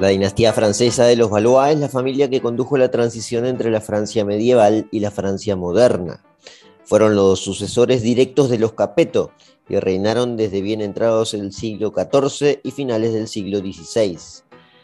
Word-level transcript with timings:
La 0.00 0.08
dinastía 0.08 0.52
francesa 0.52 1.06
de 1.06 1.16
los 1.16 1.28
Valois 1.28 1.72
es 1.72 1.80
la 1.80 1.88
familia 1.88 2.30
que 2.30 2.40
condujo 2.40 2.78
la 2.78 2.88
transición 2.88 3.44
entre 3.46 3.68
la 3.68 3.80
Francia 3.80 4.24
medieval 4.24 4.86
y 4.92 5.00
la 5.00 5.10
Francia 5.10 5.56
moderna. 5.56 6.22
Fueron 6.84 7.16
los 7.16 7.40
sucesores 7.40 8.00
directos 8.00 8.48
de 8.48 8.60
los 8.60 8.74
Capeto 8.74 9.32
y 9.68 9.76
reinaron 9.80 10.36
desde 10.36 10.60
bien 10.60 10.82
entrados 10.82 11.34
el 11.34 11.52
siglo 11.52 11.92
XIV 11.92 12.60
y 12.62 12.70
finales 12.70 13.12
del 13.12 13.26
siglo 13.26 13.58
XVI. 13.58 14.16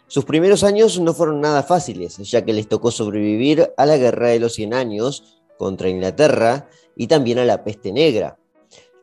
Sus 0.08 0.24
primeros 0.24 0.64
años 0.64 0.98
no 0.98 1.14
fueron 1.14 1.40
nada 1.40 1.62
fáciles, 1.62 2.16
ya 2.18 2.44
que 2.44 2.52
les 2.52 2.66
tocó 2.66 2.90
sobrevivir 2.90 3.72
a 3.76 3.86
la 3.86 3.96
Guerra 3.96 4.30
de 4.30 4.40
los 4.40 4.54
Cien 4.54 4.74
Años 4.74 5.40
contra 5.56 5.88
Inglaterra 5.88 6.68
y 6.96 7.06
también 7.06 7.38
a 7.38 7.44
la 7.44 7.62
peste 7.62 7.92
negra. 7.92 8.36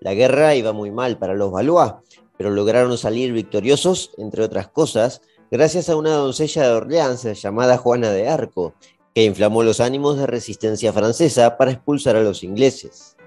La 0.01 0.13
guerra 0.13 0.55
iba 0.55 0.73
muy 0.73 0.91
mal 0.91 1.17
para 1.17 1.35
los 1.35 1.51
Valois, 1.51 1.93
pero 2.37 2.49
lograron 2.49 2.97
salir 2.97 3.31
victoriosos, 3.31 4.11
entre 4.17 4.43
otras 4.43 4.67
cosas, 4.67 5.21
gracias 5.51 5.89
a 5.89 5.97
una 5.97 6.13
doncella 6.13 6.63
de 6.63 6.71
Orleans 6.71 7.41
llamada 7.41 7.77
Juana 7.77 8.09
de 8.11 8.29
Arco, 8.29 8.73
que 9.13 9.25
inflamó 9.25 9.63
los 9.63 9.81
ánimos 9.81 10.17
de 10.17 10.25
resistencia 10.25 10.93
francesa 10.93 11.57
para 11.57 11.71
expulsar 11.71 12.15
a 12.15 12.23
los 12.23 12.45
ingleses. 12.45 13.17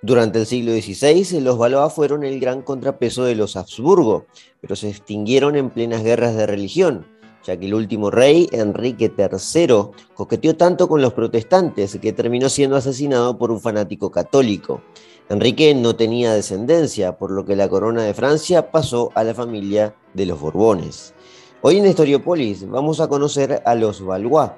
Durante 0.00 0.38
el 0.38 0.46
siglo 0.46 0.72
XVI, 0.72 1.40
los 1.40 1.58
Valois 1.58 1.92
fueron 1.92 2.24
el 2.24 2.40
gran 2.40 2.62
contrapeso 2.62 3.24
de 3.24 3.34
los 3.34 3.56
Habsburgo, 3.56 4.24
pero 4.62 4.76
se 4.76 4.88
extinguieron 4.88 5.56
en 5.56 5.68
plenas 5.68 6.02
guerras 6.02 6.34
de 6.34 6.46
religión, 6.46 7.06
ya 7.44 7.58
que 7.58 7.66
el 7.66 7.74
último 7.74 8.10
rey, 8.10 8.48
Enrique 8.52 9.12
III, 9.16 9.66
coqueteó 10.14 10.56
tanto 10.56 10.88
con 10.88 11.02
los 11.02 11.12
protestantes 11.12 11.98
que 12.00 12.14
terminó 12.14 12.48
siendo 12.48 12.76
asesinado 12.76 13.36
por 13.36 13.50
un 13.50 13.60
fanático 13.60 14.10
católico. 14.10 14.80
Enrique 15.28 15.74
no 15.74 15.96
tenía 15.96 16.32
descendencia, 16.32 17.18
por 17.18 17.30
lo 17.30 17.44
que 17.44 17.56
la 17.56 17.68
corona 17.68 18.04
de 18.04 18.14
Francia 18.14 18.70
pasó 18.70 19.10
a 19.14 19.24
la 19.24 19.34
familia 19.34 19.94
de 20.14 20.24
los 20.26 20.40
Borbones. 20.40 21.14
Hoy 21.66 21.78
en 21.78 21.86
Historiopolis 21.86 22.68
vamos 22.68 23.00
a 23.00 23.08
conocer 23.08 23.62
a 23.64 23.74
los 23.74 24.04
Valois, 24.04 24.50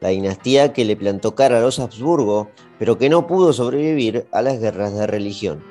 la 0.00 0.08
dinastía 0.08 0.72
que 0.72 0.86
le 0.86 0.96
plantó 0.96 1.34
cara 1.34 1.58
a 1.58 1.60
los 1.60 1.78
Habsburgo, 1.78 2.48
pero 2.78 2.96
que 2.96 3.10
no 3.10 3.26
pudo 3.26 3.52
sobrevivir 3.52 4.26
a 4.32 4.40
las 4.40 4.58
guerras 4.58 4.94
de 4.94 5.06
religión. 5.06 5.62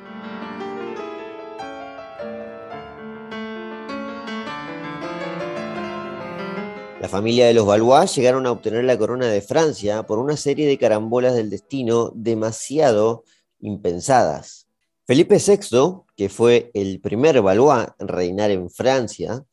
La 7.02 7.10
familia 7.10 7.48
de 7.48 7.56
los 7.56 7.66
Valois 7.66 8.14
llegaron 8.16 8.46
a 8.46 8.52
obtener 8.52 8.84
la 8.84 8.96
corona 8.96 9.26
de 9.26 9.42
Francia 9.42 10.04
por 10.04 10.20
una 10.20 10.38
serie 10.38 10.68
de 10.68 10.78
carambolas 10.78 11.34
del 11.34 11.50
destino 11.50 12.12
demasiado 12.14 13.24
impensadas. 13.62 14.68
Felipe 15.08 15.40
VI, 15.40 16.04
que 16.16 16.30
fue 16.30 16.70
el 16.76 17.02
primer 17.02 17.42
Valois 17.42 17.88
en 17.98 18.08
reinar 18.08 18.52
en 18.52 18.70
Francia, 18.70 19.44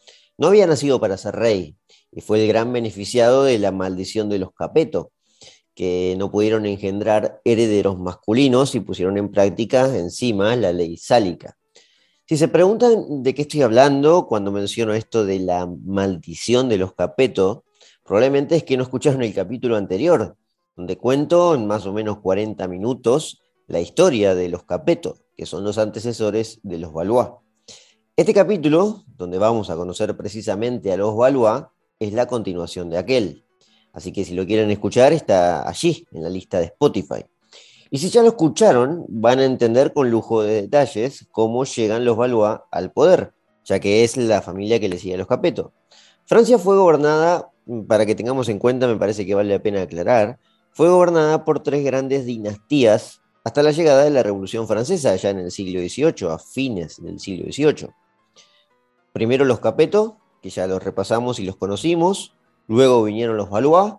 no 0.40 0.46
había 0.46 0.66
nacido 0.66 0.98
para 0.98 1.18
ser 1.18 1.36
rey 1.36 1.76
y 2.10 2.22
fue 2.22 2.42
el 2.42 2.48
gran 2.48 2.72
beneficiado 2.72 3.44
de 3.44 3.58
la 3.58 3.72
maldición 3.72 4.30
de 4.30 4.38
los 4.38 4.52
Capeto, 4.54 5.12
que 5.74 6.16
no 6.18 6.32
pudieron 6.32 6.64
engendrar 6.64 7.42
herederos 7.44 7.98
masculinos 7.98 8.74
y 8.74 8.80
pusieron 8.80 9.18
en 9.18 9.30
práctica 9.30 9.94
encima 9.94 10.56
la 10.56 10.72
ley 10.72 10.96
sálica. 10.96 11.58
Si 12.26 12.38
se 12.38 12.48
preguntan 12.48 13.22
de 13.22 13.34
qué 13.34 13.42
estoy 13.42 13.60
hablando 13.60 14.26
cuando 14.26 14.50
menciono 14.50 14.94
esto 14.94 15.26
de 15.26 15.40
la 15.40 15.66
maldición 15.66 16.70
de 16.70 16.78
los 16.78 16.94
Capeto, 16.94 17.64
probablemente 18.02 18.56
es 18.56 18.64
que 18.64 18.78
no 18.78 18.84
escucharon 18.84 19.22
el 19.22 19.34
capítulo 19.34 19.76
anterior, 19.76 20.38
donde 20.74 20.96
cuento 20.96 21.54
en 21.54 21.66
más 21.66 21.84
o 21.84 21.92
menos 21.92 22.20
40 22.20 22.66
minutos 22.66 23.42
la 23.66 23.80
historia 23.80 24.34
de 24.34 24.48
los 24.48 24.64
Capeto, 24.64 25.18
que 25.36 25.44
son 25.44 25.64
los 25.64 25.76
antecesores 25.76 26.60
de 26.62 26.78
los 26.78 26.94
Valois. 26.94 27.28
Este 28.16 28.34
capítulo, 28.34 29.04
donde 29.16 29.38
vamos 29.38 29.70
a 29.70 29.76
conocer 29.76 30.14
precisamente 30.16 30.92
a 30.92 30.96
los 30.96 31.16
Valois, 31.16 31.64
es 31.98 32.12
la 32.12 32.26
continuación 32.26 32.90
de 32.90 32.98
aquel. 32.98 33.44
Así 33.92 34.12
que 34.12 34.24
si 34.24 34.34
lo 34.34 34.44
quieren 34.44 34.70
escuchar, 34.70 35.12
está 35.12 35.66
allí, 35.66 36.06
en 36.12 36.24
la 36.24 36.28
lista 36.28 36.58
de 36.58 36.66
Spotify. 36.66 37.24
Y 37.88 37.98
si 37.98 38.10
ya 38.10 38.22
lo 38.22 38.28
escucharon, 38.28 39.06
van 39.08 39.38
a 39.38 39.44
entender 39.44 39.94
con 39.94 40.10
lujo 40.10 40.42
de 40.42 40.62
detalles 40.62 41.28
cómo 41.30 41.64
llegan 41.64 42.04
los 42.04 42.16
Valois 42.16 42.58
al 42.70 42.92
poder, 42.92 43.32
ya 43.64 43.80
que 43.80 44.04
es 44.04 44.16
la 44.16 44.42
familia 44.42 44.78
que 44.78 44.88
le 44.88 44.98
sigue 44.98 45.14
a 45.14 45.18
los 45.18 45.26
Capeto. 45.26 45.72
Francia 46.26 46.58
fue 46.58 46.76
gobernada, 46.76 47.50
para 47.88 48.04
que 48.04 48.14
tengamos 48.14 48.48
en 48.50 48.58
cuenta, 48.58 48.86
me 48.86 48.96
parece 48.96 49.24
que 49.24 49.34
vale 49.34 49.54
la 49.54 49.62
pena 49.62 49.82
aclarar, 49.82 50.38
fue 50.72 50.90
gobernada 50.90 51.44
por 51.44 51.62
tres 51.62 51.84
grandes 51.84 52.26
dinastías 52.26 53.20
hasta 53.44 53.62
la 53.62 53.70
llegada 53.70 54.04
de 54.04 54.10
la 54.10 54.22
Revolución 54.22 54.68
Francesa, 54.68 55.16
ya 55.16 55.30
en 55.30 55.38
el 55.38 55.50
siglo 55.50 55.80
XVIII, 55.80 56.28
a 56.28 56.38
fines 56.38 57.02
del 57.02 57.18
siglo 57.18 57.50
XVIII. 57.50 57.88
Primero 59.12 59.44
los 59.44 59.60
Capeto, 59.60 60.18
que 60.40 60.50
ya 60.50 60.66
los 60.66 60.82
repasamos 60.82 61.38
y 61.38 61.44
los 61.44 61.56
conocimos. 61.56 62.34
Luego 62.68 63.02
vinieron 63.02 63.36
los 63.36 63.50
Valois, 63.50 63.94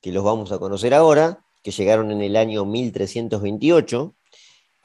que 0.00 0.12
los 0.12 0.24
vamos 0.24 0.52
a 0.52 0.58
conocer 0.58 0.94
ahora, 0.94 1.44
que 1.62 1.72
llegaron 1.72 2.12
en 2.12 2.22
el 2.22 2.36
año 2.36 2.64
1328. 2.64 4.14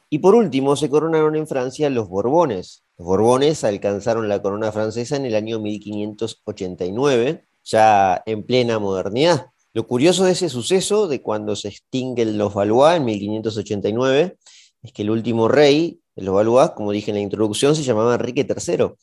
Y 0.10 0.20
por 0.20 0.36
último 0.36 0.76
se 0.76 0.90
coronaron 0.90 1.36
en 1.36 1.48
Francia 1.48 1.90
los 1.90 2.10
Borbones. 2.10 2.84
Los 2.98 3.08
Borbones 3.08 3.64
alcanzaron 3.64 4.28
la 4.28 4.42
corona 4.42 4.72
francesa 4.72 5.16
en 5.16 5.26
el 5.26 5.36
año 5.36 5.60
1589, 5.60 7.46
ya 7.64 8.22
en 8.26 8.44
plena 8.44 8.80
modernidad. 8.80 9.48
Lo 9.74 9.88
curioso 9.88 10.26
de 10.26 10.32
ese 10.32 10.50
suceso, 10.50 11.08
de 11.08 11.22
cuando 11.22 11.56
se 11.56 11.70
extinguen 11.70 12.38
los 12.38 12.54
Valois 12.54 12.98
en 12.98 13.06
1589, 13.06 14.38
es 14.82 14.92
que 14.92 15.04
el 15.04 15.12
último 15.12 15.48
rey 15.48 16.02
de 16.16 16.24
los 16.24 16.34
Valois, 16.34 16.72
como 16.72 16.92
dije 16.92 17.12
en 17.12 17.16
la 17.16 17.22
introducción, 17.22 17.76
se 17.76 17.84
llamaba 17.84 18.16
Enrique 18.16 18.46
III 18.46 18.96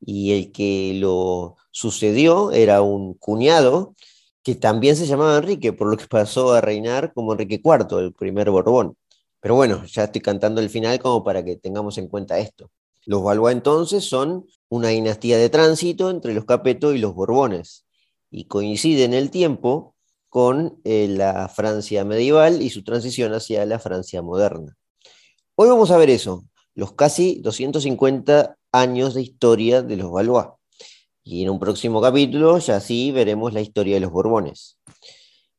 y 0.00 0.32
el 0.32 0.52
que 0.52 0.94
lo 1.00 1.56
sucedió 1.70 2.52
era 2.52 2.82
un 2.82 3.14
cuñado 3.14 3.94
que 4.42 4.54
también 4.54 4.96
se 4.96 5.06
llamaba 5.06 5.38
Enrique, 5.38 5.72
por 5.72 5.88
lo 5.90 5.96
que 5.96 6.06
pasó 6.06 6.52
a 6.52 6.60
reinar 6.60 7.12
como 7.12 7.32
Enrique 7.32 7.60
IV, 7.62 7.98
el 7.98 8.12
primer 8.14 8.50
Borbón. 8.50 8.96
Pero 9.40 9.54
bueno, 9.54 9.84
ya 9.84 10.04
estoy 10.04 10.20
cantando 10.20 10.60
el 10.60 10.70
final 10.70 10.98
como 10.98 11.22
para 11.22 11.44
que 11.44 11.56
tengamos 11.56 11.98
en 11.98 12.08
cuenta 12.08 12.38
esto. 12.38 12.70
Los 13.04 13.22
Valois 13.22 13.54
entonces 13.54 14.04
son 14.04 14.46
una 14.68 14.88
dinastía 14.88 15.38
de 15.38 15.48
tránsito 15.48 16.10
entre 16.10 16.34
los 16.34 16.44
Capeto 16.44 16.94
y 16.94 16.98
los 16.98 17.14
Borbones, 17.14 17.86
y 18.30 18.44
coincide 18.44 19.04
en 19.04 19.14
el 19.14 19.30
tiempo 19.30 19.94
con 20.28 20.80
eh, 20.84 21.08
la 21.08 21.48
Francia 21.48 22.04
medieval 22.04 22.60
y 22.60 22.70
su 22.70 22.84
transición 22.84 23.32
hacia 23.32 23.64
la 23.64 23.78
Francia 23.78 24.20
moderna. 24.20 24.76
Hoy 25.54 25.68
vamos 25.68 25.90
a 25.90 25.96
ver 25.96 26.10
eso, 26.10 26.44
los 26.74 26.92
casi 26.92 27.40
250 27.40 28.57
años 28.72 29.14
de 29.14 29.22
historia 29.22 29.82
de 29.82 29.96
los 29.96 30.10
Valois. 30.10 30.46
Y 31.24 31.42
en 31.42 31.50
un 31.50 31.58
próximo 31.58 32.00
capítulo 32.00 32.58
ya 32.58 32.80
sí 32.80 33.12
veremos 33.12 33.52
la 33.52 33.60
historia 33.60 33.94
de 33.94 34.00
los 34.00 34.10
Borbones. 34.10 34.78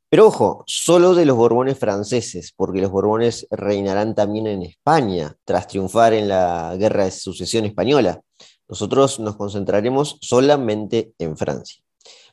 Pero 0.10 0.26
ojo, 0.26 0.64
solo 0.66 1.14
de 1.14 1.26
los 1.26 1.38
Borbones 1.38 1.78
franceses, 1.78 2.52
porque 2.56 2.82
los 2.82 2.90
Borbones 2.90 3.46
reinarán 3.52 4.16
también 4.16 4.48
en 4.48 4.64
España 4.64 5.36
tras 5.46 5.68
triunfar 5.68 6.14
en 6.14 6.28
la 6.28 6.76
Guerra 6.78 7.06
de 7.06 7.12
Sucesión 7.12 7.66
Española. 7.66 8.20
Nosotros 8.68 9.20
nos 9.20 9.36
concentraremos 9.36 10.18
solamente 10.22 11.14
en 11.20 11.38
Francia. 11.38 11.84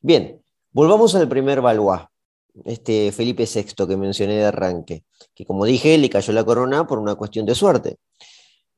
Bien, 0.00 0.40
volvamos 0.72 1.14
al 1.14 1.28
primer 1.28 1.60
Valois, 1.60 2.00
este 2.64 3.12
Felipe 3.12 3.44
VI 3.44 3.86
que 3.86 3.96
mencioné 3.98 4.36
de 4.36 4.44
arranque, 4.44 5.04
que 5.34 5.44
como 5.44 5.66
dije 5.66 5.98
le 5.98 6.08
cayó 6.08 6.32
la 6.32 6.44
corona 6.44 6.86
por 6.86 6.98
una 6.98 7.14
cuestión 7.14 7.44
de 7.44 7.54
suerte. 7.54 7.98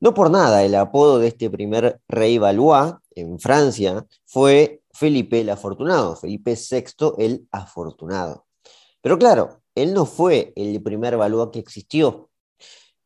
No 0.01 0.13
por 0.13 0.31
nada, 0.31 0.63
el 0.63 0.75
apodo 0.75 1.19
de 1.19 1.27
este 1.27 1.49
primer 1.49 1.99
rey 2.07 2.37
Valois 2.37 2.93
en 3.15 3.37
Francia 3.37 4.05
fue 4.25 4.81
Felipe 4.93 5.41
el 5.41 5.49
Afortunado, 5.49 6.15
Felipe 6.15 6.55
VI 6.55 7.15
el 7.17 7.47
Afortunado. 7.51 8.45
Pero 9.01 9.19
claro, 9.19 9.61
él 9.75 9.93
no 9.93 10.05
fue 10.05 10.53
el 10.55 10.81
primer 10.81 11.17
Valois 11.17 11.49
que 11.51 11.59
existió, 11.59 12.29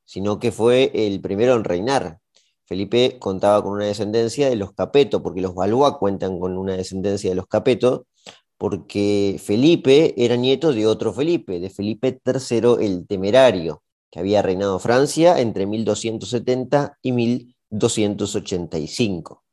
sino 0.06 0.38
que 0.38 0.52
fue 0.52 0.92
el 0.94 1.20
primero 1.20 1.56
en 1.56 1.64
reinar. 1.64 2.20
Felipe 2.66 3.18
contaba 3.20 3.64
con 3.64 3.74
una 3.74 3.86
descendencia 3.86 4.48
de 4.48 4.56
los 4.56 4.74
Capeto, 4.74 5.24
porque 5.24 5.42
los 5.42 5.56
Valois 5.56 5.96
cuentan 6.00 6.40
con 6.40 6.60
una 6.60 6.78
descendencia 6.78 7.32
de 7.32 7.36
los 7.36 7.48
Capeto, 7.48 8.06
porque 8.60 9.42
Felipe 9.44 10.14
era 10.24 10.36
nieto 10.36 10.72
de 10.74 10.86
otro 10.86 11.12
Felipe, 11.12 11.60
de 11.60 11.72
Felipe 11.72 12.22
III 12.24 12.86
el 12.86 13.08
Temerario 13.08 13.82
que 14.14 14.20
había 14.20 14.44
reinado 14.44 14.78
Francia 14.78 15.42
entre 15.42 15.66
1270 15.66 17.00
y 17.02 17.14
1285. 17.14 19.44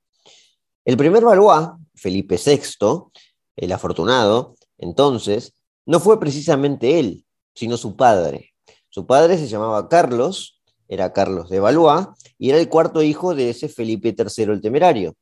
El 0.85 0.99
primer 0.99 1.25
Valois, 1.25 1.71
Felipe 1.95 2.37
VI, 2.37 3.05
el 3.57 3.73
afortunado, 3.73 4.57
entonces, 4.77 5.55
no 5.87 5.99
fue 5.99 6.21
precisamente 6.21 7.01
él, 7.01 7.25
sino 7.55 7.79
su 7.79 7.97
padre. 7.97 8.53
Su 8.91 9.07
padre 9.07 9.39
se 9.39 9.49
llamaba 9.49 9.89
Carlos, 9.89 10.61
era 10.89 11.15
Carlos 11.15 11.49
de 11.49 11.61
Valois, 11.61 12.09
y 12.37 12.51
era 12.51 12.59
el 12.59 12.69
cuarto 12.69 13.03
hijo 13.03 13.35
de 13.35 13.49
ese 13.49 13.71
Felipe 13.71 14.15
III 14.15 14.45
el 14.45 14.61
Temerario. 14.61 15.17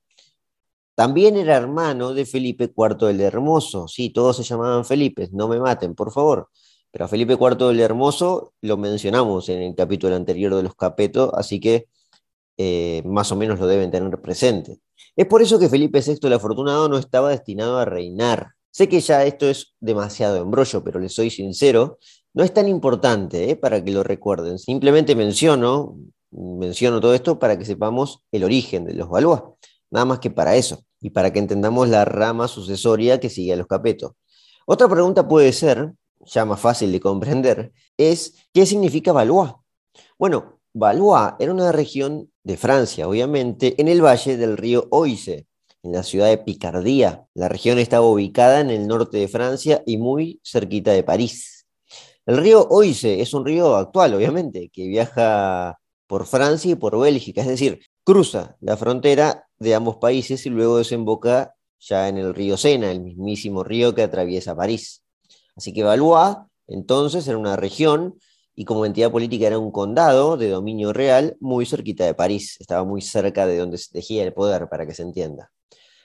También 0.96 1.36
era 1.36 1.56
hermano 1.56 2.12
de 2.12 2.26
Felipe 2.26 2.72
IV 2.76 3.08
el 3.08 3.20
Hermoso. 3.20 3.86
Sí, 3.86 4.10
todos 4.10 4.36
se 4.36 4.42
llamaban 4.42 4.84
Felipe, 4.84 5.28
no 5.30 5.46
me 5.46 5.60
maten, 5.60 5.94
por 5.94 6.10
favor. 6.10 6.48
Pero 6.90 7.04
a 7.04 7.08
Felipe 7.08 7.34
IV 7.34 7.70
el 7.70 7.80
Hermoso 7.80 8.52
lo 8.62 8.76
mencionamos 8.76 9.48
en 9.48 9.62
el 9.62 9.74
capítulo 9.74 10.16
anterior 10.16 10.54
de 10.54 10.62
los 10.62 10.74
Capetos, 10.74 11.30
así 11.34 11.60
que 11.60 11.86
eh, 12.56 13.02
más 13.04 13.30
o 13.32 13.36
menos 13.36 13.58
lo 13.60 13.66
deben 13.66 13.90
tener 13.90 14.20
presente. 14.20 14.78
Es 15.16 15.26
por 15.26 15.42
eso 15.42 15.58
que 15.58 15.68
Felipe 15.68 16.00
VI 16.00 16.18
el 16.22 16.32
Afortunado 16.32 16.88
no 16.88 16.98
estaba 16.98 17.30
destinado 17.30 17.78
a 17.78 17.84
reinar, 17.84 18.52
Sé 18.70 18.88
que 18.88 19.00
ya 19.00 19.24
esto 19.24 19.48
es 19.48 19.74
demasiado 19.80 20.36
embrollo, 20.36 20.84
pero 20.84 21.00
les 21.00 21.12
soy 21.12 21.30
sincero, 21.30 21.98
no 22.34 22.44
es 22.44 22.52
tan 22.52 22.68
importante 22.68 23.50
¿eh? 23.50 23.56
para 23.56 23.82
que 23.82 23.90
lo 23.90 24.04
recuerden. 24.04 24.58
Simplemente 24.58 25.16
menciono, 25.16 25.96
menciono 26.30 27.00
todo 27.00 27.14
esto 27.14 27.38
para 27.38 27.58
que 27.58 27.64
sepamos 27.64 28.22
el 28.30 28.44
origen 28.44 28.84
de 28.84 28.94
los 28.94 29.08
Valois, 29.08 29.40
nada 29.90 30.04
más 30.04 30.18
que 30.20 30.30
para 30.30 30.54
eso, 30.54 30.84
y 31.00 31.10
para 31.10 31.32
que 31.32 31.38
entendamos 31.38 31.88
la 31.88 32.04
rama 32.04 32.46
sucesoria 32.46 33.18
que 33.18 33.30
sigue 33.30 33.54
a 33.54 33.56
los 33.56 33.66
Capeto. 33.66 34.16
Otra 34.66 34.88
pregunta 34.88 35.26
puede 35.26 35.52
ser, 35.52 35.94
ya 36.24 36.44
más 36.44 36.60
fácil 36.60 36.92
de 36.92 37.00
comprender, 37.00 37.72
es 37.96 38.34
¿qué 38.52 38.66
significa 38.66 39.12
Valois? 39.12 39.52
Bueno, 40.18 40.60
Valois 40.74 41.34
era 41.38 41.52
una 41.52 41.72
región 41.72 42.30
de 42.44 42.56
Francia, 42.56 43.08
obviamente, 43.08 43.80
en 43.80 43.88
el 43.88 44.04
valle 44.04 44.36
del 44.36 44.56
río 44.56 44.88
Oise, 44.90 45.46
en 45.82 45.92
la 45.92 46.02
ciudad 46.02 46.28
de 46.28 46.38
Picardía. 46.38 47.26
La 47.34 47.48
región 47.48 47.78
estaba 47.78 48.06
ubicada 48.06 48.60
en 48.60 48.70
el 48.70 48.86
norte 48.86 49.18
de 49.18 49.28
Francia 49.28 49.82
y 49.86 49.98
muy 49.98 50.40
cerquita 50.44 50.92
de 50.92 51.02
París. 51.02 51.66
El 52.26 52.36
río 52.36 52.66
Oise 52.70 53.20
es 53.20 53.32
un 53.32 53.44
río 53.46 53.76
actual, 53.76 54.14
obviamente, 54.14 54.70
que 54.70 54.86
viaja 54.86 55.78
por 56.06 56.26
Francia 56.26 56.72
y 56.72 56.74
por 56.74 56.98
Bélgica, 56.98 57.42
es 57.42 57.48
decir, 57.48 57.80
cruza 58.04 58.56
la 58.60 58.76
frontera 58.76 59.46
de 59.58 59.74
ambos 59.74 59.96
países 59.96 60.44
y 60.46 60.50
luego 60.50 60.78
desemboca 60.78 61.54
ya 61.78 62.08
en 62.08 62.18
el 62.18 62.34
río 62.34 62.56
Sena, 62.56 62.90
el 62.90 63.00
mismísimo 63.00 63.62
río 63.64 63.94
que 63.94 64.02
atraviesa 64.02 64.56
París. 64.56 65.04
Así 65.58 65.72
que 65.72 65.82
Valois 65.82 66.36
entonces 66.68 67.26
era 67.26 67.36
una 67.36 67.56
región 67.56 68.16
y 68.54 68.64
como 68.64 68.86
entidad 68.86 69.10
política 69.10 69.48
era 69.48 69.58
un 69.58 69.72
condado 69.72 70.36
de 70.36 70.50
dominio 70.50 70.92
real 70.92 71.36
muy 71.40 71.66
cerquita 71.66 72.06
de 72.06 72.14
París, 72.14 72.56
estaba 72.60 72.84
muy 72.84 73.02
cerca 73.02 73.44
de 73.44 73.58
donde 73.58 73.76
se 73.76 73.90
tejía 73.90 74.22
el 74.22 74.32
poder, 74.32 74.68
para 74.68 74.86
que 74.86 74.94
se 74.94 75.02
entienda. 75.02 75.50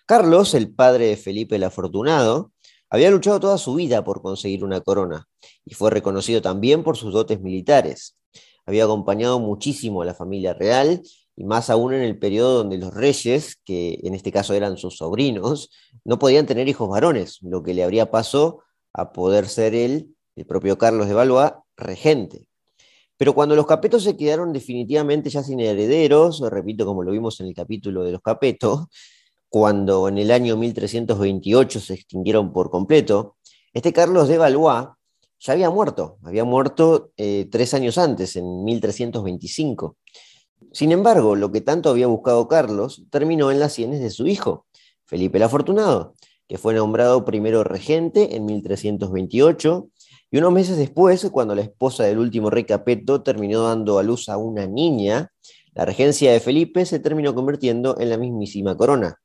Carlos, 0.08 0.56
el 0.56 0.74
padre 0.74 1.06
de 1.06 1.18
Felipe 1.18 1.56
el 1.58 1.64
Afortunado, 1.64 2.52
había 2.90 3.12
luchado 3.12 3.40
toda 3.40 3.60
su 3.60 3.76
vida 3.76 4.04
por 4.04 4.24
conseguir 4.24 4.64
una 4.64 4.82
corona 4.82 5.28
y 5.66 5.76
fue 5.76 5.92
reconocido 5.92 6.42
también 6.42 6.84
por 6.84 6.98
sus 6.98 7.14
dotes 7.14 7.40
militares. 7.40 8.18
Había 8.66 8.86
acompañado 8.86 9.40
muchísimo 9.40 10.02
a 10.02 10.06
la 10.06 10.16
familia 10.16 10.56
real 10.56 11.04
y 11.36 11.44
más 11.44 11.70
aún 11.70 11.94
en 11.94 12.02
el 12.02 12.18
periodo 12.18 12.58
donde 12.58 12.80
los 12.80 12.92
reyes, 12.92 13.58
que 13.64 14.00
en 14.02 14.16
este 14.16 14.32
caso 14.32 14.56
eran 14.56 14.78
sus 14.78 14.98
sobrinos, 14.98 15.70
no 16.04 16.18
podían 16.18 16.48
tener 16.48 16.68
hijos 16.68 16.90
varones, 16.90 17.38
lo 17.44 17.62
que 17.62 17.76
le 17.76 17.84
habría 17.84 18.10
pasado 18.10 18.64
a 18.94 19.12
poder 19.12 19.48
ser 19.48 19.76
él, 19.76 20.16
el 20.36 20.46
propio 20.46 20.78
Carlos 20.78 21.08
de 21.08 21.14
Valois, 21.14 21.52
regente. 21.76 22.48
Pero 23.18 23.34
cuando 23.34 23.56
los 23.56 23.66
capetos 23.66 24.04
se 24.04 24.18
quedaron 24.18 24.54
definitivamente 24.54 25.30
ya 25.30 25.44
sin 25.44 25.60
herederos, 25.60 26.42
repito 26.50 26.86
como 26.86 27.04
lo 27.04 27.12
vimos 27.12 27.40
en 27.40 27.48
el 27.48 27.54
capítulo 27.54 28.04
de 28.04 28.12
los 28.12 28.22
capetos, 28.22 28.88
cuando 29.50 30.08
en 30.08 30.18
el 30.18 30.32
año 30.32 30.58
1328 30.58 31.80
se 31.80 31.94
extinguieron 31.94 32.52
por 32.52 32.70
completo, 32.70 33.38
este 33.72 33.94
Carlos 33.94 34.28
de 34.28 34.38
Valois 34.38 34.88
ya 35.40 35.54
había 35.54 35.70
muerto, 35.70 36.18
había 36.24 36.44
muerto 36.44 37.12
eh, 37.18 37.48
tres 37.52 37.74
años 37.74 37.98
antes, 37.98 38.36
en 38.36 38.64
1325. 38.64 39.98
Sin 40.72 40.92
embargo, 40.92 41.36
lo 41.36 41.52
que 41.52 41.62
tanto 41.62 41.90
había 41.90 42.08
buscado 42.08 42.48
Carlos 42.48 43.04
terminó 43.10 43.52
en 43.52 43.60
las 43.60 43.74
sienes 43.74 44.00
de 44.00 44.10
su 44.10 44.28
hijo, 44.28 44.66
Felipe 45.06 45.38
el 45.38 45.44
Afortunado, 45.44 46.14
que 46.54 46.60
fue 46.60 46.76
nombrado 46.76 47.26
primero 47.26 47.64
regente 47.64 48.36
en 48.36 48.46
1328 48.46 49.90
y 50.30 50.38
unos 50.38 50.54
meses 50.54 50.78
después, 50.78 51.28
cuando 51.32 51.56
la 51.56 51.64
esposa 51.64 52.04
del 52.04 52.20
último 52.20 52.52
rey 52.52 52.64
Capeto 52.64 53.24
terminó 53.24 53.64
dando 53.64 53.98
a 53.98 54.04
luz 54.04 54.30
a 54.30 54.38
una 54.38 54.68
niña, 54.68 55.32
la 55.74 55.84
regencia 55.84 56.32
de 56.32 56.40
Felipe 56.40 56.86
se 56.86 57.00
terminó 57.00 57.34
convirtiendo 57.34 57.98
en 58.00 58.12
la 58.12 58.20
mismísima 58.20 58.78
corona. 58.78 59.20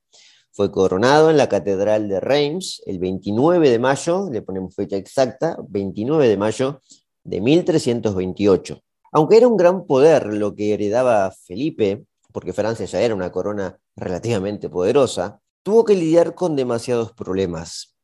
Fue 0.52 0.72
coronado 0.72 1.28
en 1.28 1.36
la 1.36 1.50
Catedral 1.50 2.08
de 2.08 2.18
Reims 2.18 2.80
el 2.86 2.98
29 2.98 3.68
de 3.68 3.78
mayo, 3.78 4.30
le 4.32 4.40
ponemos 4.40 4.74
fecha 4.74 4.96
exacta, 4.96 5.58
29 5.68 6.28
de 6.28 6.36
mayo 6.38 6.80
de 7.24 7.42
1328. 7.42 8.80
Aunque 9.12 9.36
era 9.36 9.48
un 9.48 9.58
gran 9.58 9.84
poder 9.84 10.32
lo 10.32 10.54
que 10.54 10.72
heredaba 10.72 11.30
Felipe, 11.30 12.06
porque 12.32 12.54
Francia 12.54 12.86
ya 12.86 13.02
era 13.02 13.14
una 13.14 13.30
corona 13.30 13.78
relativamente 13.96 14.70
poderosa, 14.70 15.42
tuvo 15.68 15.84
que 15.84 15.94
lidiar 15.94 16.34
con 16.34 16.56
demasiados 16.56 17.12
problemas. 17.12 17.94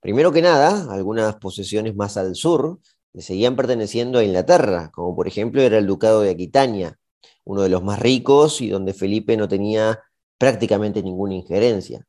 Primero 0.00 0.32
que 0.32 0.42
nada, 0.42 0.92
algunas 0.92 1.36
posesiones 1.36 1.96
más 1.96 2.18
al 2.18 2.34
sur 2.34 2.78
le 3.14 3.22
seguían 3.22 3.56
perteneciendo 3.56 4.18
a 4.18 4.22
Inglaterra, 4.22 4.90
como 4.92 5.16
por 5.16 5.26
ejemplo 5.26 5.62
era 5.62 5.78
el 5.78 5.86
Ducado 5.86 6.20
de 6.20 6.28
Aquitania, 6.28 6.98
uno 7.44 7.62
de 7.62 7.70
los 7.70 7.82
más 7.82 8.00
ricos 8.00 8.60
y 8.60 8.68
donde 8.68 8.92
Felipe 8.92 9.34
no 9.38 9.48
tenía 9.48 9.98
prácticamente 10.36 11.02
ninguna 11.02 11.36
injerencia. 11.36 12.06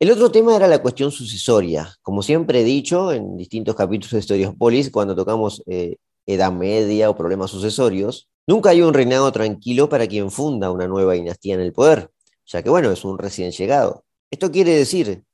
El 0.00 0.10
otro 0.10 0.32
tema 0.32 0.56
era 0.56 0.66
la 0.66 0.82
cuestión 0.82 1.12
sucesoria. 1.12 1.94
Como 2.02 2.20
siempre 2.20 2.62
he 2.62 2.64
dicho 2.64 3.12
en 3.12 3.36
distintos 3.36 3.76
capítulos 3.76 4.10
de 4.10 4.18
Historiopolis, 4.18 4.90
cuando 4.90 5.14
tocamos 5.14 5.62
eh, 5.66 5.98
Edad 6.26 6.50
Media 6.50 7.10
o 7.10 7.14
problemas 7.14 7.52
sucesorios, 7.52 8.28
nunca 8.44 8.70
hay 8.70 8.82
un 8.82 8.92
reinado 8.92 9.30
tranquilo 9.30 9.88
para 9.88 10.08
quien 10.08 10.32
funda 10.32 10.72
una 10.72 10.88
nueva 10.88 11.12
dinastía 11.12 11.54
en 11.54 11.60
el 11.60 11.72
poder, 11.72 12.10
ya 12.44 12.64
que, 12.64 12.70
bueno, 12.70 12.90
es 12.90 13.04
un 13.04 13.18
recién 13.18 13.52
llegado. 13.52 14.02
Esto 14.30 14.50
quiere 14.50 14.72
decir 14.72 15.24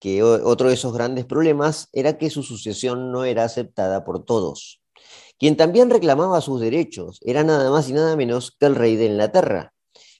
que 0.00 0.22
otro 0.22 0.68
de 0.68 0.74
esos 0.74 0.92
grandes 0.92 1.26
problemas 1.26 1.88
era 1.92 2.18
que 2.18 2.30
su 2.30 2.42
sucesión 2.42 3.12
no 3.12 3.24
era 3.24 3.44
aceptada 3.44 4.02
por 4.04 4.24
todos. 4.24 4.80
Quien 5.38 5.56
también 5.56 5.90
reclamaba 5.90 6.40
sus 6.40 6.60
derechos 6.60 7.20
era 7.22 7.44
nada 7.44 7.70
más 7.70 7.88
y 7.88 7.92
nada 7.92 8.16
menos 8.16 8.56
que 8.58 8.66
el 8.66 8.74
rey 8.74 8.96
de 8.96 9.06
Inglaterra, 9.06 9.72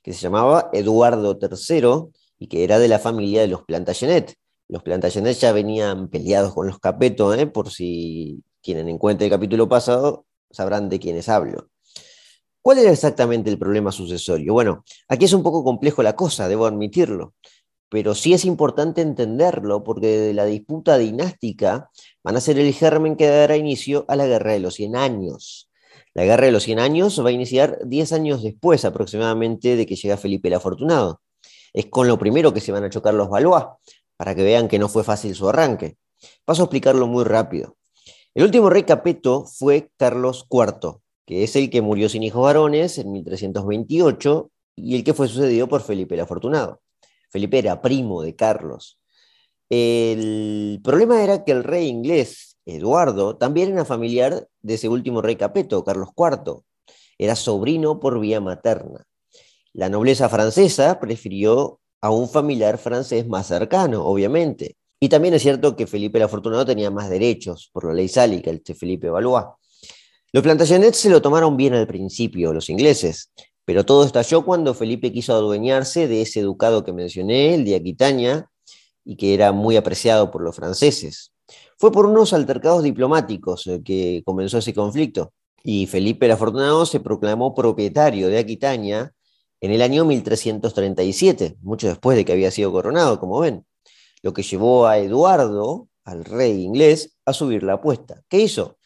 que 0.02 0.12
se 0.12 0.20
llamaba 0.20 0.70
Eduardo 0.72 1.38
III 1.40 2.10
y 2.38 2.46
que 2.46 2.64
era 2.64 2.78
de 2.78 2.88
la 2.88 2.98
familia 2.98 3.40
de 3.40 3.48
los 3.48 3.64
Plantagenet. 3.64 4.34
Los 4.68 4.82
Plantagenet 4.82 5.36
ya 5.36 5.52
venían 5.52 6.08
peleados 6.08 6.54
con 6.54 6.66
los 6.66 6.78
Capeto, 6.78 7.34
¿eh? 7.34 7.46
por 7.46 7.70
si 7.70 8.42
tienen 8.60 8.88
en 8.88 8.98
cuenta 8.98 9.24
el 9.24 9.30
capítulo 9.30 9.68
pasado, 9.68 10.26
sabrán 10.50 10.88
de 10.88 11.00
quiénes 11.00 11.28
hablo. 11.28 11.68
¿Cuál 12.62 12.78
era 12.78 12.92
exactamente 12.92 13.50
el 13.50 13.58
problema 13.58 13.90
sucesorio? 13.90 14.52
Bueno, 14.52 14.84
aquí 15.08 15.24
es 15.24 15.32
un 15.32 15.42
poco 15.42 15.64
complejo 15.64 16.02
la 16.02 16.14
cosa, 16.14 16.46
debo 16.48 16.66
admitirlo, 16.66 17.34
pero 17.90 18.14
sí 18.14 18.32
es 18.32 18.44
importante 18.44 19.02
entenderlo 19.02 19.82
porque 19.82 20.06
de 20.06 20.32
la 20.32 20.44
disputa 20.44 20.96
dinástica 20.96 21.90
van 22.22 22.36
a 22.36 22.40
ser 22.40 22.58
el 22.58 22.72
germen 22.72 23.16
que 23.16 23.26
dará 23.26 23.56
inicio 23.56 24.04
a 24.08 24.14
la 24.14 24.26
Guerra 24.26 24.52
de 24.52 24.60
los 24.60 24.74
100 24.74 24.96
Años. 24.96 25.68
La 26.14 26.24
Guerra 26.24 26.46
de 26.46 26.52
los 26.52 26.62
100 26.62 26.78
Años 26.78 27.22
va 27.22 27.30
a 27.30 27.32
iniciar 27.32 27.78
10 27.84 28.12
años 28.12 28.42
después 28.44 28.84
aproximadamente 28.84 29.74
de 29.74 29.86
que 29.86 29.96
llega 29.96 30.16
Felipe 30.16 30.48
el 30.48 30.54
Afortunado. 30.54 31.20
Es 31.72 31.86
con 31.86 32.06
lo 32.06 32.16
primero 32.18 32.54
que 32.54 32.60
se 32.60 32.72
van 32.72 32.84
a 32.84 32.90
chocar 32.90 33.12
los 33.12 33.28
Valois, 33.28 33.64
para 34.16 34.36
que 34.36 34.44
vean 34.44 34.68
que 34.68 34.78
no 34.78 34.88
fue 34.88 35.02
fácil 35.02 35.34
su 35.34 35.48
arranque. 35.48 35.96
Paso 36.44 36.62
a 36.62 36.64
explicarlo 36.66 37.08
muy 37.08 37.24
rápido. 37.24 37.76
El 38.34 38.44
último 38.44 38.70
rey 38.70 38.84
capeto 38.84 39.46
fue 39.46 39.90
Carlos 39.96 40.46
IV, 40.48 40.98
que 41.26 41.42
es 41.42 41.56
el 41.56 41.70
que 41.70 41.82
murió 41.82 42.08
sin 42.08 42.22
hijos 42.22 42.42
varones 42.42 42.98
en 42.98 43.10
1328 43.10 44.50
y 44.76 44.94
el 44.94 45.02
que 45.02 45.14
fue 45.14 45.26
sucedido 45.26 45.68
por 45.68 45.82
Felipe 45.82 46.14
el 46.14 46.20
Afortunado. 46.20 46.80
Felipe 47.30 47.58
era 47.58 47.80
primo 47.80 48.22
de 48.22 48.36
Carlos. 48.36 48.98
El 49.68 50.80
problema 50.82 51.22
era 51.22 51.44
que 51.44 51.52
el 51.52 51.64
rey 51.64 51.86
inglés, 51.86 52.58
Eduardo, 52.66 53.36
también 53.36 53.72
era 53.72 53.84
familiar 53.84 54.48
de 54.60 54.74
ese 54.74 54.88
último 54.88 55.22
rey 55.22 55.36
capeto, 55.36 55.84
Carlos 55.84 56.10
IV. 56.16 56.62
Era 57.18 57.36
sobrino 57.36 58.00
por 58.00 58.18
vía 58.18 58.40
materna. 58.40 59.04
La 59.72 59.88
nobleza 59.88 60.28
francesa 60.28 60.98
prefirió 60.98 61.80
a 62.00 62.10
un 62.10 62.28
familiar 62.28 62.78
francés 62.78 63.28
más 63.28 63.46
cercano, 63.46 64.04
obviamente. 64.04 64.76
Y 64.98 65.08
también 65.08 65.34
es 65.34 65.42
cierto 65.42 65.76
que 65.76 65.86
Felipe 65.86 66.18
el 66.18 66.24
Afortunado 66.24 66.64
tenía 66.66 66.90
más 66.90 67.08
derechos 67.08 67.70
por 67.72 67.86
la 67.86 67.94
ley 67.94 68.08
sálica, 68.08 68.50
el 68.50 68.62
Felipe 68.62 69.08
Valois. 69.08 69.46
Los 70.32 70.42
Plantagenets 70.42 70.98
se 70.98 71.10
lo 71.10 71.22
tomaron 71.22 71.56
bien 71.56 71.74
al 71.74 71.86
principio, 71.86 72.52
los 72.52 72.70
ingleses, 72.70 73.32
pero 73.70 73.86
todo 73.86 74.04
estalló 74.04 74.44
cuando 74.44 74.74
Felipe 74.74 75.12
quiso 75.12 75.32
adueñarse 75.32 76.08
de 76.08 76.22
ese 76.22 76.42
ducado 76.42 76.82
que 76.82 76.92
mencioné, 76.92 77.54
el 77.54 77.64
de 77.64 77.76
Aquitania, 77.76 78.50
y 79.04 79.14
que 79.14 79.32
era 79.32 79.52
muy 79.52 79.76
apreciado 79.76 80.32
por 80.32 80.42
los 80.42 80.56
franceses. 80.56 81.32
Fue 81.78 81.92
por 81.92 82.04
unos 82.06 82.32
altercados 82.32 82.82
diplomáticos 82.82 83.68
eh, 83.68 83.80
que 83.84 84.24
comenzó 84.26 84.58
ese 84.58 84.74
conflicto, 84.74 85.34
y 85.62 85.86
Felipe 85.86 86.26
el 86.26 86.32
Afortunado 86.32 86.84
se 86.84 86.98
proclamó 86.98 87.54
propietario 87.54 88.26
de 88.26 88.38
Aquitania 88.38 89.12
en 89.60 89.70
el 89.70 89.82
año 89.82 90.04
1337, 90.04 91.58
mucho 91.62 91.86
después 91.86 92.16
de 92.16 92.24
que 92.24 92.32
había 92.32 92.50
sido 92.50 92.72
coronado, 92.72 93.20
como 93.20 93.38
ven, 93.38 93.64
lo 94.20 94.32
que 94.32 94.42
llevó 94.42 94.88
a 94.88 94.98
Eduardo, 94.98 95.86
al 96.02 96.24
rey 96.24 96.60
inglés, 96.64 97.16
a 97.24 97.32
subir 97.32 97.62
la 97.62 97.74
apuesta. 97.74 98.20
¿Qué 98.28 98.40
hizo? 98.40 98.79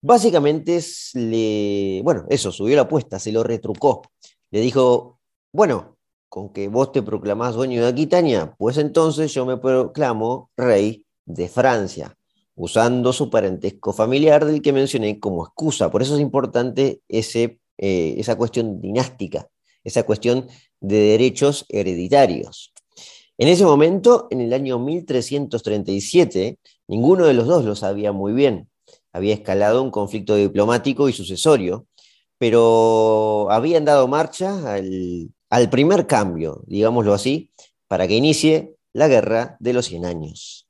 Básicamente, 0.00 0.80
le, 1.14 2.00
bueno, 2.04 2.24
eso, 2.28 2.52
subió 2.52 2.76
la 2.76 2.82
apuesta, 2.82 3.18
se 3.18 3.32
lo 3.32 3.42
retrucó. 3.42 4.02
Le 4.50 4.60
dijo, 4.60 5.18
bueno, 5.52 5.96
con 6.28 6.52
que 6.52 6.68
vos 6.68 6.92
te 6.92 7.02
proclamás 7.02 7.54
dueño 7.54 7.82
de 7.82 7.88
Aquitania, 7.88 8.54
pues 8.58 8.78
entonces 8.78 9.32
yo 9.32 9.46
me 9.46 9.56
proclamo 9.56 10.50
rey 10.56 11.04
de 11.24 11.48
Francia, 11.48 12.16
usando 12.54 13.12
su 13.12 13.30
parentesco 13.30 13.92
familiar 13.92 14.44
del 14.44 14.62
que 14.62 14.72
mencioné 14.72 15.18
como 15.18 15.44
excusa. 15.44 15.90
Por 15.90 16.02
eso 16.02 16.14
es 16.14 16.20
importante 16.20 17.00
eh, 17.08 18.14
esa 18.18 18.36
cuestión 18.36 18.80
dinástica 18.80 19.48
esa 19.86 20.02
cuestión 20.02 20.48
de 20.80 20.96
derechos 20.96 21.64
hereditarios. 21.68 22.74
En 23.38 23.48
ese 23.48 23.64
momento, 23.64 24.26
en 24.30 24.40
el 24.40 24.52
año 24.52 24.78
1337, 24.78 26.58
ninguno 26.88 27.24
de 27.24 27.34
los 27.34 27.46
dos 27.46 27.64
lo 27.64 27.76
sabía 27.76 28.10
muy 28.10 28.32
bien. 28.32 28.68
Había 29.16 29.32
escalado 29.32 29.82
un 29.82 29.90
conflicto 29.90 30.34
diplomático 30.34 31.08
y 31.08 31.14
sucesorio, 31.14 31.86
pero 32.36 33.48
habían 33.50 33.86
dado 33.86 34.06
marcha 34.08 34.74
al, 34.74 35.30
al 35.48 35.70
primer 35.70 36.06
cambio, 36.06 36.62
digámoslo 36.66 37.14
así, 37.14 37.50
para 37.88 38.06
que 38.06 38.14
inicie 38.14 38.76
la 38.92 39.08
Guerra 39.08 39.56
de 39.58 39.72
los 39.72 39.86
Cien 39.86 40.04
Años. 40.04 40.66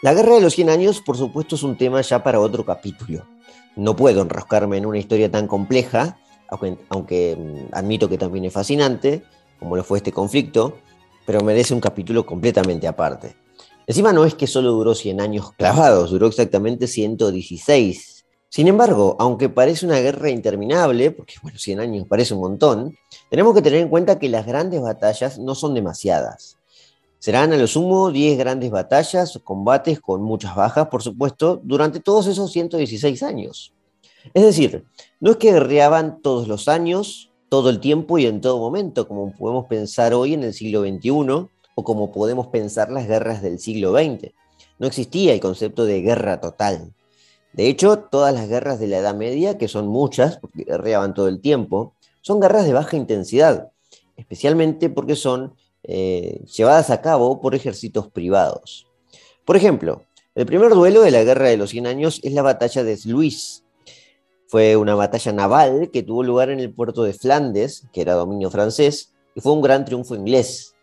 La 0.00 0.14
Guerra 0.14 0.36
de 0.36 0.42
los 0.42 0.54
Cien 0.54 0.70
Años, 0.70 1.00
por 1.00 1.16
supuesto, 1.16 1.56
es 1.56 1.64
un 1.64 1.76
tema 1.76 2.00
ya 2.02 2.22
para 2.22 2.38
otro 2.38 2.64
capítulo. 2.64 3.26
No 3.74 3.96
puedo 3.96 4.22
enroscarme 4.22 4.76
en 4.76 4.86
una 4.86 4.98
historia 4.98 5.28
tan 5.28 5.48
compleja, 5.48 6.18
aunque, 6.88 7.36
mm, 7.36 7.74
admito 7.74 8.08
que 8.08 8.18
también 8.18 8.44
es 8.44 8.52
fascinante, 8.52 9.24
como 9.62 9.76
lo 9.76 9.84
fue 9.84 9.98
este 9.98 10.10
conflicto, 10.12 10.78
pero 11.24 11.40
merece 11.40 11.72
un 11.72 11.80
capítulo 11.80 12.26
completamente 12.26 12.88
aparte. 12.88 13.36
Encima 13.86 14.12
no 14.12 14.24
es 14.24 14.34
que 14.34 14.46
solo 14.46 14.72
duró 14.72 14.94
100 14.94 15.20
años 15.20 15.52
clavados, 15.52 16.10
duró 16.10 16.26
exactamente 16.26 16.86
116. 16.86 18.24
Sin 18.48 18.68
embargo, 18.68 19.16
aunque 19.18 19.48
parece 19.48 19.86
una 19.86 19.98
guerra 20.00 20.30
interminable, 20.30 21.10
porque 21.10 21.34
bueno, 21.42 21.58
100 21.58 21.80
años 21.80 22.06
parece 22.08 22.34
un 22.34 22.40
montón, 22.40 22.96
tenemos 23.30 23.54
que 23.54 23.62
tener 23.62 23.80
en 23.80 23.88
cuenta 23.88 24.18
que 24.18 24.28
las 24.28 24.46
grandes 24.46 24.82
batallas 24.82 25.38
no 25.38 25.54
son 25.54 25.74
demasiadas. 25.74 26.58
Serán 27.18 27.52
a 27.52 27.56
lo 27.56 27.66
sumo 27.68 28.10
10 28.10 28.36
grandes 28.36 28.70
batallas, 28.70 29.40
combates 29.44 30.00
con 30.00 30.22
muchas 30.22 30.56
bajas, 30.56 30.88
por 30.88 31.02
supuesto, 31.02 31.60
durante 31.62 32.00
todos 32.00 32.26
esos 32.26 32.50
116 32.50 33.22
años. 33.22 33.72
Es 34.34 34.42
decir, 34.42 34.84
no 35.20 35.30
es 35.30 35.36
que 35.36 35.52
guerreaban 35.52 36.20
todos 36.20 36.48
los 36.48 36.68
años, 36.68 37.31
todo 37.52 37.68
el 37.68 37.80
tiempo 37.80 38.16
y 38.16 38.24
en 38.24 38.40
todo 38.40 38.58
momento, 38.58 39.06
como 39.06 39.30
podemos 39.30 39.66
pensar 39.66 40.14
hoy 40.14 40.32
en 40.32 40.42
el 40.42 40.54
siglo 40.54 40.80
XXI 40.80 41.10
o 41.74 41.84
como 41.84 42.10
podemos 42.10 42.46
pensar 42.46 42.90
las 42.90 43.06
guerras 43.06 43.42
del 43.42 43.58
siglo 43.58 43.92
XX. 43.92 44.32
No 44.78 44.86
existía 44.86 45.34
el 45.34 45.40
concepto 45.40 45.84
de 45.84 46.00
guerra 46.00 46.40
total. 46.40 46.94
De 47.52 47.68
hecho, 47.68 47.98
todas 47.98 48.32
las 48.32 48.48
guerras 48.48 48.80
de 48.80 48.86
la 48.86 48.96
Edad 48.96 49.14
Media, 49.14 49.58
que 49.58 49.68
son 49.68 49.86
muchas, 49.86 50.38
porque 50.38 50.64
guerreaban 50.64 51.12
todo 51.12 51.28
el 51.28 51.42
tiempo, 51.42 51.92
son 52.22 52.40
guerras 52.40 52.64
de 52.64 52.72
baja 52.72 52.96
intensidad, 52.96 53.70
especialmente 54.16 54.88
porque 54.88 55.14
son 55.14 55.54
eh, 55.82 56.42
llevadas 56.56 56.88
a 56.88 57.02
cabo 57.02 57.42
por 57.42 57.54
ejércitos 57.54 58.08
privados. 58.08 58.86
Por 59.44 59.56
ejemplo, 59.56 60.04
el 60.34 60.46
primer 60.46 60.70
duelo 60.70 61.02
de 61.02 61.10
la 61.10 61.22
Guerra 61.22 61.48
de 61.48 61.58
los 61.58 61.68
Cien 61.68 61.86
Años 61.86 62.18
es 62.22 62.32
la 62.32 62.40
batalla 62.40 62.82
de 62.82 62.96
Sluis. 62.96 63.62
Fue 64.52 64.76
una 64.76 64.94
batalla 64.94 65.32
naval 65.32 65.88
que 65.90 66.02
tuvo 66.02 66.22
lugar 66.22 66.50
en 66.50 66.60
el 66.60 66.74
puerto 66.74 67.04
de 67.04 67.14
Flandes, 67.14 67.88
que 67.90 68.02
era 68.02 68.12
dominio 68.12 68.50
francés, 68.50 69.14
y 69.34 69.40
fue 69.40 69.52
un 69.52 69.62
gran 69.62 69.86
triunfo 69.86 70.14
inglés. 70.14 70.74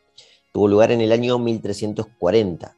Tuvo 0.51 0.67
lugar 0.67 0.91
en 0.91 1.01
el 1.01 1.11
año 1.11 1.37
1340. 1.37 2.75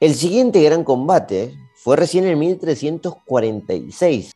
El 0.00 0.14
siguiente 0.14 0.62
gran 0.62 0.82
combate 0.82 1.54
fue 1.74 1.96
recién 1.96 2.24
en 2.24 2.38
1346. 2.38 4.32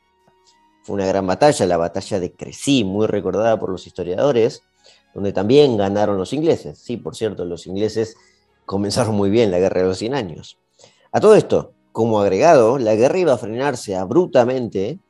Fue 0.83 0.95
una 0.95 1.07
gran 1.07 1.27
batalla, 1.27 1.65
la 1.65 1.79
batalla 1.79 2.21
de 2.21 2.35
Crecy, 2.35 2.85
muy 2.85 3.07
recordada 3.07 3.59
por 3.59 3.71
los 3.71 3.87
historiadores, 3.87 4.65
donde 5.15 5.33
también 5.33 5.79
ganaron 5.79 6.19
los 6.19 6.35
ingleses. 6.35 6.79
Sí, 6.79 6.99
por 6.99 7.17
cierto, 7.17 7.47
los 7.47 7.67
ingleses 7.67 8.15
comenzaron 8.67 9.15
muy 9.15 9.31
bien 9.31 9.51
la 9.51 9.59
guerra 9.59 9.81
de 9.81 9.89
los 9.89 9.97
100 9.97 10.15
años. 10.15 10.59
A 11.13 11.21
todo 11.21 11.35
esto, 11.35 11.73
como 11.93 12.21
agregado, 12.21 12.77
la 12.77 12.95
guerra 12.95 13.19
iba 13.21 13.33
a 13.33 13.39
frenarse 13.39 13.97
abruptamente 13.97 15.01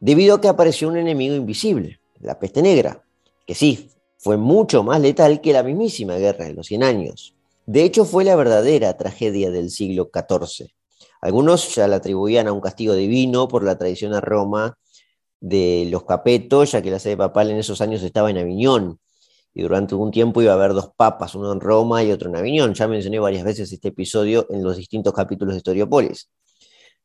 debido 0.00 0.36
a 0.36 0.40
que 0.40 0.48
apareció 0.48 0.88
un 0.88 0.96
enemigo 0.96 1.34
invisible, 1.34 2.00
la 2.20 2.38
peste 2.38 2.62
negra, 2.62 3.04
que 3.46 3.54
sí, 3.54 3.90
fue 4.18 4.36
mucho 4.36 4.82
más 4.82 5.00
letal 5.00 5.40
que 5.40 5.52
la 5.52 5.62
mismísima 5.62 6.16
guerra 6.16 6.46
de 6.46 6.54
los 6.54 6.66
100 6.66 6.82
años. 6.82 7.34
De 7.66 7.84
hecho, 7.84 8.04
fue 8.04 8.24
la 8.24 8.34
verdadera 8.34 8.96
tragedia 8.96 9.50
del 9.50 9.70
siglo 9.70 10.10
XIV. 10.12 10.68
Algunos 11.20 11.74
ya 11.74 11.86
la 11.86 11.96
atribuían 11.96 12.48
a 12.48 12.52
un 12.52 12.60
castigo 12.60 12.94
divino 12.94 13.48
por 13.48 13.62
la 13.64 13.78
traición 13.78 14.14
a 14.14 14.20
Roma 14.20 14.78
de 15.40 15.86
los 15.90 16.04
capetos, 16.04 16.72
ya 16.72 16.82
que 16.82 16.90
la 16.90 16.98
sede 16.98 17.16
papal 17.16 17.50
en 17.50 17.58
esos 17.58 17.80
años 17.80 18.02
estaba 18.02 18.30
en 18.30 18.38
Aviñón, 18.38 18.98
y 19.54 19.62
durante 19.62 19.94
un 19.94 20.10
tiempo 20.10 20.40
iba 20.40 20.52
a 20.52 20.54
haber 20.54 20.72
dos 20.72 20.90
papas, 20.96 21.34
uno 21.34 21.52
en 21.52 21.60
Roma 21.60 22.02
y 22.04 22.12
otro 22.12 22.28
en 22.28 22.36
Aviñón. 22.36 22.74
Ya 22.74 22.86
mencioné 22.86 23.18
varias 23.18 23.44
veces 23.44 23.72
este 23.72 23.88
episodio 23.88 24.46
en 24.50 24.62
los 24.62 24.76
distintos 24.76 25.12
capítulos 25.12 25.54
de 25.54 25.58
Historiopolis. 25.58 26.28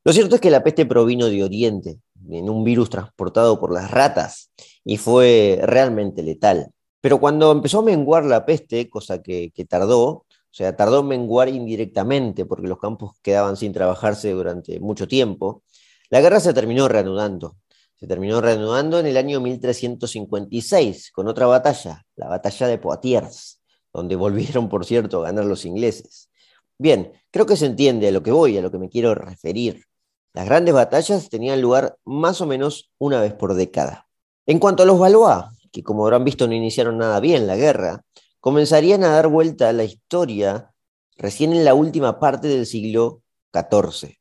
Lo 0.04 0.14
cierto 0.14 0.36
es 0.36 0.42
que 0.42 0.52
la 0.52 0.64
peste 0.64 0.86
provino 0.86 1.28
de 1.28 1.44
Oriente, 1.44 2.00
en 2.30 2.50
un 2.50 2.64
virus 2.64 2.90
transportado 2.90 3.60
por 3.60 3.74
las 3.74 3.92
ratas, 3.92 4.52
y 4.84 4.98
fue 4.98 5.60
realmente 5.64 6.24
letal. 6.24 6.72
Pero 7.02 7.20
cuando 7.20 7.52
empezó 7.52 7.80
a 7.80 7.84
menguar 7.84 8.26
la 8.26 8.46
peste, 8.46 8.90
cosa 8.90 9.22
que, 9.22 9.52
tardó, 9.68 10.08
o 10.08 10.26
sea, 10.52 10.76
tardó 10.76 11.02
en 11.02 11.08
menguar 11.08 11.50
indirectamente 11.50 12.46
porque 12.46 12.68
los 12.68 12.80
campos 12.80 13.14
quedaban 13.22 13.58
sin 13.58 13.74
trabajarse 13.74 14.32
durante 14.32 14.80
mucho 14.80 15.08
tiempo, 15.08 15.64
la 16.10 16.22
guerra 16.22 16.40
se 16.40 16.54
terminó 16.54 16.88
reanudando 16.88 17.58
se 18.04 18.08
terminó 18.08 18.42
reanudando 18.42 19.00
en 19.00 19.06
el 19.06 19.16
año 19.16 19.40
1356 19.40 21.10
con 21.14 21.30
otra 21.30 21.46
batalla, 21.46 22.06
la 22.18 22.28
batalla 22.28 22.68
de 22.68 22.78
Poitiers, 22.78 23.62
donde 23.94 24.18
volvieron, 24.18 24.68
por 24.68 24.84
cierto, 24.84 25.22
a 25.22 25.28
ganar 25.28 25.46
los 25.46 25.64
ingleses. 25.64 26.30
Bien, 26.78 27.14
creo 27.32 27.46
que 27.46 27.56
se 27.56 27.66
entiende 27.66 28.10
a 28.10 28.12
lo 28.12 28.22
que 28.22 28.32
voy, 28.32 28.58
a 28.58 28.62
lo 28.62 28.70
que 28.70 28.78
me 28.78 28.90
quiero 28.90 29.16
referir. 29.16 29.86
Las 30.34 30.46
grandes 30.46 30.74
batallas 30.74 31.30
tenían 31.30 31.62
lugar 31.62 31.98
más 32.06 32.42
o 32.42 32.46
menos 32.46 32.92
una 32.98 33.22
vez 33.22 33.34
por 33.34 33.54
década. 33.54 34.08
En 34.46 34.60
cuanto 34.60 34.84
a 34.84 34.86
los 34.86 35.00
Valois, 35.00 35.46
que 35.72 35.84
como 35.84 36.04
habrán 36.06 36.26
visto 36.26 36.48
no 36.48 36.54
iniciaron 36.54 36.98
nada 36.98 37.20
bien 37.20 37.48
la 37.48 37.56
guerra, 37.56 38.04
comenzarían 38.40 39.04
a 39.04 39.10
dar 39.10 39.28
vuelta 39.28 39.70
a 39.70 39.74
la 39.74 39.84
historia 39.84 40.74
recién 41.18 41.54
en 41.54 41.64
la 41.64 41.74
última 41.74 42.20
parte 42.20 42.48
del 42.48 42.66
siglo 42.66 43.22
XIV 43.54 44.18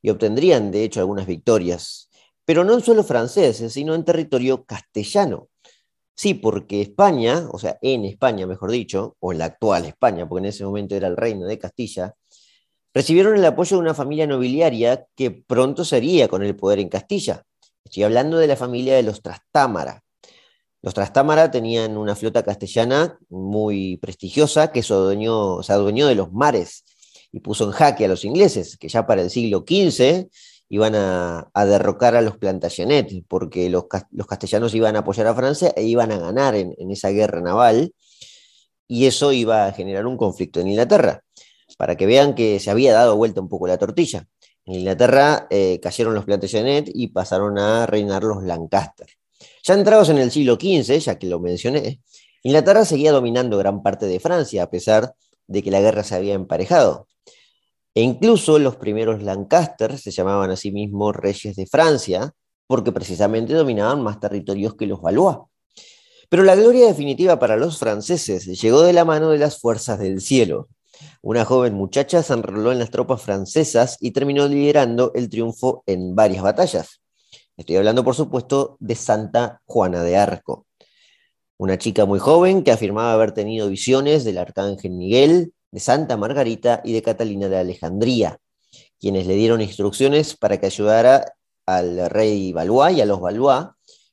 y 0.00 0.10
obtendrían 0.10 0.70
de 0.70 0.84
hecho 0.84 1.00
algunas 1.00 1.26
victorias 1.26 2.06
pero 2.46 2.64
no 2.64 2.74
en 2.74 2.80
suelo 2.80 3.02
francés, 3.02 3.62
sino 3.70 3.94
en 3.94 4.04
territorio 4.04 4.64
castellano. 4.64 5.48
Sí, 6.14 6.32
porque 6.32 6.80
España, 6.80 7.46
o 7.50 7.58
sea, 7.58 7.76
en 7.82 8.06
España, 8.06 8.46
mejor 8.46 8.70
dicho, 8.70 9.16
o 9.18 9.32
en 9.32 9.38
la 9.38 9.46
actual 9.46 9.84
España, 9.84 10.26
porque 10.26 10.46
en 10.46 10.46
ese 10.46 10.64
momento 10.64 10.94
era 10.94 11.08
el 11.08 11.16
reino 11.16 11.46
de 11.46 11.58
Castilla, 11.58 12.14
recibieron 12.96 13.36
el 13.36 13.44
apoyo 13.44 13.76
de 13.76 13.82
una 13.82 13.92
familia 13.92 14.26
nobiliaria 14.26 15.06
que 15.14 15.30
pronto 15.30 15.84
sería 15.84 16.28
con 16.28 16.42
el 16.42 16.56
poder 16.56 16.78
en 16.78 16.88
Castilla. 16.88 17.42
Estoy 17.84 18.04
hablando 18.04 18.38
de 18.38 18.46
la 18.46 18.56
familia 18.56 18.96
de 18.96 19.02
los 19.02 19.20
Trastámara. 19.20 20.02
Los 20.80 20.94
Trastámara 20.94 21.50
tenían 21.50 21.98
una 21.98 22.16
flota 22.16 22.42
castellana 22.42 23.18
muy 23.28 23.98
prestigiosa 23.98 24.72
que 24.72 24.82
se 24.82 24.94
adueñó, 24.94 25.60
de 25.60 26.14
los 26.14 26.32
mares 26.32 26.84
y 27.30 27.40
puso 27.40 27.64
en 27.64 27.72
jaque 27.72 28.06
a 28.06 28.08
los 28.08 28.24
ingleses, 28.24 28.78
que 28.78 28.88
ya 28.88 29.06
para 29.06 29.20
el 29.20 29.28
siglo 29.28 29.58
XV 29.68 30.30
iban 30.70 30.94
a, 30.94 31.50
derrocar 31.66 32.16
a 32.16 32.22
los 32.22 32.38
Plantagenet, 32.38 33.26
porque 33.28 33.68
los, 33.68 33.84
castellanos 34.26 34.74
iban 34.74 34.96
a 34.96 35.00
apoyar 35.00 35.26
a 35.26 35.34
Francia 35.34 35.70
e 35.76 35.84
iban 35.84 36.12
a 36.12 36.18
ganar 36.18 36.54
en, 36.54 36.74
esa 36.90 37.10
guerra 37.10 37.42
naval, 37.42 37.92
y 38.88 39.04
eso 39.04 39.32
iba 39.32 39.66
a 39.66 39.72
generar 39.72 40.06
un 40.06 40.16
conflicto 40.16 40.60
en 40.60 40.68
Inglaterra, 40.68 41.25
para 41.76 41.96
que 41.96 42.06
vean 42.06 42.34
que 42.34 42.60
se 42.60 42.70
había 42.70 42.92
dado 42.92 43.16
vuelta 43.16 43.40
un 43.40 43.48
poco 43.48 43.66
la 43.66 43.78
tortilla. 43.78 44.26
En 44.64 44.74
Inglaterra 44.80 45.46
eh, 45.50 45.78
cayeron 45.80 46.14
los 46.14 46.24
Plantagenet 46.24 46.90
y 46.92 47.08
pasaron 47.08 47.58
a 47.58 47.86
reinar 47.86 48.24
los 48.24 48.42
Lancaster. 48.42 49.06
Ya 49.62 49.74
entrados 49.74 50.08
en 50.08 50.18
el 50.18 50.30
siglo 50.30 50.54
XV, 50.54 50.98
ya 50.98 51.18
que 51.18 51.26
lo 51.26 51.40
mencioné, 51.40 52.00
Inglaterra 52.42 52.84
seguía 52.84 53.12
dominando 53.12 53.58
gran 53.58 53.82
parte 53.82 54.06
de 54.06 54.20
Francia, 54.20 54.64
a 54.64 54.70
pesar 54.70 55.14
de 55.46 55.62
que 55.62 55.70
la 55.70 55.80
guerra 55.80 56.04
se 56.04 56.14
había 56.14 56.34
emparejado. 56.34 57.08
E 57.94 58.02
incluso 58.02 58.58
los 58.58 58.76
primeros 58.76 59.22
Lancaster 59.22 59.98
se 59.98 60.10
llamaban 60.10 60.50
a 60.50 60.56
sí 60.56 60.70
mismos 60.70 61.16
reyes 61.16 61.56
de 61.56 61.66
Francia, 61.66 62.32
porque 62.66 62.92
precisamente 62.92 63.54
dominaban 63.54 64.02
más 64.02 64.20
territorios 64.20 64.74
que 64.74 64.86
los 64.86 65.00
Valois. 65.00 65.38
Pero 66.28 66.42
la 66.42 66.56
gloria 66.56 66.86
definitiva 66.86 67.38
para 67.38 67.56
los 67.56 67.78
franceses 67.78 68.46
llegó 68.60 68.82
de 68.82 68.92
la 68.92 69.04
mano 69.04 69.30
de 69.30 69.38
las 69.38 69.60
fuerzas 69.60 69.98
del 69.98 70.20
cielo. 70.20 70.68
Una 71.22 71.44
joven 71.44 71.74
muchacha 71.74 72.22
se 72.22 72.32
enroló 72.32 72.72
en 72.72 72.78
las 72.78 72.90
tropas 72.90 73.22
francesas 73.22 73.96
y 74.00 74.12
terminó 74.12 74.46
liderando 74.46 75.12
el 75.14 75.28
triunfo 75.28 75.82
en 75.86 76.14
varias 76.14 76.42
batallas. 76.42 77.00
Estoy 77.56 77.76
hablando, 77.76 78.04
por 78.04 78.14
supuesto, 78.14 78.76
de 78.80 78.94
Santa 78.94 79.62
Juana 79.64 80.02
de 80.02 80.16
Arco. 80.16 80.66
Una 81.58 81.78
chica 81.78 82.04
muy 82.04 82.18
joven 82.18 82.62
que 82.62 82.70
afirmaba 82.70 83.12
haber 83.14 83.32
tenido 83.32 83.68
visiones 83.68 84.24
del 84.24 84.38
arcángel 84.38 84.92
Miguel, 84.92 85.54
de 85.70 85.80
Santa 85.80 86.16
Margarita 86.16 86.82
y 86.84 86.92
de 86.92 87.02
Catalina 87.02 87.48
de 87.48 87.56
Alejandría, 87.56 88.38
quienes 89.00 89.26
le 89.26 89.34
dieron 89.34 89.62
instrucciones 89.62 90.36
para 90.36 90.58
que 90.60 90.66
ayudara 90.66 91.32
al 91.64 92.10
rey 92.10 92.52
Valois 92.52 92.96
y 92.96 93.00
a 93.00 93.06
los 93.06 93.20
Valois 93.20 93.68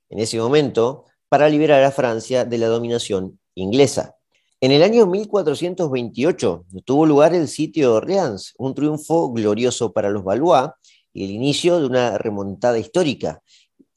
en 0.10 0.20
ese 0.20 0.38
momento 0.40 1.06
para 1.28 1.50
liberar 1.50 1.84
a 1.84 1.92
Francia 1.92 2.46
de 2.46 2.58
la 2.58 2.68
dominación 2.68 3.40
inglesa. 3.56 4.16
En 4.64 4.72
el 4.72 4.82
año 4.82 5.06
1428 5.08 6.66
tuvo 6.86 7.06
lugar 7.06 7.36
el 7.36 7.50
sitio 7.50 7.90
de 7.90 7.96
Orleans, 7.98 8.54
un 8.58 8.74
triunfo 8.74 9.30
glorioso 9.34 9.92
para 9.92 10.10
los 10.10 10.24
Valois 10.24 10.70
y 11.12 11.26
el 11.26 11.32
inicio 11.32 11.82
de 11.82 11.86
una 11.86 12.18
remontada 12.18 12.80
histórica, 12.80 13.42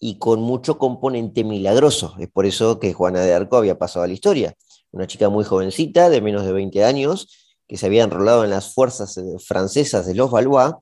y 0.00 0.18
con 0.18 0.40
mucho 0.40 0.76
componente 0.76 1.44
milagroso. 1.44 2.16
Es 2.18 2.28
por 2.28 2.46
eso 2.46 2.80
que 2.80 2.92
Juana 2.92 3.20
de 3.20 3.32
Arco 3.32 3.58
había 3.58 3.78
pasado 3.78 4.02
a 4.04 4.08
la 4.08 4.14
historia. 4.14 4.56
Una 4.90 5.06
chica 5.06 5.28
muy 5.28 5.44
jovencita, 5.44 6.10
de 6.10 6.20
menos 6.20 6.44
de 6.44 6.50
20 6.50 6.82
años, 6.82 7.28
que 7.68 7.76
se 7.76 7.86
había 7.86 8.02
enrolado 8.02 8.42
en 8.42 8.50
las 8.50 8.74
fuerzas 8.74 9.16
eh, 9.18 9.22
francesas 9.38 10.04
de 10.04 10.16
los 10.16 10.32
Valois 10.32 10.74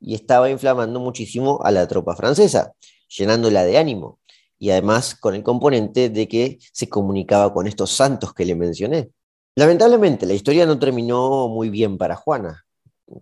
y 0.00 0.14
estaba 0.14 0.48
inflamando 0.48 0.98
muchísimo 0.98 1.60
a 1.62 1.70
la 1.72 1.86
tropa 1.86 2.16
francesa, 2.16 2.72
llenándola 3.14 3.64
de 3.64 3.76
ánimo. 3.76 4.18
Y 4.58 4.70
además 4.70 5.14
con 5.14 5.34
el 5.34 5.42
componente 5.42 6.08
de 6.08 6.26
que 6.26 6.58
se 6.72 6.88
comunicaba 6.88 7.52
con 7.52 7.66
estos 7.66 7.90
santos 7.90 8.32
que 8.32 8.46
le 8.46 8.54
mencioné. 8.54 9.10
Lamentablemente, 9.58 10.26
la 10.26 10.34
historia 10.34 10.66
no 10.66 10.78
terminó 10.78 11.48
muy 11.48 11.70
bien 11.70 11.96
para 11.96 12.14
Juana. 12.14 12.66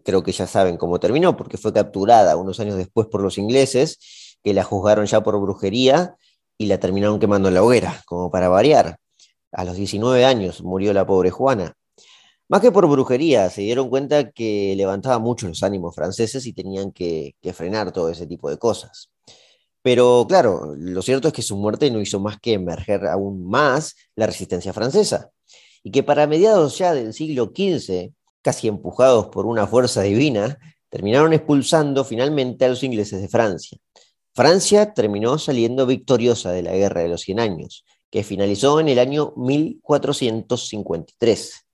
Creo 0.05 0.25
que 0.25 0.33
ya 0.33 0.49
saben 0.49 0.77
cómo 0.77 0.99
terminó, 0.99 1.37
porque 1.37 1.59
fue 1.59 1.73
capturada 1.73 2.37
unos 2.37 2.59
años 2.59 2.77
después 2.77 3.07
por 3.07 3.23
los 3.23 3.39
ingleses 3.39 4.37
que 4.43 4.53
la 4.53 4.65
juzgaron 4.65 5.07
ya 5.07 5.23
por 5.23 5.41
brujería 5.41 6.17
y 6.59 6.67
la 6.67 6.81
terminaron 6.81 7.21
quemando 7.21 7.49
en 7.49 7.55
la 7.55 7.63
hoguera, 7.63 8.03
como 8.07 8.33
para 8.33 8.49
variar. 8.49 8.99
A 9.53 9.65
los 9.65 9.77
19 9.77 10.25
años 10.25 10.61
murió 10.61 10.93
la 10.93 11.07
pobre 11.07 11.31
Juana. 11.31 11.75
Más 12.49 12.61
que 12.61 12.73
por 12.73 12.89
brujería, 12.89 13.49
se 13.49 13.63
dieron 13.63 13.89
cuenta 13.89 14.33
que 14.33 14.75
levantaba 14.77 15.21
mucho 15.21 15.47
los 15.47 15.63
ánimos 15.63 15.95
franceses 15.95 16.47
y 16.47 16.53
tenían 16.53 16.91
que, 16.91 17.37
que 17.41 17.53
frenar 17.53 17.93
todo 17.93 18.09
ese 18.11 18.27
tipo 18.27 18.51
de 18.51 18.59
cosas. 18.59 19.09
Pero 19.83 20.27
claro, 20.29 20.75
lo 20.77 21.01
cierto 21.03 21.29
es 21.29 21.35
que 21.35 21.43
su 21.43 21.57
muerte 21.57 21.93
no 21.93 22.01
hizo 22.01 22.19
más 22.19 22.41
que 22.41 22.55
emerger 22.55 23.07
aún 23.07 23.49
más 23.49 23.95
la 24.17 24.27
resistencia 24.27 24.73
francesa, 24.73 25.31
y 25.85 25.93
que 25.93 26.03
para 26.03 26.27
mediados 26.27 26.79
ya 26.79 26.93
del 26.95 27.13
siglo 27.13 27.53
XV, 27.55 28.11
casi 28.43 28.67
empujados 28.69 29.27
por 29.27 29.45
una 29.47 29.69
fuerza 29.69 30.03
divina, 30.03 30.59
terminaron 30.89 31.35
expulsando 31.35 32.05
finalmente 32.05 32.65
a 32.65 32.69
los 32.69 32.83
ingleses 32.83 33.21
de 33.21 33.29
Francia. 33.29 33.79
Francia 34.33 34.95
terminó 34.95 35.39
saliendo 35.39 35.85
victoriosa 35.87 36.51
de 36.53 36.63
la 36.63 36.73
Guerra 36.73 37.03
de 37.03 37.09
los 37.09 37.21
Cien 37.21 37.39
Años, 37.39 37.85
que 38.11 38.25
finalizó 38.25 38.81
en 38.81 38.89
el 38.89 38.99
año 38.99 39.35
1453. 39.37 41.67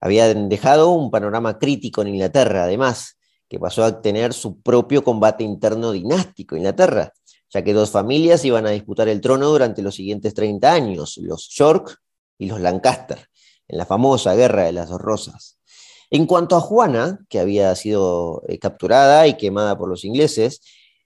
Habían 0.00 0.48
dejado 0.48 0.88
un 0.90 1.10
panorama 1.10 1.58
crítico 1.58 2.00
en 2.02 2.08
Inglaterra, 2.08 2.64
además, 2.64 3.18
que 3.48 3.60
pasó 3.60 3.84
a 3.84 4.00
tener 4.00 4.32
su 4.32 4.62
propio 4.62 5.04
combate 5.04 5.44
interno 5.44 5.92
dinástico 5.92 6.54
en 6.54 6.62
Inglaterra, 6.62 7.12
ya 7.50 7.62
que 7.62 7.74
dos 7.74 7.90
familias 7.90 8.42
iban 8.44 8.66
a 8.66 8.70
disputar 8.70 9.08
el 9.08 9.20
trono 9.20 9.48
durante 9.48 9.82
los 9.82 9.94
siguientes 9.94 10.32
30 10.32 10.72
años, 10.72 11.18
los 11.18 11.50
York 11.50 11.98
y 12.38 12.46
los 12.46 12.60
Lancaster, 12.60 13.28
en 13.68 13.78
la 13.78 13.86
famosa 13.86 14.34
Guerra 14.34 14.64
de 14.64 14.72
las 14.72 14.88
Dos 14.88 15.00
Rosas. 15.00 15.58
En 16.10 16.26
cuanto 16.26 16.56
a 16.56 16.60
Juana, 16.60 17.18
que 17.28 17.40
había 17.40 17.74
sido 17.74 18.42
eh, 18.48 18.58
capturada 18.58 19.26
y 19.26 19.36
quemada 19.36 19.76
por 19.76 19.88
los 19.88 20.04
ingleses, 20.04 20.60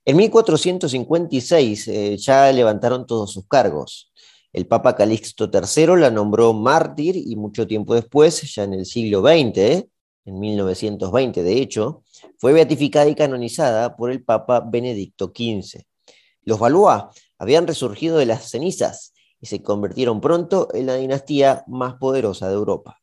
en 0.04 0.16
1456 0.16 1.88
eh, 1.88 2.16
ya 2.16 2.50
levantaron 2.52 3.06
todos 3.06 3.32
sus 3.32 3.46
cargos. 3.46 4.12
El 4.52 4.66
Papa 4.66 4.96
Calixto 4.96 5.50
III 5.52 6.00
la 6.00 6.10
nombró 6.10 6.52
mártir 6.52 7.16
y 7.16 7.36
mucho 7.36 7.66
tiempo 7.66 7.94
después, 7.94 8.54
ya 8.54 8.64
en 8.64 8.74
el 8.74 8.86
siglo 8.86 9.20
XX, 9.20 9.84
en 10.24 10.38
1920 10.38 11.42
de 11.42 11.58
hecho, 11.60 12.02
fue 12.38 12.52
beatificada 12.52 13.08
y 13.08 13.14
canonizada 13.14 13.96
por 13.96 14.10
el 14.10 14.22
Papa 14.22 14.60
Benedicto 14.60 15.26
XV. 15.34 15.82
Los 16.42 16.58
Valois 16.58 17.04
habían 17.38 17.66
resurgido 17.66 18.18
de 18.18 18.26
las 18.26 18.50
cenizas 18.50 19.12
y 19.40 19.46
se 19.46 19.62
convirtieron 19.62 20.20
pronto 20.20 20.68
en 20.74 20.86
la 20.86 20.94
dinastía 20.94 21.64
más 21.66 21.94
poderosa 21.94 22.48
de 22.48 22.54
Europa. 22.54 23.00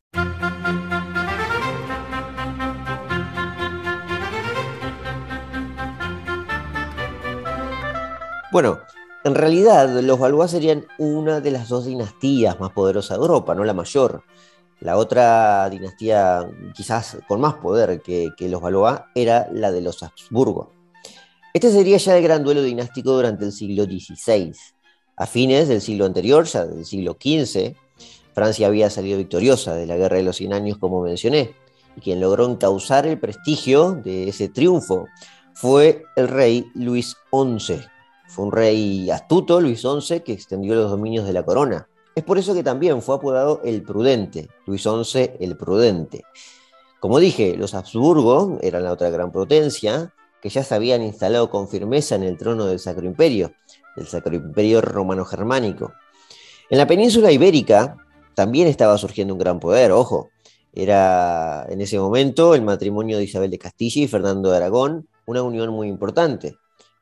Bueno, 8.52 8.78
en 9.24 9.34
realidad 9.34 9.88
los 10.00 10.18
Valois 10.18 10.50
serían 10.50 10.86
una 10.98 11.40
de 11.40 11.50
las 11.50 11.68
dos 11.68 11.84
dinastías 11.84 12.58
más 12.60 12.72
poderosas 12.72 13.18
de 13.18 13.22
Europa, 13.22 13.54
no 13.54 13.64
la 13.64 13.74
mayor. 13.74 14.22
La 14.80 14.96
otra 14.96 15.68
dinastía 15.68 16.48
quizás 16.74 17.18
con 17.26 17.40
más 17.40 17.54
poder 17.54 18.00
que, 18.00 18.32
los 18.48 18.62
Valois 18.62 19.00
era 19.14 19.48
la 19.52 19.72
de 19.72 19.82
los 19.82 20.02
Habsburgo. 20.02 20.72
Este 21.52 21.70
sería 21.70 21.96
ya 21.98 22.16
el 22.16 22.22
gran 22.22 22.44
duelo 22.44 22.62
dinástico 22.62 23.12
durante 23.12 23.44
el 23.44 23.52
siglo 23.52 23.84
XVI. 23.84 24.52
A 25.16 25.26
fines 25.26 25.68
del 25.68 25.80
siglo 25.80 26.04
anterior, 26.04 26.44
ya 26.44 26.66
del 26.66 26.84
siglo 26.84 27.16
XV, 27.18 27.74
Francia 28.34 28.66
había 28.66 28.90
salido 28.90 29.16
victoriosa 29.16 29.74
de 29.74 29.86
la 29.86 29.96
Guerra 29.96 30.18
de 30.18 30.22
los 30.22 30.36
Cien 30.36 30.52
Años, 30.52 30.76
como 30.78 31.00
mencioné, 31.00 31.54
y 31.96 32.00
quien 32.00 32.20
logró 32.20 32.44
encauzar 32.44 33.06
el 33.06 33.18
prestigio 33.18 33.92
de 33.92 34.28
ese 34.28 34.48
triunfo 34.50 35.06
fue 35.54 36.04
el 36.16 36.28
rey 36.28 36.66
Luis 36.74 37.16
XI, 37.32 37.80
fue 38.28 38.44
un 38.44 38.52
rey 38.52 39.08
astuto, 39.10 39.60
Luis 39.60 39.80
XI, 39.80 40.20
que 40.20 40.34
extendió 40.34 40.74
los 40.74 40.90
dominios 40.90 41.26
de 41.26 41.32
la 41.32 41.44
corona. 41.44 41.88
Es 42.14 42.22
por 42.22 42.36
eso 42.36 42.52
que 42.52 42.62
también 42.62 43.00
fue 43.00 43.14
apodado 43.14 43.62
el 43.64 43.82
Prudente, 43.82 44.50
Luis 44.66 44.82
XI 44.82 45.30
el 45.40 45.56
Prudente. 45.56 46.24
Como 47.00 47.18
dije, 47.18 47.56
los 47.56 47.72
Habsburgo 47.74 48.58
eran 48.60 48.84
la 48.84 48.92
otra 48.92 49.08
gran 49.08 49.32
potencia, 49.32 50.12
que 50.42 50.50
ya 50.50 50.62
se 50.62 50.74
habían 50.74 51.02
instalado 51.02 51.50
con 51.50 51.68
firmeza 51.68 52.14
en 52.14 52.24
el 52.24 52.36
trono 52.36 52.66
del 52.66 52.78
Sacro 52.78 53.06
Imperio, 53.06 53.52
del 53.96 54.06
Sacro 54.06 54.34
Imperio 54.34 54.80
romano-germánico. 54.80 55.92
En 56.70 56.78
la 56.78 56.86
península 56.86 57.32
ibérica 57.32 57.96
también 58.34 58.68
estaba 58.68 58.98
surgiendo 58.98 59.34
un 59.34 59.40
gran 59.40 59.58
poder, 59.58 59.92
ojo. 59.92 60.28
Era 60.72 61.66
en 61.70 61.80
ese 61.80 61.98
momento 61.98 62.54
el 62.54 62.62
matrimonio 62.62 63.16
de 63.16 63.24
Isabel 63.24 63.50
de 63.50 63.58
Castilla 63.58 64.02
y 64.02 64.08
Fernando 64.08 64.50
de 64.50 64.58
Aragón, 64.58 65.08
una 65.24 65.42
unión 65.42 65.70
muy 65.70 65.88
importante 65.88 66.56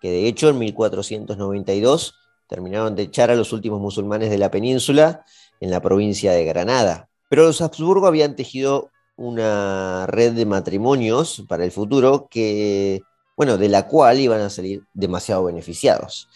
que 0.04 0.10
de 0.10 0.28
hecho 0.28 0.50
en 0.50 0.58
1492 0.58 2.14
terminaron 2.46 2.94
de 2.94 3.04
echar 3.04 3.30
a 3.30 3.36
los 3.36 3.54
últimos 3.54 3.80
musulmanes 3.80 4.28
de 4.28 4.36
la 4.36 4.50
península 4.50 5.24
en 5.60 5.70
la 5.70 5.80
provincia 5.80 6.32
de 6.32 6.44
Granada. 6.44 7.08
Pero 7.30 7.44
los 7.44 7.62
Habsburgo 7.62 8.06
habían 8.06 8.36
tejido 8.36 8.90
una 9.16 10.06
red 10.06 10.34
de 10.34 10.44
matrimonios 10.44 11.44
para 11.48 11.64
el 11.64 11.72
futuro 11.72 12.28
que, 12.30 13.00
bueno, 13.34 13.56
de 13.56 13.70
la 13.70 13.88
cual 13.88 14.20
iban 14.20 14.42
a 14.42 14.50
salir 14.50 14.82
demasiado 14.92 15.44
beneficiados. 15.44 16.28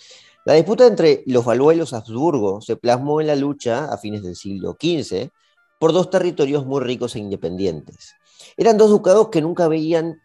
La 0.45 0.55
disputa 0.55 0.87
entre 0.87 1.23
los 1.27 1.45
Valois 1.45 1.77
y 1.77 1.81
los 1.81 1.93
Habsburgo 1.93 2.61
se 2.61 2.77
plasmó 2.77 3.21
en 3.21 3.27
la 3.27 3.37
lucha 3.37 3.87
a 3.93 3.99
fines 3.99 4.23
del 4.23 4.37
siglo 4.37 4.77
XV 4.81 5.31
por 5.79 5.93
dos 5.93 6.11
territorios 6.11 6.65
muy 6.65 6.81
ricos 6.81 7.17
e 7.17 7.19
independientes. 7.19 8.15
Eran 8.57 8.79
dos 8.79 8.91
ducados 8.91 9.29
que 9.29 9.43
nunca 9.43 9.65
habían 9.65 10.21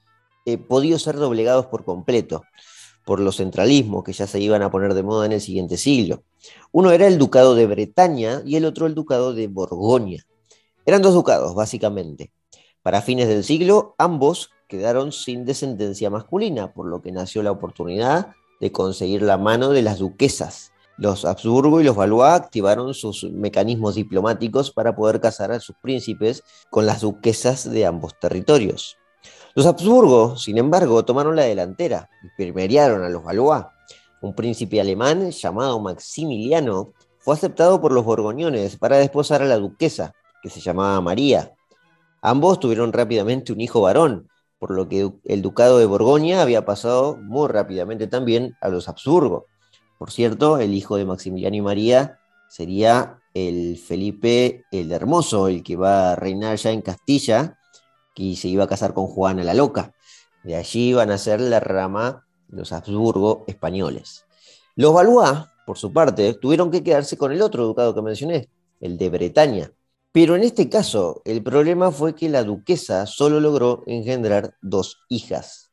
eh, 0.45 0.58
podido 0.58 0.97
ser 0.99 1.17
doblegados 1.17 1.65
por 1.67 1.84
completo 1.84 2.43
por 3.06 3.19
los 3.19 3.38
centralismos 3.38 4.04
que 4.04 4.13
ya 4.13 4.28
se 4.28 4.39
iban 4.39 4.62
a 4.62 4.71
poner 4.71 4.93
de 4.93 5.04
moda 5.04 5.26
en 5.26 5.34
el 5.34 5.41
siguiente 5.41 5.78
siglo. 5.78 6.23
Uno 6.71 6.91
era 6.91 7.08
el 7.08 7.17
ducado 7.17 7.56
de 7.56 7.67
Bretaña 7.67 8.41
y 8.45 8.56
el 8.56 8.65
otro 8.65 8.88
el 8.88 8.95
ducado 8.95 9.34
de 9.34 9.47
Borgoña. 9.47 10.26
Eran 10.86 11.02
dos 11.02 11.13
ducados, 11.13 11.54
básicamente. 11.56 12.32
Para 12.82 13.02
fines 13.02 13.28
del 13.28 13.43
siglo, 13.43 13.95
ambos 13.97 14.52
quedaron 14.67 15.12
sin 15.12 15.45
descendencia 15.45 16.10
masculina, 16.10 16.73
por 16.73 16.88
lo 16.88 17.02
que 17.02 17.12
nació 17.12 17.43
la 17.43 17.52
oportunidad 17.52 18.34
de 18.63 18.71
conseguir 18.71 19.21
la 19.21 19.38
mano 19.38 19.71
de 19.71 19.82
las 19.82 19.99
duquesas. 19.99 20.71
Los 20.97 21.26
Habsburgo 21.26 21.82
y 21.82 21.84
los 21.84 21.97
Valois 21.97 22.32
activaron 22.32 22.93
sus 22.93 23.26
mecanismos 23.26 23.95
diplomáticos 23.95 24.71
para 24.71 24.95
poder 24.95 25.19
casar 25.19 25.52
a 25.52 25.60
sus 25.60 25.76
príncipes 25.82 26.43
con 26.69 26.86
las 26.86 27.02
duquesas 27.02 27.69
de 27.69 27.86
ambos 27.86 28.17
territorios. 28.17 28.95
Los 29.54 29.65
Habsburgo, 29.65 30.38
sin 30.38 30.58
embargo, 30.58 31.04
tomaron 31.04 31.36
la 31.36 31.41
delantera 31.43 32.10
y 32.23 32.28
primeriaron 32.38 33.04
a 33.04 33.10
los 33.10 33.21
Valois. 33.21 33.65
Un 34.21 34.34
príncipe 34.34 34.80
alemán 34.80 35.32
llamado 35.32 35.82
Maximiliano 35.82 36.93
fue 37.19 37.36
aceptado 37.36 37.82
por 37.82 37.91
los 37.91 38.06
borgoñones 38.06 38.78
para 38.78 38.95
desposar 38.95 39.41
a 39.41 39.45
la 39.45 39.58
duquesa, 39.58 40.13
que 40.41 40.49
se 40.49 40.62
llamaba 40.62 41.02
María. 41.02 41.54
Ambos 42.21 42.62
tuvieron 42.62 42.93
rápidamente 42.93 43.52
un 43.52 43.60
hijo 43.60 43.82
varón, 43.82 44.30
por 44.63 44.71
lo 44.71 44.88
que 44.88 45.12
el 45.26 45.41
ducado 45.41 45.78
de 45.78 45.86
Borgoña 45.86 46.41
había 46.41 46.63
pasado 46.63 47.17
muy 47.17 47.49
rápidamente 47.49 48.08
también 48.08 48.56
a 48.62 48.69
los 48.69 48.88
Habsburgo. 48.88 49.47
Por 49.99 50.10
cierto, 50.10 50.58
el 50.58 50.73
hijo 50.73 50.95
de 50.95 51.04
Maximiliano 51.04 51.58
y 51.58 51.62
María 51.62 52.17
sería 52.47 53.19
el 53.34 53.78
Felipe 53.78 54.63
el 54.71 54.93
Hermoso, 54.93 55.49
el 55.49 55.63
que 55.63 55.76
va 55.76 56.13
a 56.13 56.15
reinar 56.15 56.56
ya 56.56 56.71
en 56.71 56.82
Castilla 56.82 57.60
que 58.15 58.38
se 58.38 58.47
iba 58.47 58.63
a 58.63 58.67
casar 58.67 58.93
con 58.93 59.08
Juana 59.08 59.43
la 59.43 59.54
Loca. 59.54 59.93
De 60.45 60.56
allí 60.56 60.91
iban 60.91 61.12
a 61.12 61.17
ser 61.17 61.41
la 61.41 61.60
rama 61.60 62.26
de 62.47 62.60
los 62.60 62.71
Habsburgo 62.71 63.43
españoles. 63.47 64.23
Los 64.78 64.93
Valois, 64.93 65.39
por 65.65 65.78
su 65.78 65.91
parte, 65.91 66.36
tuvieron 66.36 66.71
que 66.71 66.86
quedarse 66.86 67.17
con 67.17 67.34
el 67.34 67.41
otro 67.41 67.65
ducado 67.65 67.93
que 67.93 68.02
mencioné, 68.02 68.47
el 68.80 68.97
de 68.97 69.10
Bretaña. 69.10 69.71
Pero 70.13 70.36
en 70.36 70.43
este 70.43 70.69
caso, 70.69 71.21
el 71.26 71.43
problema 71.43 71.91
fue 71.91 72.13
que 72.13 72.30
la 72.30 72.43
duquesa 72.43 73.08
solo 73.08 73.39
logró 73.39 73.84
engendrar 73.88 74.56
dos 74.62 74.99
hijas. 75.10 75.71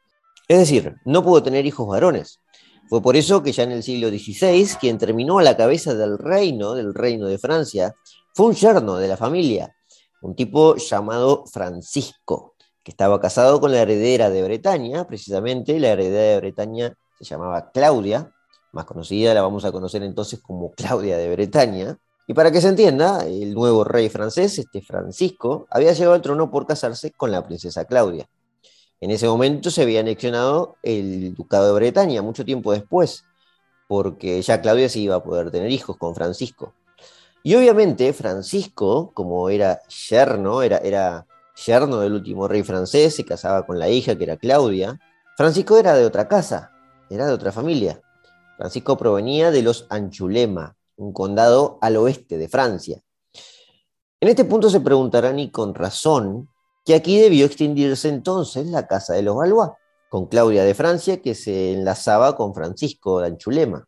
Es 0.48 0.58
decir, 0.58 0.96
no 1.04 1.22
pudo 1.22 1.42
tener 1.42 1.66
hijos 1.66 1.86
varones. 1.86 2.40
Fue 2.88 3.02
por 3.02 3.16
eso 3.16 3.42
que 3.42 3.52
ya 3.52 3.62
en 3.62 3.72
el 3.72 3.82
siglo 3.82 4.08
XVI, 4.08 4.66
quien 4.80 4.98
terminó 4.98 5.38
a 5.38 5.42
la 5.42 5.56
cabeza 5.56 5.94
del 5.94 6.18
reino, 6.18 6.74
del 6.74 6.94
reino 6.94 7.28
de 7.28 7.38
Francia, 7.38 7.94
fue 8.34 8.46
un 8.46 8.54
yerno 8.54 8.96
de 8.96 9.08
la 9.08 9.16
familia, 9.16 9.76
un 10.22 10.34
tipo 10.34 10.74
llamado 10.76 11.44
Francisco, 11.46 12.54
que 12.82 12.90
estaba 12.90 13.20
casado 13.20 13.60
con 13.60 13.72
la 13.72 13.82
heredera 13.82 14.30
de 14.30 14.42
Bretaña, 14.42 15.06
precisamente 15.06 15.78
la 15.78 15.90
heredera 15.90 16.34
de 16.34 16.40
Bretaña 16.40 16.94
se 17.20 17.24
llamaba 17.24 17.70
Claudia, 17.72 18.32
más 18.72 18.86
conocida 18.86 19.34
la 19.34 19.42
vamos 19.42 19.64
a 19.64 19.72
conocer 19.72 20.02
entonces 20.02 20.40
como 20.40 20.70
Claudia 20.72 21.18
de 21.18 21.30
Bretaña. 21.30 21.98
Y 22.30 22.32
para 22.32 22.52
que 22.52 22.60
se 22.60 22.68
entienda, 22.68 23.26
el 23.26 23.54
nuevo 23.54 23.82
rey 23.82 24.08
francés, 24.08 24.56
este 24.56 24.82
Francisco, 24.82 25.66
había 25.68 25.92
llegado 25.92 26.14
al 26.14 26.22
trono 26.22 26.48
por 26.48 26.64
casarse 26.64 27.10
con 27.10 27.32
la 27.32 27.44
princesa 27.44 27.86
Claudia. 27.86 28.28
En 29.00 29.10
ese 29.10 29.26
momento 29.26 29.68
se 29.68 29.82
había 29.82 29.98
anexionado 29.98 30.76
el 30.84 31.34
ducado 31.34 31.66
de 31.66 31.72
Bretaña, 31.72 32.22
mucho 32.22 32.44
tiempo 32.44 32.70
después, 32.70 33.24
porque 33.88 34.40
ya 34.42 34.60
Claudia 34.60 34.88
sí 34.88 35.02
iba 35.02 35.16
a 35.16 35.24
poder 35.24 35.50
tener 35.50 35.72
hijos 35.72 35.96
con 35.96 36.14
Francisco. 36.14 36.72
Y 37.42 37.56
obviamente 37.56 38.12
Francisco, 38.12 39.10
como 39.12 39.50
era 39.50 39.82
yerno, 39.88 40.62
era, 40.62 40.76
era 40.78 41.26
yerno 41.66 41.98
del 41.98 42.12
último 42.12 42.46
rey 42.46 42.62
francés, 42.62 43.16
se 43.16 43.24
casaba 43.24 43.66
con 43.66 43.76
la 43.76 43.88
hija 43.88 44.14
que 44.14 44.22
era 44.22 44.36
Claudia, 44.36 45.00
Francisco 45.36 45.78
era 45.78 45.94
de 45.94 46.06
otra 46.06 46.28
casa, 46.28 46.70
era 47.10 47.26
de 47.26 47.32
otra 47.32 47.50
familia. 47.50 48.00
Francisco 48.56 48.96
provenía 48.96 49.50
de 49.50 49.62
los 49.62 49.88
Anchulema, 49.90 50.76
un 51.00 51.12
condado 51.12 51.78
al 51.80 51.96
oeste 51.96 52.38
de 52.38 52.48
Francia. 52.48 53.00
En 54.20 54.28
este 54.28 54.44
punto 54.44 54.68
se 54.68 54.80
preguntarán, 54.80 55.38
y 55.38 55.50
con 55.50 55.74
razón, 55.74 56.48
que 56.84 56.94
aquí 56.94 57.18
debió 57.18 57.46
extinguirse 57.46 58.08
entonces 58.08 58.66
la 58.66 58.86
casa 58.86 59.14
de 59.14 59.22
los 59.22 59.36
Valois, 59.36 59.70
con 60.10 60.26
Claudia 60.26 60.64
de 60.64 60.74
Francia, 60.74 61.22
que 61.22 61.34
se 61.34 61.72
enlazaba 61.72 62.36
con 62.36 62.54
Francisco 62.54 63.20
de 63.20 63.28
Anchulema. 63.28 63.86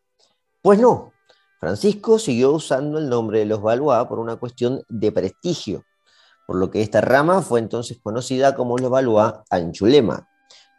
Pues 0.61 0.79
no, 0.79 1.11
Francisco 1.59 2.17
siguió 2.17 2.53
usando 2.53 2.97
el 2.97 3.09
nombre 3.09 3.39
de 3.39 3.45
los 3.45 3.61
Valois 3.61 4.07
por 4.07 4.19
una 4.19 4.37
cuestión 4.37 4.81
de 4.89 5.11
prestigio, 5.11 5.83
por 6.47 6.55
lo 6.55 6.71
que 6.71 6.81
esta 6.81 7.01
rama 7.01 7.41
fue 7.41 7.59
entonces 7.59 7.99
conocida 8.01 8.55
como 8.55 8.77
los 8.77 8.89
Valois 8.89 9.33
Anchulema, 9.49 10.27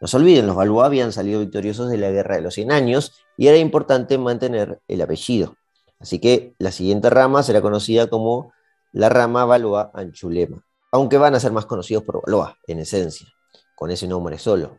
no 0.01 0.07
se 0.07 0.17
olviden, 0.17 0.45
los 0.45 0.55
Valois 0.55 0.85
habían 0.85 1.11
salido 1.11 1.39
victoriosos 1.39 1.89
de 1.89 1.97
la 1.97 2.11
Guerra 2.11 2.35
de 2.35 2.41
los 2.41 2.53
100 2.53 2.71
Años 2.71 3.13
y 3.37 3.47
era 3.47 3.57
importante 3.57 4.17
mantener 4.17 4.81
el 4.87 5.01
apellido. 5.01 5.55
Así 6.05 6.19
que 6.19 6.53
la 6.59 6.71
siguiente 6.71 7.09
rama 7.09 7.41
será 7.41 7.63
conocida 7.63 8.11
como 8.11 8.53
la 8.91 9.09
rama 9.09 9.43
Valois 9.43 9.87
Anchulema, 9.95 10.63
aunque 10.91 11.17
van 11.17 11.33
a 11.33 11.39
ser 11.39 11.51
más 11.51 11.65
conocidos 11.65 12.03
por 12.03 12.21
Valois, 12.23 12.53
en 12.67 12.77
esencia, 12.77 13.27
con 13.73 13.89
ese 13.89 14.07
nombre 14.07 14.37
solo. 14.37 14.77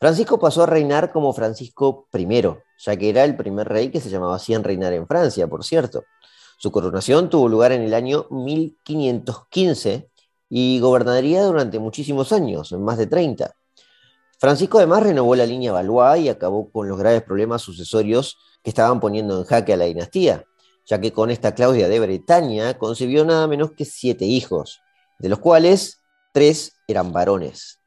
Francisco 0.00 0.40
pasó 0.40 0.64
a 0.64 0.66
reinar 0.66 1.12
como 1.12 1.32
Francisco 1.32 2.08
I, 2.12 2.26
ya 2.84 2.96
que 2.96 3.08
era 3.08 3.22
el 3.22 3.36
primer 3.36 3.68
rey 3.68 3.90
que 3.92 4.00
se 4.00 4.10
llamaba 4.10 4.34
así 4.34 4.52
en 4.52 4.64
reinar 4.64 4.92
en 4.94 5.06
Francia, 5.06 5.46
por 5.46 5.62
cierto. 5.62 6.02
Su 6.58 6.72
coronación 6.72 7.30
tuvo 7.30 7.48
lugar 7.48 7.70
en 7.70 7.82
el 7.82 7.94
año 7.94 8.26
1515 8.30 10.10
y 10.48 10.80
gobernaría 10.80 11.44
durante 11.44 11.78
muchísimos 11.78 12.32
años, 12.32 12.72
más 12.72 12.98
de 12.98 13.06
30. 13.06 13.54
Francisco 14.40 14.78
además 14.78 15.04
renovó 15.04 15.36
la 15.36 15.46
línea 15.46 15.70
Valois 15.70 16.24
y 16.24 16.28
acabó 16.30 16.68
con 16.72 16.88
los 16.88 16.98
graves 16.98 17.22
problemas 17.22 17.62
sucesorios 17.62 18.38
que 18.64 18.70
estaban 18.70 18.98
poniendo 18.98 19.38
en 19.38 19.44
jaque 19.44 19.72
a 19.72 19.76
la 19.76 19.84
dinastía, 19.84 20.44
ya 20.86 21.00
que 21.00 21.12
con 21.12 21.30
esta 21.30 21.54
Claudia 21.54 21.88
de 21.88 22.00
Bretaña 22.00 22.78
concibió 22.78 23.24
nada 23.24 23.46
menos 23.46 23.72
que 23.72 23.84
siete 23.84 24.24
hijos, 24.24 24.80
de 25.18 25.28
los 25.28 25.38
cuales 25.38 25.98
tres 26.32 26.74
eran 26.86 27.12
varones. 27.12 27.80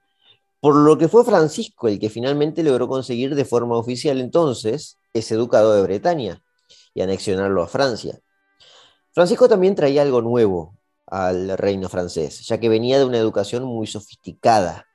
Por 0.60 0.76
lo 0.76 0.98
que 0.98 1.08
fue 1.08 1.24
Francisco 1.24 1.88
el 1.88 2.00
que 2.00 2.10
finalmente 2.10 2.64
logró 2.64 2.88
conseguir 2.88 3.36
de 3.36 3.46
forma 3.46 3.78
oficial 3.78 4.20
entonces 4.20 4.98
ese 5.14 5.36
ducado 5.36 5.74
de 5.74 5.84
Bretaña 5.84 6.42
y 6.94 7.02
anexionarlo 7.02 7.62
a 7.62 7.68
Francia. 7.68 8.20
Francisco 9.12 9.48
también 9.48 9.76
traía 9.76 10.02
algo 10.02 10.22
nuevo 10.22 10.78
al 11.06 11.58
reino 11.58 11.90
francés, 11.90 12.46
ya 12.48 12.60
que 12.60 12.70
venía 12.70 13.00
de 13.00 13.06
una 13.06 13.18
educación 13.18 13.64
muy 13.64 13.88
sofisticada, 13.88 14.86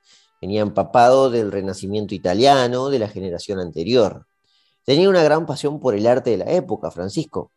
venía 0.41 0.61
empapado 0.61 1.29
del 1.29 1.51
renacimiento 1.51 2.13
italiano 2.13 2.89
de 2.89 2.99
la 2.99 3.07
generación 3.07 3.59
anterior. 3.59 4.27
Tenía 4.85 5.09
una 5.09 5.23
gran 5.23 5.45
pasión 5.45 5.79
por 5.79 5.95
el 5.95 6.05
arte 6.05 6.31
de 6.31 6.37
la 6.37 6.51
época, 6.51 6.91
Francisco, 6.91 7.51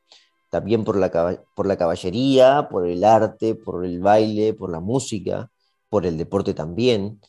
también 0.51 0.85
por 0.85 0.97
la, 0.97 1.11
por 1.55 1.67
la 1.67 1.77
caballería, 1.77 2.69
por 2.71 2.87
el 2.87 3.05
arte, 3.05 3.55
por 3.55 3.85
el 3.85 4.01
baile, 4.01 4.55
por 4.55 4.71
la 4.71 4.81
música, 4.81 5.51
por 5.89 6.07
el 6.07 6.17
deporte 6.17 6.55
también. 6.55 7.21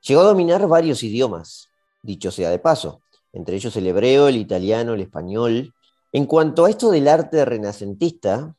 Llegó 0.00 0.22
a 0.22 0.24
dominar 0.24 0.66
varios 0.66 1.02
idiomas, 1.02 1.68
dicho 2.02 2.30
sea 2.30 2.50
de 2.50 2.58
paso, 2.58 3.02
entre 3.32 3.56
ellos 3.56 3.76
el 3.76 3.86
hebreo, 3.86 4.28
el 4.28 4.36
italiano, 4.36 4.94
el 4.94 5.00
español. 5.00 5.74
En 6.12 6.26
cuanto 6.26 6.64
a 6.64 6.70
esto 6.70 6.90
del 6.90 7.08
arte 7.08 7.44
renacentista, 7.44 8.54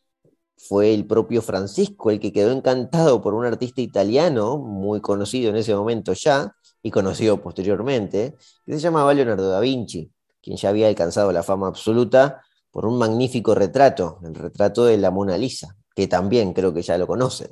fue 0.57 0.93
el 0.93 1.07
propio 1.07 1.41
Francisco 1.41 2.11
el 2.11 2.19
que 2.19 2.31
quedó 2.31 2.51
encantado 2.51 3.21
por 3.21 3.33
un 3.33 3.45
artista 3.45 3.81
italiano, 3.81 4.57
muy 4.57 5.01
conocido 5.01 5.49
en 5.49 5.55
ese 5.55 5.73
momento 5.75 6.13
ya, 6.13 6.55
y 6.83 6.91
conocido 6.91 7.41
posteriormente, 7.41 8.35
que 8.65 8.73
se 8.73 8.79
llamaba 8.79 9.13
Leonardo 9.13 9.49
da 9.49 9.59
Vinci, 9.59 10.11
quien 10.41 10.57
ya 10.57 10.69
había 10.69 10.87
alcanzado 10.87 11.31
la 11.31 11.43
fama 11.43 11.67
absoluta 11.67 12.41
por 12.71 12.85
un 12.85 12.97
magnífico 12.97 13.53
retrato, 13.53 14.19
el 14.23 14.33
retrato 14.33 14.85
de 14.85 14.97
la 14.97 15.11
Mona 15.11 15.37
Lisa, 15.37 15.75
que 15.95 16.07
también 16.07 16.53
creo 16.53 16.73
que 16.73 16.81
ya 16.81 16.97
lo 16.97 17.05
conocen. 17.05 17.49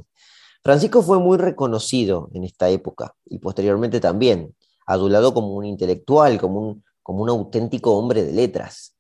Francisco 0.64 1.02
fue 1.02 1.20
muy 1.20 1.38
reconocido 1.38 2.30
en 2.34 2.44
esta 2.44 2.70
época 2.70 3.16
y 3.26 3.40
posteriormente 3.40 4.00
también, 4.00 4.56
adulado 4.86 5.34
como 5.34 5.54
un 5.54 5.66
intelectual, 5.66 6.40
como 6.40 6.60
un, 6.60 6.84
como 7.04 7.24
un 7.24 7.30
auténtico 7.30 7.98
hombre 7.98 8.24
de 8.24 8.34
letras. 8.34 8.96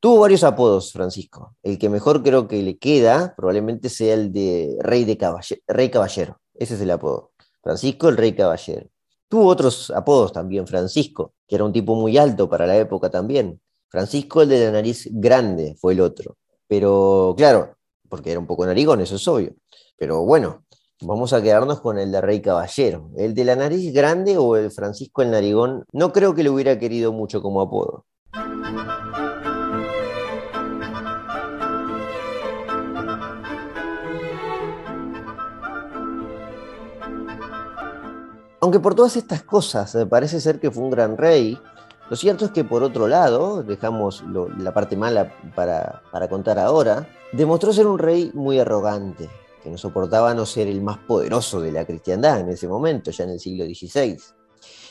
Tuvo 0.00 0.20
varios 0.20 0.44
apodos, 0.44 0.92
Francisco. 0.92 1.56
El 1.62 1.78
que 1.78 1.88
mejor 1.88 2.22
creo 2.22 2.46
que 2.46 2.62
le 2.62 2.78
queda 2.78 3.34
probablemente 3.36 3.88
sea 3.88 4.14
el 4.14 4.32
de 4.32 4.76
Rey, 4.80 5.04
de 5.04 5.16
Caballero, 5.16 5.62
Rey 5.66 5.90
Caballero. 5.90 6.40
Ese 6.54 6.74
es 6.74 6.80
el 6.80 6.90
apodo. 6.90 7.32
Francisco 7.62 8.08
el 8.08 8.16
Rey 8.16 8.34
Caballero. 8.34 8.88
Tuvo 9.28 9.46
otros 9.46 9.90
apodos 9.90 10.32
también, 10.32 10.66
Francisco, 10.66 11.32
que 11.48 11.54
era 11.54 11.64
un 11.64 11.72
tipo 11.72 11.94
muy 11.94 12.18
alto 12.18 12.48
para 12.48 12.66
la 12.66 12.76
época 12.76 13.08
también. 13.10 13.60
Francisco 13.94 14.42
el 14.42 14.48
de 14.48 14.64
la 14.64 14.72
nariz 14.72 15.08
grande 15.12 15.76
fue 15.78 15.92
el 15.92 16.00
otro. 16.00 16.36
Pero 16.66 17.32
claro, 17.36 17.76
porque 18.08 18.32
era 18.32 18.40
un 18.40 18.46
poco 18.48 18.66
narigón, 18.66 19.00
eso 19.00 19.14
es 19.14 19.28
obvio. 19.28 19.52
Pero 19.96 20.24
bueno, 20.24 20.64
vamos 21.00 21.32
a 21.32 21.40
quedarnos 21.40 21.80
con 21.80 21.96
el 22.00 22.10
de 22.10 22.20
Rey 22.20 22.42
Caballero. 22.42 23.12
El 23.16 23.34
de 23.34 23.44
la 23.44 23.54
nariz 23.54 23.94
grande 23.94 24.36
o 24.36 24.56
el 24.56 24.72
Francisco 24.72 25.22
el 25.22 25.30
narigón, 25.30 25.84
no 25.92 26.12
creo 26.12 26.34
que 26.34 26.42
lo 26.42 26.52
hubiera 26.52 26.76
querido 26.76 27.12
mucho 27.12 27.40
como 27.40 27.60
apodo. 27.60 28.04
Aunque 38.60 38.80
por 38.80 38.96
todas 38.96 39.16
estas 39.16 39.44
cosas 39.44 39.94
eh, 39.94 40.04
parece 40.04 40.40
ser 40.40 40.58
que 40.58 40.72
fue 40.72 40.82
un 40.82 40.90
gran 40.90 41.16
rey, 41.16 41.56
lo 42.10 42.16
cierto 42.16 42.44
es 42.44 42.50
que 42.50 42.64
por 42.64 42.82
otro 42.82 43.08
lado, 43.08 43.62
dejamos 43.62 44.22
la 44.58 44.74
parte 44.74 44.94
mala 44.94 45.34
para, 45.54 46.28
contar 46.28 46.58
ahora, 46.58 47.08
demostró 47.32 47.72
ser 47.72 47.86
un 47.86 47.98
rey 47.98 48.30
muy 48.34 48.58
arrogante, 48.58 49.30
que 49.62 49.70
no 49.70 49.78
soportaba 49.78 50.34
no 50.34 50.44
ser 50.44 50.68
el 50.68 50.82
más 50.82 50.98
poderoso 50.98 51.62
de 51.62 51.72
la 51.72 51.86
cristiandad 51.86 52.40
en 52.40 52.50
ese 52.50 52.68
momento, 52.68 53.10
ya 53.10 53.24
en 53.24 53.30
el 53.30 53.40
siglo 53.40 53.64
XVI. 53.64 54.18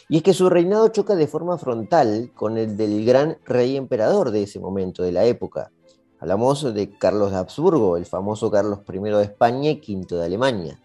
Y 0.10 0.18
es 0.18 0.24
que 0.24 0.34
su 0.34 0.50
reinado 0.50 0.88
choca 0.88 1.16
de 1.16 1.28
forma 1.28 1.58
frontal 1.60 2.32
con 2.34 2.58
el 2.58 2.76
del 2.76 3.06
gran 3.06 3.38
rey 3.46 3.78
emperador 3.78 4.32
de 4.32 4.44
ese 4.44 4.60
momento, 4.60 5.04
de 5.04 5.12
la 5.12 5.26
época. 5.26 5.72
Hablamos 6.20 6.74
de 6.74 6.98
Carlos 6.98 7.32
de 7.32 7.38
Habsburgo, 7.38 7.96
el 7.96 8.06
famoso 8.06 8.50
Carlos 8.50 8.80
I 8.92 9.00
de 9.00 9.24
España 9.24 9.70
y 9.70 9.80
V 9.80 10.16
de 10.16 10.26
Alemania. 10.26 10.80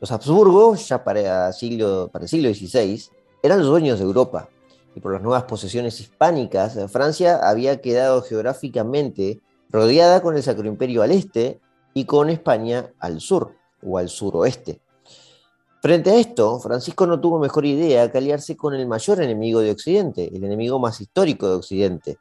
Los 0.00 0.12
Habsburgos, 0.12 0.88
ya 0.88 1.02
para 1.02 1.48
el 1.48 1.54
siglo 1.54 2.10
XVI, 2.12 3.02
eran 3.42 3.58
los 3.58 3.68
dueños 3.68 3.98
de 3.98 4.04
Europa, 4.04 4.48
y 4.96 5.00
por 5.00 5.12
las 5.12 5.20
nuevas 5.20 5.44
posesiones 5.44 6.00
hispánicas, 6.00 6.78
Francia 6.90 7.38
había 7.42 7.82
quedado 7.82 8.22
geográficamente 8.22 9.42
rodeada 9.68 10.22
con 10.22 10.34
el 10.34 10.42
Sacro 10.42 10.66
Imperio 10.66 11.02
al 11.02 11.12
este 11.12 11.60
y 11.92 12.06
con 12.06 12.30
España 12.30 12.94
al 12.98 13.20
sur 13.20 13.54
o 13.82 13.98
al 13.98 14.08
suroeste. 14.08 14.80
Frente 15.82 16.10
a 16.10 16.16
esto, 16.16 16.58
Francisco 16.60 17.06
no 17.06 17.20
tuvo 17.20 17.38
mejor 17.38 17.66
idea 17.66 18.10
que 18.10 18.16
aliarse 18.16 18.56
con 18.56 18.72
el 18.72 18.86
mayor 18.86 19.22
enemigo 19.22 19.60
de 19.60 19.70
Occidente, 19.70 20.34
el 20.34 20.42
enemigo 20.42 20.78
más 20.78 20.98
histórico 20.98 21.46
de 21.46 21.56
Occidente, 21.56 22.18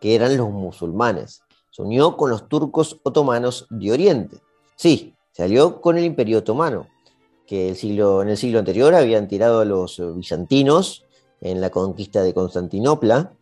que 0.00 0.16
eran 0.16 0.36
los 0.36 0.50
musulmanes. 0.50 1.42
Se 1.70 1.82
unió 1.82 2.16
con 2.16 2.30
los 2.30 2.48
turcos 2.48 2.98
otomanos 3.04 3.68
de 3.70 3.92
Oriente. 3.92 4.38
Sí, 4.74 5.14
se 5.30 5.44
alió 5.44 5.80
con 5.80 5.96
el 5.96 6.04
Imperio 6.04 6.38
Otomano, 6.38 6.88
que 7.46 7.68
en 7.68 8.28
el 8.28 8.36
siglo 8.36 8.58
anterior 8.58 8.96
habían 8.96 9.28
tirado 9.28 9.60
a 9.60 9.64
los 9.64 10.02
bizantinos 10.16 11.05
en 11.40 11.60
la 11.60 11.70
conquista 11.70 12.22
de 12.22 12.34
Constantinopla 12.34 13.32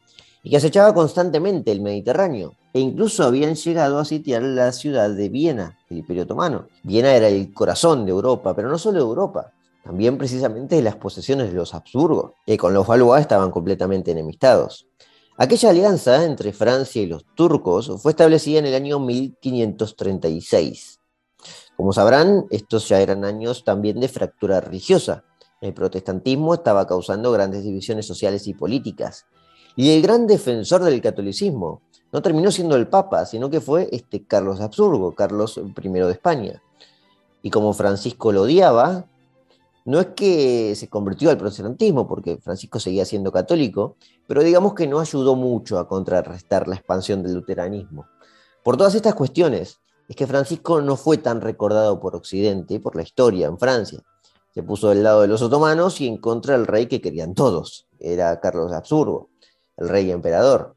y 0.43 0.51
que 0.51 0.57
acechaba 0.57 0.93
constantemente 0.93 1.73
el 1.73 1.81
Mediterráneo, 1.81 2.55
e 2.73 2.81
incluso 2.81 3.25
habían 3.25 3.55
llegado 3.55 3.99
a 3.99 4.05
sitiar 4.05 4.43
la 4.43 4.73
ciudad 4.73 5.11
de 5.11 5.29
Viena, 5.29 5.79
el 5.89 5.99
Imperio 5.99 6.25
Otomano. 6.25 6.67
Viena 6.83 7.15
era 7.15 7.29
el 7.29 7.55
corazón 7.55 8.05
de 8.05 8.11
Europa, 8.11 8.55
pero 8.55 8.69
no 8.69 8.77
solo 8.77 8.99
de 8.99 9.05
Europa, 9.05 9.53
también 9.83 10.19
precisamente 10.19 10.77
de 10.77 10.83
las 10.83 10.97
posesiones 10.97 11.49
de 11.49 11.55
los 11.55 11.73
Habsburgo, 11.73 12.35
que 12.45 12.59
con 12.59 12.75
los 12.75 12.87
Valois 12.87 13.23
estaban 13.23 13.51
completamente 13.51 14.11
enemistados. 14.11 14.87
Aquella 15.37 15.71
alianza 15.71 16.25
entre 16.25 16.53
Francia 16.53 17.01
y 17.01 17.07
los 17.07 17.25
turcos 17.35 17.91
fue 18.03 18.13
establecida 18.13 18.59
en 18.59 18.67
el 18.67 18.75
año 18.75 19.01
1536 19.01 21.01
como 21.77 21.93
sabrán, 21.93 22.47
estos 22.51 22.89
ya 22.89 23.01
eran 23.01 23.25
años 23.25 23.65
también 23.65 23.99
de 23.99 24.09
fractura 24.09 24.61
religiosa. 24.61 25.25
El 25.65 25.73
protestantismo 25.73 26.53
estaba 26.53 26.87
causando 26.87 27.33
grandes 27.33 27.65
divisiones 27.65 28.07
sociales 28.07 28.47
y 28.49 28.53
políticas. 28.53 29.25
Y 29.77 29.93
el 29.93 30.03
gran 30.03 30.27
defensor 30.27 30.85
del 30.85 31.01
catolicismo, 31.01 31.81
no 32.13 32.21
terminó 32.21 32.51
siendo 32.51 32.77
el 32.77 32.87
Papa, 32.87 33.25
sino 33.25 33.49
que 33.49 33.63
fue 33.63 33.89
este 33.91 34.27
Carlos 34.27 34.61
Absurgo, 34.61 35.15
Carlos 35.15 35.57
I 35.57 35.89
de 35.89 36.11
España. 36.11 36.63
Y 37.41 37.49
como 37.49 37.73
Francisco 37.73 38.31
lo 38.31 38.43
odiaba, 38.43 39.07
no 39.87 40.01
es 40.01 40.09
que 40.09 40.75
se 40.77 40.89
convirtió 40.89 41.31
al 41.31 41.39
protestantismo, 41.39 42.07
porque 42.07 42.37
Francisco 42.37 42.79
seguía 42.79 43.07
siendo 43.07 43.33
católico, 43.33 43.97
pero 44.27 44.43
digamos 44.43 44.75
que 44.75 44.87
no 44.87 45.01
ayudó 45.01 45.35
mucho 45.35 45.79
a 45.79 45.89
contrarrestar 45.89 46.69
la 46.69 46.75
expansión 46.75 47.23
del 47.23 47.33
luteranismo. 47.33 48.05
Por 48.63 48.77
todas 48.77 48.95
estas 48.95 49.15
cuestiones, 49.15 49.81
es 50.11 50.15
que 50.15 50.27
Francisco 50.27 50.83
no 50.83 50.97
fue 50.97 51.17
tan 51.17 51.41
recordado 51.41 52.01
por 52.01 52.15
Occidente, 52.15 52.81
por 52.81 52.97
la 52.97 53.03
historia 53.03 53.47
en 53.47 53.57
Francia. 53.57 54.03
Se 54.55 54.63
puso 54.63 54.91
del 54.91 55.03
lado 55.03 55.23
de 55.23 55.29
los 55.29 55.43
otomanos 55.43 56.01
y 56.01 56.07
en 56.07 56.17
contra 56.17 56.57
del 56.57 56.69
rey 56.69 56.87
que 56.87 57.01
querían 57.01 57.35
todos. 57.35 57.89
Era 57.99 58.39
Carlos 58.39 58.73
Absurgo, 58.73 59.31
el 59.77 59.89
rey 59.89 60.13
emperador. 60.13 60.77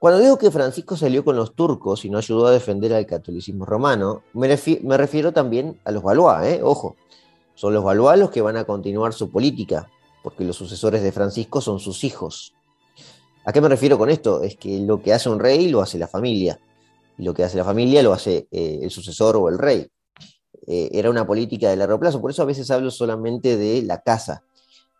Cuando 0.00 0.18
digo 0.18 0.36
que 0.36 0.50
Francisco 0.50 0.96
salió 0.96 1.24
con 1.24 1.36
los 1.36 1.54
turcos 1.54 2.04
y 2.04 2.10
no 2.10 2.18
ayudó 2.18 2.48
a 2.48 2.50
defender 2.50 2.92
al 2.92 3.06
catolicismo 3.06 3.64
romano, 3.64 4.24
me, 4.32 4.48
refiero 4.48 5.32
también 5.32 5.80
a 5.84 5.92
los 5.92 6.02
Valois, 6.02 6.44
¿eh? 6.44 6.60
ojo. 6.60 6.96
Son 7.54 7.72
los 7.72 7.84
Valois 7.84 8.18
los 8.18 8.30
que 8.30 8.40
van 8.40 8.56
a 8.56 8.64
continuar 8.64 9.12
su 9.12 9.30
política, 9.30 9.88
porque 10.24 10.42
los 10.42 10.56
sucesores 10.56 11.04
de 11.04 11.12
Francisco 11.12 11.60
son 11.60 11.78
sus 11.78 12.02
hijos. 12.02 12.52
¿A 13.44 13.52
qué 13.52 13.60
me 13.60 13.68
refiero 13.68 13.96
con 13.96 14.10
esto? 14.10 14.42
Es 14.42 14.56
que 14.56 14.80
lo 14.80 15.00
que 15.00 15.12
hace 15.12 15.28
un 15.28 15.38
rey 15.38 15.68
lo 15.68 15.82
hace 15.82 15.98
la 15.98 16.08
familia, 16.08 16.58
y 17.16 17.22
lo 17.22 17.32
que 17.32 17.44
hace 17.44 17.56
la 17.56 17.64
familia 17.64 18.02
lo 18.02 18.12
hace 18.12 18.48
eh, 18.50 18.80
el 18.82 18.90
sucesor 18.90 19.36
o 19.36 19.48
el 19.48 19.58
rey. 19.58 19.88
Eh, 20.66 20.90
era 20.92 21.10
una 21.10 21.26
política 21.26 21.70
de 21.70 21.76
largo 21.76 21.98
plazo, 21.98 22.20
por 22.20 22.30
eso 22.30 22.42
a 22.42 22.46
veces 22.46 22.70
hablo 22.70 22.90
solamente 22.90 23.56
de 23.56 23.82
la 23.82 24.02
casa, 24.02 24.44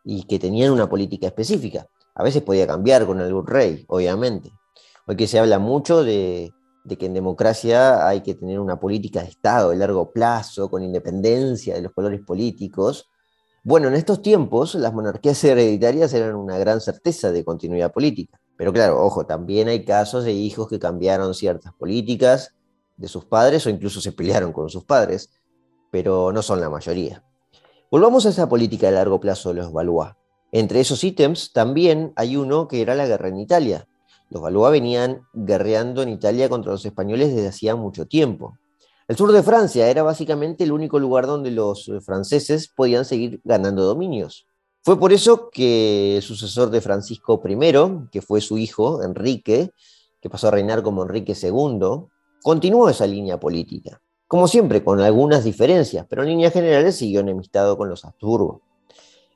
y 0.05 0.25
que 0.25 0.39
tenían 0.39 0.73
una 0.73 0.89
política 0.89 1.29
específica. 1.29 1.87
A 2.15 2.23
veces 2.23 2.43
podía 2.43 2.67
cambiar 2.67 3.07
con 3.07 3.21
algún 3.21 3.47
rey, 3.47 3.85
obviamente. 3.89 4.53
Hoy 5.07 5.17
que 5.17 5.27
se 5.27 5.39
habla 5.39 5.59
mucho 5.59 6.05
de, 6.05 6.53
de 6.85 6.97
que 6.99 7.07
en 7.07 7.15
democracia 7.15 8.07
hay 8.07 8.23
que 8.23 8.35
tener 8.35 8.59
una 8.59 8.79
política 8.79 9.23
de 9.23 9.29
Estado 9.29 9.71
de 9.71 9.77
largo 9.77 10.11
plazo, 10.11 10.69
con 10.69 10.83
independencia 10.83 11.75
de 11.75 11.83
los 11.83 11.93
colores 11.93 12.21
políticos. 12.21 13.09
Bueno, 13.63 13.89
en 13.89 13.95
estos 13.95 14.23
tiempos 14.23 14.75
las 14.75 14.93
monarquías 14.93 15.43
hereditarias 15.45 16.13
eran 16.15 16.35
una 16.35 16.59
gran 16.59 16.81
certeza 16.81 17.31
de 17.31 17.45
continuidad 17.45 17.93
política. 17.93 18.41
Pero 18.57 18.73
claro, 18.73 19.03
ojo, 19.03 19.25
también 19.25 19.69
hay 19.69 19.85
casos 19.85 20.25
de 20.25 20.33
hijos 20.33 20.69
que 20.69 20.79
cambiaron 20.79 21.35
ciertas 21.35 21.73
políticas 21.75 22.55
de 22.97 23.09
sus 23.09 23.25
padres 23.25 23.67
o 23.67 23.71
incluso 23.71 24.01
se 24.01 24.13
pelearon 24.13 24.53
con 24.53 24.69
sus 24.69 24.85
padres, 24.85 25.31
pero 25.93 26.33
no 26.33 26.43
son 26.43 26.61
la 26.61 26.69
mayoría. 26.69 27.23
Volvamos 27.89 28.27
a 28.27 28.31
esa 28.31 28.49
política 28.49 28.87
de 28.87 28.95
largo 28.95 29.21
plazo 29.21 29.51
de 29.51 29.63
los 29.63 29.73
Valois. 29.73 30.11
Entre 30.51 30.81
esos 30.81 31.05
ítems 31.05 31.53
también 31.53 32.13
hay 32.17 32.37
uno 32.37 32.67
que 32.67 32.83
era 32.83 32.97
la 32.97 33.07
guerra 33.07 33.29
en 33.29 33.39
Italia, 33.39 33.87
los 34.33 34.41
Valois 34.41 34.73
venían 34.73 35.27
guerreando 35.35 36.03
en 36.03 36.09
Italia 36.09 36.49
contra 36.49 36.73
los 36.73 36.87
españoles 36.87 37.35
desde 37.35 37.49
hacía 37.49 37.77
mucho 37.77 38.07
tiempo. 38.07 38.57
El 39.07 39.17
sur 39.17 39.31
de 39.31 39.43
Francia 39.43 39.91
era 39.91 40.03
básicamente 40.03 40.65
el 40.65 40.73
único 40.73 40.99
lugar 40.99 41.27
donde 41.27 41.51
los 41.51 41.91
franceses 42.03 42.69
podían 42.69 43.05
seguir 43.05 43.43
ganando 43.45 43.85
dominios. 43.85 44.47
Fue 44.81 44.99
por 44.99 45.13
eso 45.13 45.51
que 45.51 46.17
el 46.17 46.23
sucesor 46.23 46.71
de 46.71 46.81
Francisco 46.81 47.43
I, 47.47 48.09
que 48.11 48.23
fue 48.23 48.41
su 48.41 48.57
hijo, 48.57 49.03
Enrique, 49.03 49.71
que 50.19 50.31
pasó 50.31 50.49
a 50.49 50.53
reinar 50.53 50.83
como 50.83 51.03
Enrique 51.03 51.37
II, 51.41 52.07
continuó 52.43 52.89
esa 52.89 53.07
línea 53.07 53.39
política. 53.39 54.01
Como 54.33 54.49
siempre, 54.49 54.83
con 54.83 54.99
algunas 54.99 55.45
diferencias, 55.45 56.07
pero 56.09 56.23
en 56.23 56.29
líneas 56.29 56.55
generales 56.55 56.97
siguió 56.97 57.21
enemistado 57.21 57.77
con 57.77 57.91
los 57.91 58.03
Habsburgo. 58.03 58.63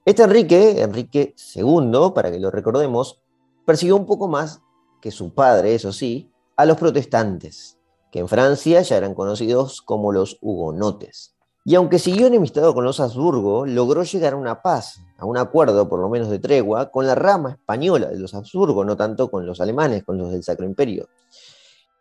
Este 0.06 0.22
Enrique, 0.22 0.80
Enrique 0.80 1.35
II, 1.54 2.12
para 2.14 2.30
que 2.30 2.40
lo 2.40 2.50
recordemos, 2.50 3.20
persiguió 3.66 3.94
un 3.94 4.06
poco 4.06 4.26
más 4.26 4.62
que 5.02 5.11
su 5.11 5.35
padre, 5.35 5.74
eso 5.74 5.92
sí, 5.92 6.30
a 6.56 6.64
los 6.64 6.78
protestantes, 6.78 7.78
que 8.11 8.20
en 8.20 8.28
Francia 8.28 8.80
ya 8.80 8.96
eran 8.96 9.12
conocidos 9.12 9.82
como 9.82 10.12
los 10.12 10.38
hugonotes. 10.40 11.37
Y 11.66 11.74
aunque 11.74 11.98
siguió 11.98 12.28
enemistado 12.28 12.72
con 12.72 12.85
los 12.85 12.98
Habsburgo, 12.98 13.66
logró 13.66 14.02
llegar 14.02 14.32
a 14.32 14.37
una 14.37 14.62
paz, 14.62 15.02
a 15.18 15.26
un 15.26 15.37
acuerdo 15.37 15.90
por 15.90 16.00
lo 16.00 16.09
menos 16.09 16.30
de 16.30 16.38
tregua, 16.38 16.90
con 16.90 17.06
la 17.06 17.14
rama 17.14 17.50
española 17.50 18.06
de 18.06 18.18
los 18.18 18.32
Habsburgo, 18.32 18.82
no 18.82 18.96
tanto 18.96 19.30
con 19.30 19.44
los 19.44 19.61
alemanes, 19.61 20.04
con 20.04 20.16
los 20.16 20.30
del 20.30 20.42
Sacro 20.42 20.64
Imperio. 20.64 21.06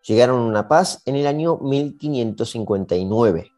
Llegaron 0.07 0.41
a 0.41 0.45
una 0.45 0.67
paz 0.67 1.01
en 1.05 1.15
el 1.15 1.25
año 1.25 1.57
1559. 1.57 3.51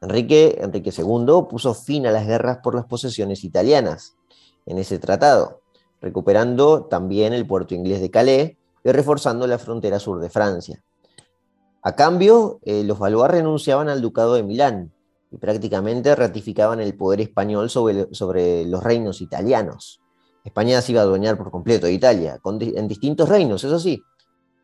Enrique, 0.00 0.58
Enrique 0.60 0.90
II 0.96 1.46
puso 1.48 1.72
fin 1.72 2.06
a 2.06 2.10
las 2.10 2.26
guerras 2.26 2.58
por 2.62 2.74
las 2.74 2.86
posesiones 2.86 3.44
italianas 3.44 4.16
en 4.66 4.78
ese 4.78 4.98
tratado, 4.98 5.60
recuperando 6.00 6.86
también 6.86 7.32
el 7.32 7.46
puerto 7.46 7.76
inglés 7.76 8.00
de 8.00 8.10
Calais 8.10 8.56
y 8.82 8.90
reforzando 8.90 9.46
la 9.46 9.58
frontera 9.58 10.00
sur 10.00 10.20
de 10.20 10.30
Francia. 10.30 10.82
A 11.82 11.94
cambio, 11.94 12.58
eh, 12.64 12.82
los 12.82 12.98
Valois 12.98 13.30
renunciaban 13.30 13.88
al 13.88 14.02
ducado 14.02 14.34
de 14.34 14.42
Milán 14.42 14.92
y 15.30 15.36
prácticamente 15.36 16.16
ratificaban 16.16 16.80
el 16.80 16.96
poder 16.96 17.20
español 17.20 17.70
sobre, 17.70 18.12
sobre 18.12 18.64
los 18.64 18.82
reinos 18.82 19.20
italianos. 19.20 20.00
España 20.42 20.82
se 20.82 20.92
iba 20.92 21.02
a 21.02 21.04
adueñar 21.04 21.38
por 21.38 21.50
completo 21.52 21.86
de 21.86 21.92
Italia, 21.92 22.40
en 22.44 22.88
distintos 22.88 23.28
reinos, 23.28 23.62
eso 23.64 23.78
sí, 23.78 24.02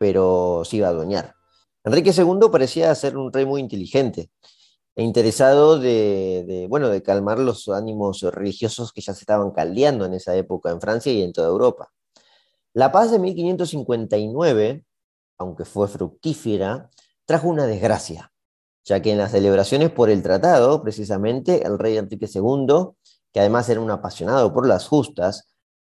pero 0.01 0.63
se 0.65 0.77
iba 0.77 0.87
a 0.87 0.89
adueñar. 0.89 1.35
Enrique 1.83 2.11
II 2.11 2.49
parecía 2.51 2.95
ser 2.95 3.17
un 3.17 3.31
rey 3.31 3.45
muy 3.45 3.61
inteligente 3.61 4.31
e 4.95 5.03
interesado 5.03 5.77
de, 5.77 6.65
bueno, 6.71 6.89
de 6.89 7.03
calmar 7.03 7.37
los 7.37 7.69
ánimos 7.69 8.23
religiosos 8.23 8.93
que 8.93 9.01
ya 9.01 9.13
se 9.13 9.19
estaban 9.19 9.51
caldeando 9.51 10.05
en 10.05 10.15
esa 10.15 10.35
época 10.35 10.71
en 10.71 10.81
Francia 10.81 11.11
y 11.11 11.21
en 11.21 11.31
toda 11.31 11.49
Europa. 11.49 11.91
La 12.73 12.91
paz 12.91 13.11
de 13.11 13.19
1559, 13.19 14.83
aunque 15.37 15.65
fue 15.65 15.87
fructífera, 15.87 16.89
trajo 17.25 17.47
una 17.47 17.67
desgracia, 17.67 18.33
ya 18.83 19.03
que 19.03 19.11
en 19.11 19.19
las 19.19 19.29
celebraciones 19.29 19.91
por 19.91 20.09
el 20.09 20.23
tratado, 20.23 20.81
precisamente, 20.81 21.63
el 21.63 21.77
rey 21.77 21.97
Enrique 21.97 22.27
II, 22.33 22.87
que 23.31 23.39
además 23.39 23.69
era 23.69 23.79
un 23.79 23.91
apasionado 23.91 24.51
por 24.51 24.65
las 24.65 24.87
justas, 24.87 25.53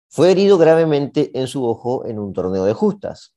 fue 0.09 0.29
herido 0.29 0.59
gravemente 0.59 1.31
en 1.33 1.47
su 1.47 1.65
ojo 1.65 2.05
en 2.05 2.19
un 2.19 2.33
torneo 2.33 2.65
de 2.65 2.73
justas. 2.73 3.34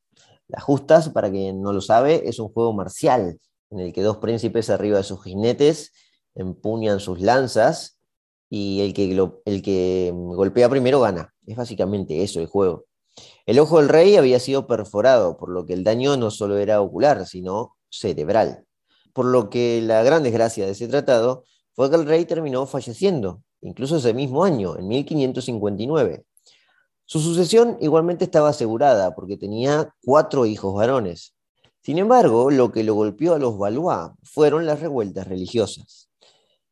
Las 0.49 0.63
justas, 0.63 1.11
para 1.11 1.31
quien 1.31 1.61
no 1.61 1.73
lo 1.73 1.81
sabe, 1.81 2.29
es 2.29 2.39
un 2.39 2.49
juego 2.49 2.73
marcial 2.73 3.39
en 3.71 3.81
el 3.81 3.93
que 3.93 4.03
dos 4.03 4.17
príncipes 4.17 4.71
arriba 4.71 4.99
de 4.99 5.05
sus 5.05 5.23
jinetes 5.23 5.93
empuñan 6.35 7.01
sus 7.01 7.21
lanzas 7.21 7.99
y 8.49 8.81
el 8.81 8.95
que, 8.95 9.31
el 9.45 9.63
que 9.63 10.13
golpea 10.15 10.69
primero 10.69 11.01
gana. 11.01 11.35
Es 11.47 11.57
básicamente 11.57 12.23
eso 12.23 12.41
el 12.41 12.47
juego. 12.47 12.87
El 13.47 13.59
ojo 13.59 13.79
del 13.79 13.89
rey 13.89 14.17
había 14.17 14.39
sido 14.41 14.67
perforado, 14.67 15.37
por 15.37 15.51
lo 15.51 15.67
que 15.67 15.75
el 15.75 15.85
daño 15.85 16.17
no 16.17 16.31
solo 16.31 16.57
era 16.59 16.81
ocular, 16.81 17.27
sino 17.27 17.77
cerebral. 17.91 18.65
Por 19.13 19.27
lo 19.27 19.51
que 19.51 19.81
la 19.83 20.03
gran 20.03 20.23
desgracia 20.23 20.65
de 20.65 20.73
ese 20.73 20.89
tratado 20.89 21.45
fue 21.73 21.91
que 21.91 21.97
el 21.97 22.07
rey 22.07 22.25
terminó 22.25 22.67
falleciendo, 22.67 23.43
incluso 23.61 23.97
ese 23.97 24.15
mismo 24.15 24.45
año, 24.45 24.79
en 24.79 24.87
1559. 24.89 26.25
Su 27.11 27.21
sucesión 27.21 27.79
igualmente 27.81 28.25
estaba 28.25 28.51
asegurada 28.51 29.15
porque 29.15 29.39
tenía 29.39 29.95
cuatro 30.05 30.45
hijos 30.45 30.75
varones. 30.75 31.35
Sin 31.81 31.97
embargo, 31.97 32.51
lo 32.51 32.71
que 32.71 32.85
lo 32.85 32.93
golpeó 32.93 33.33
a 33.33 33.39
los 33.39 33.57
Valois 33.57 34.11
fueron 34.23 34.67
las 34.67 34.81
revueltas 34.81 35.27
religiosas. 35.27 36.11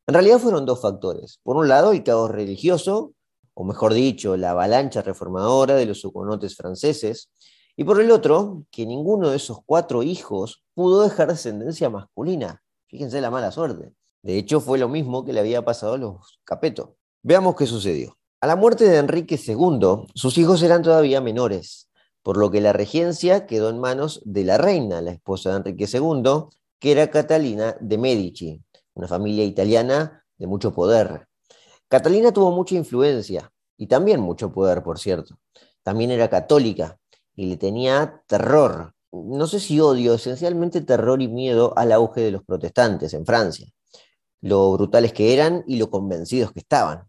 En 0.06 0.12
realidad 0.12 0.38
fueron 0.38 0.66
dos 0.66 0.82
factores. 0.82 1.40
Por 1.42 1.56
un 1.56 1.68
lado, 1.68 1.92
el 1.92 2.04
caos 2.04 2.30
religioso, 2.30 3.14
o 3.54 3.64
mejor 3.64 3.94
dicho, 3.94 4.36
la 4.36 4.50
avalancha 4.50 5.00
reformadora 5.00 5.74
de 5.74 5.86
los 5.86 6.04
hugonotes 6.04 6.54
franceses, 6.54 7.30
y 7.74 7.84
por 7.84 7.98
el 7.98 8.10
otro, 8.10 8.62
que 8.70 8.84
ninguno 8.84 9.30
de 9.30 9.38
esos 9.38 9.60
cuatro 9.64 10.02
hijos 10.02 10.64
pudo 10.74 11.00
dejar 11.00 11.28
descendencia 11.28 11.88
masculina. 11.88 12.62
Fíjense 12.88 13.22
la 13.22 13.30
mala 13.30 13.52
suerte. 13.52 13.94
De 14.20 14.36
hecho, 14.36 14.60
fue 14.60 14.76
lo 14.76 14.90
mismo 14.90 15.24
que 15.24 15.32
le 15.32 15.40
había 15.40 15.64
pasado 15.64 15.94
a 15.94 15.98
los 15.98 16.40
Capeto. 16.44 16.98
Veamos 17.22 17.56
qué 17.56 17.64
sucedió. 17.64 18.18
A 18.38 18.46
la 18.46 18.54
muerte 18.54 18.84
de 18.84 18.98
Enrique 18.98 19.40
II, 19.42 20.08
sus 20.14 20.36
hijos 20.36 20.62
eran 20.62 20.82
todavía 20.82 21.22
menores, 21.22 21.88
por 22.22 22.36
lo 22.36 22.50
que 22.50 22.60
la 22.60 22.74
regencia 22.74 23.46
quedó 23.46 23.70
en 23.70 23.78
manos 23.78 24.20
de 24.26 24.44
la 24.44 24.58
reina, 24.58 25.00
la 25.00 25.12
esposa 25.12 25.50
de 25.50 25.56
Enrique 25.56 25.88
II, 25.90 26.50
que 26.78 26.92
era 26.92 27.10
Catalina 27.10 27.76
de 27.80 27.96
Medici, 27.96 28.62
una 28.92 29.08
familia 29.08 29.42
italiana 29.42 30.22
de 30.36 30.46
mucho 30.46 30.74
poder. 30.74 31.26
Catalina 31.88 32.30
tuvo 32.30 32.52
mucha 32.52 32.74
influencia 32.74 33.50
y 33.78 33.86
también 33.86 34.20
mucho 34.20 34.52
poder, 34.52 34.82
por 34.82 34.98
cierto. 34.98 35.38
También 35.82 36.10
era 36.10 36.28
católica 36.28 36.98
y 37.34 37.46
le 37.46 37.56
tenía 37.56 38.22
terror, 38.26 38.92
no 39.12 39.46
sé 39.46 39.60
si 39.60 39.80
odio, 39.80 40.12
esencialmente 40.12 40.82
terror 40.82 41.22
y 41.22 41.28
miedo 41.28 41.72
al 41.74 41.90
auge 41.90 42.20
de 42.20 42.32
los 42.32 42.44
protestantes 42.44 43.14
en 43.14 43.24
Francia, 43.24 43.66
lo 44.42 44.72
brutales 44.72 45.14
que 45.14 45.32
eran 45.32 45.64
y 45.66 45.78
lo 45.78 45.88
convencidos 45.88 46.52
que 46.52 46.60
estaban. 46.60 47.08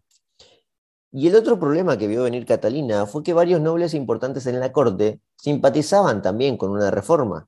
Y 1.12 1.28
el 1.28 1.36
otro 1.36 1.60
problema 1.60 1.98
que 1.98 2.08
vio 2.08 2.24
venir 2.24 2.46
Catalina 2.46 3.06
fue 3.06 3.24
que 3.24 3.34
varios 3.34 3.62
nobles 3.62 3.94
importantes 3.94 4.46
en 4.46 4.60
la 4.60 4.72
corte 4.72 5.22
simpatizaban 5.38 6.22
también 6.22 6.58
con 6.58 6.70
una 6.72 6.92
reforma 6.92 7.48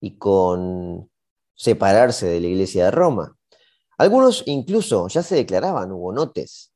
y 0.00 0.16
con 0.18 1.08
separarse 1.54 2.26
de 2.26 2.40
la 2.40 2.48
Iglesia 2.48 2.86
de 2.86 2.90
Roma. 2.90 3.36
Algunos 3.98 4.42
incluso 4.46 5.08
ya 5.08 5.22
se 5.22 5.36
declaraban 5.36 5.92
hugonotes. 5.92 6.72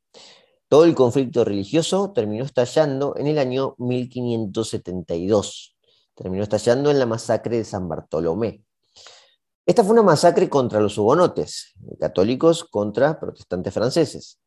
Todo 0.69 0.85
el 0.85 0.95
conflicto 0.95 1.45
religioso 1.45 2.13
terminó 2.13 2.45
estallando 2.45 3.15
en 3.17 3.27
el 3.27 3.39
año 3.39 3.75
1572, 3.79 5.77
terminó 6.15 6.45
estallando 6.45 6.91
en 6.91 6.99
la 7.01 7.07
masacre 7.07 7.57
de 7.57 7.65
San 7.65 7.89
Bartolomé. 7.89 8.63
Esta 9.67 9.83
fue 9.85 9.93
una 9.93 10.03
masacre 10.03 10.49
contra 10.49 10.81
los 10.81 10.97
hugonotes, 10.97 11.75
católicos 11.99 12.65
contra 12.65 13.19
protestantes 13.19 13.75
franceses. 13.75 14.39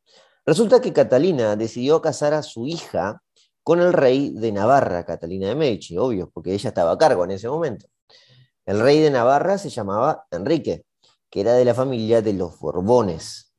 Resulta 0.45 0.81
que 0.81 0.91
Catalina 0.91 1.55
decidió 1.55 2.01
casar 2.01 2.33
a 2.33 2.43
su 2.43 2.67
hija 2.67 3.21
con 3.63 3.79
el 3.79 3.93
rey 3.93 4.31
de 4.31 4.51
Navarra, 4.51 5.05
Catalina 5.05 5.47
de 5.47 5.55
Medici, 5.55 5.97
obvio, 5.97 6.29
porque 6.33 6.53
ella 6.53 6.67
estaba 6.67 6.91
a 6.91 6.97
cargo 6.97 7.23
en 7.23 7.31
ese 7.31 7.47
momento. 7.47 7.87
El 8.65 8.81
rey 8.81 8.99
de 8.99 9.09
Navarra 9.09 9.57
se 9.57 9.69
llamaba 9.69 10.25
Enrique, 10.31 10.85
que 11.29 11.41
era 11.41 11.53
de 11.53 11.63
la 11.63 11.73
familia 11.73 12.21
de 12.21 12.33
los 12.33 12.59
Borbones. 12.59 13.53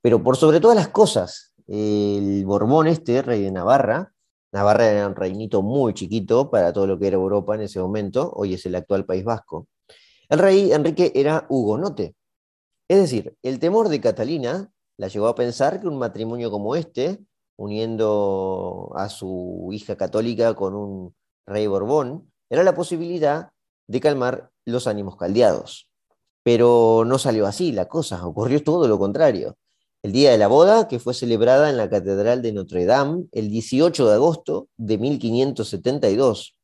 Pero 0.00 0.22
por 0.22 0.36
sobre 0.36 0.60
todas 0.60 0.76
las 0.76 0.88
cosas, 0.88 1.54
el 1.66 2.44
Borbón 2.44 2.86
este, 2.86 3.22
rey 3.22 3.42
de 3.42 3.50
Navarra, 3.50 4.12
Navarra 4.52 4.86
era 4.86 5.06
un 5.08 5.16
reinito 5.16 5.62
muy 5.62 5.94
chiquito 5.94 6.50
para 6.50 6.72
todo 6.72 6.86
lo 6.86 6.98
que 6.98 7.08
era 7.08 7.16
Europa 7.16 7.54
en 7.54 7.62
ese 7.62 7.80
momento, 7.80 8.32
hoy 8.34 8.54
es 8.54 8.66
el 8.66 8.74
actual 8.76 9.04
País 9.04 9.24
Vasco. 9.24 9.66
El 10.28 10.38
rey 10.38 10.72
Enrique 10.72 11.10
era 11.14 11.46
hugonote. 11.48 12.14
Es 12.88 12.98
decir, 12.98 13.36
el 13.42 13.58
temor 13.58 13.88
de 13.88 14.00
Catalina 14.00 14.70
la 14.96 15.08
llevó 15.08 15.28
a 15.28 15.34
pensar 15.34 15.80
que 15.80 15.88
un 15.88 15.98
matrimonio 15.98 16.50
como 16.50 16.76
este, 16.76 17.18
uniendo 17.56 18.92
a 18.94 19.08
su 19.08 19.68
hija 19.72 19.96
católica 19.96 20.54
con 20.54 20.74
un 20.74 21.14
rey 21.46 21.66
Borbón, 21.66 22.30
era 22.50 22.62
la 22.62 22.74
posibilidad 22.74 23.50
de 23.86 24.00
calmar 24.00 24.50
los 24.64 24.86
ánimos 24.86 25.16
caldeados. 25.16 25.88
Pero 26.42 27.04
no 27.06 27.18
salió 27.18 27.46
así 27.46 27.72
la 27.72 27.88
cosa, 27.88 28.26
ocurrió 28.26 28.62
todo 28.62 28.88
lo 28.88 28.98
contrario. 28.98 29.56
El 30.02 30.10
día 30.10 30.32
de 30.32 30.38
la 30.38 30.48
boda, 30.48 30.88
que 30.88 30.98
fue 30.98 31.14
celebrada 31.14 31.70
en 31.70 31.76
la 31.76 31.88
Catedral 31.88 32.42
de 32.42 32.52
Notre 32.52 32.84
Dame 32.86 33.26
el 33.30 33.50
18 33.50 34.08
de 34.08 34.14
agosto 34.14 34.68
de 34.76 34.98
1572, 34.98 36.58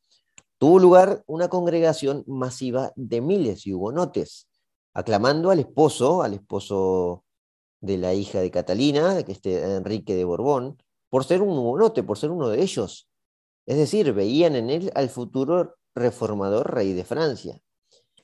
tuvo 0.58 0.80
lugar 0.80 1.22
una 1.26 1.48
congregación 1.48 2.24
masiva 2.26 2.92
de 2.96 3.20
miles 3.20 3.62
de 3.62 3.74
hugonotes, 3.74 4.48
aclamando 4.92 5.50
al 5.50 5.60
esposo, 5.60 6.22
al 6.22 6.34
esposo 6.34 7.22
de 7.80 7.98
la 7.98 8.14
hija 8.14 8.40
de 8.40 8.50
Catalina, 8.50 9.22
que 9.24 9.32
este 9.32 9.76
Enrique 9.76 10.14
de 10.14 10.24
Borbón, 10.24 10.82
por 11.10 11.24
ser 11.24 11.42
un 11.42 11.56
hugonote, 11.56 12.02
por 12.02 12.18
ser 12.18 12.30
uno 12.30 12.48
de 12.48 12.62
ellos. 12.62 13.08
Es 13.66 13.76
decir, 13.76 14.12
veían 14.12 14.56
en 14.56 14.70
él 14.70 14.92
al 14.94 15.08
futuro 15.08 15.76
reformador 15.94 16.74
rey 16.74 16.92
de 16.92 17.04
Francia. 17.04 17.60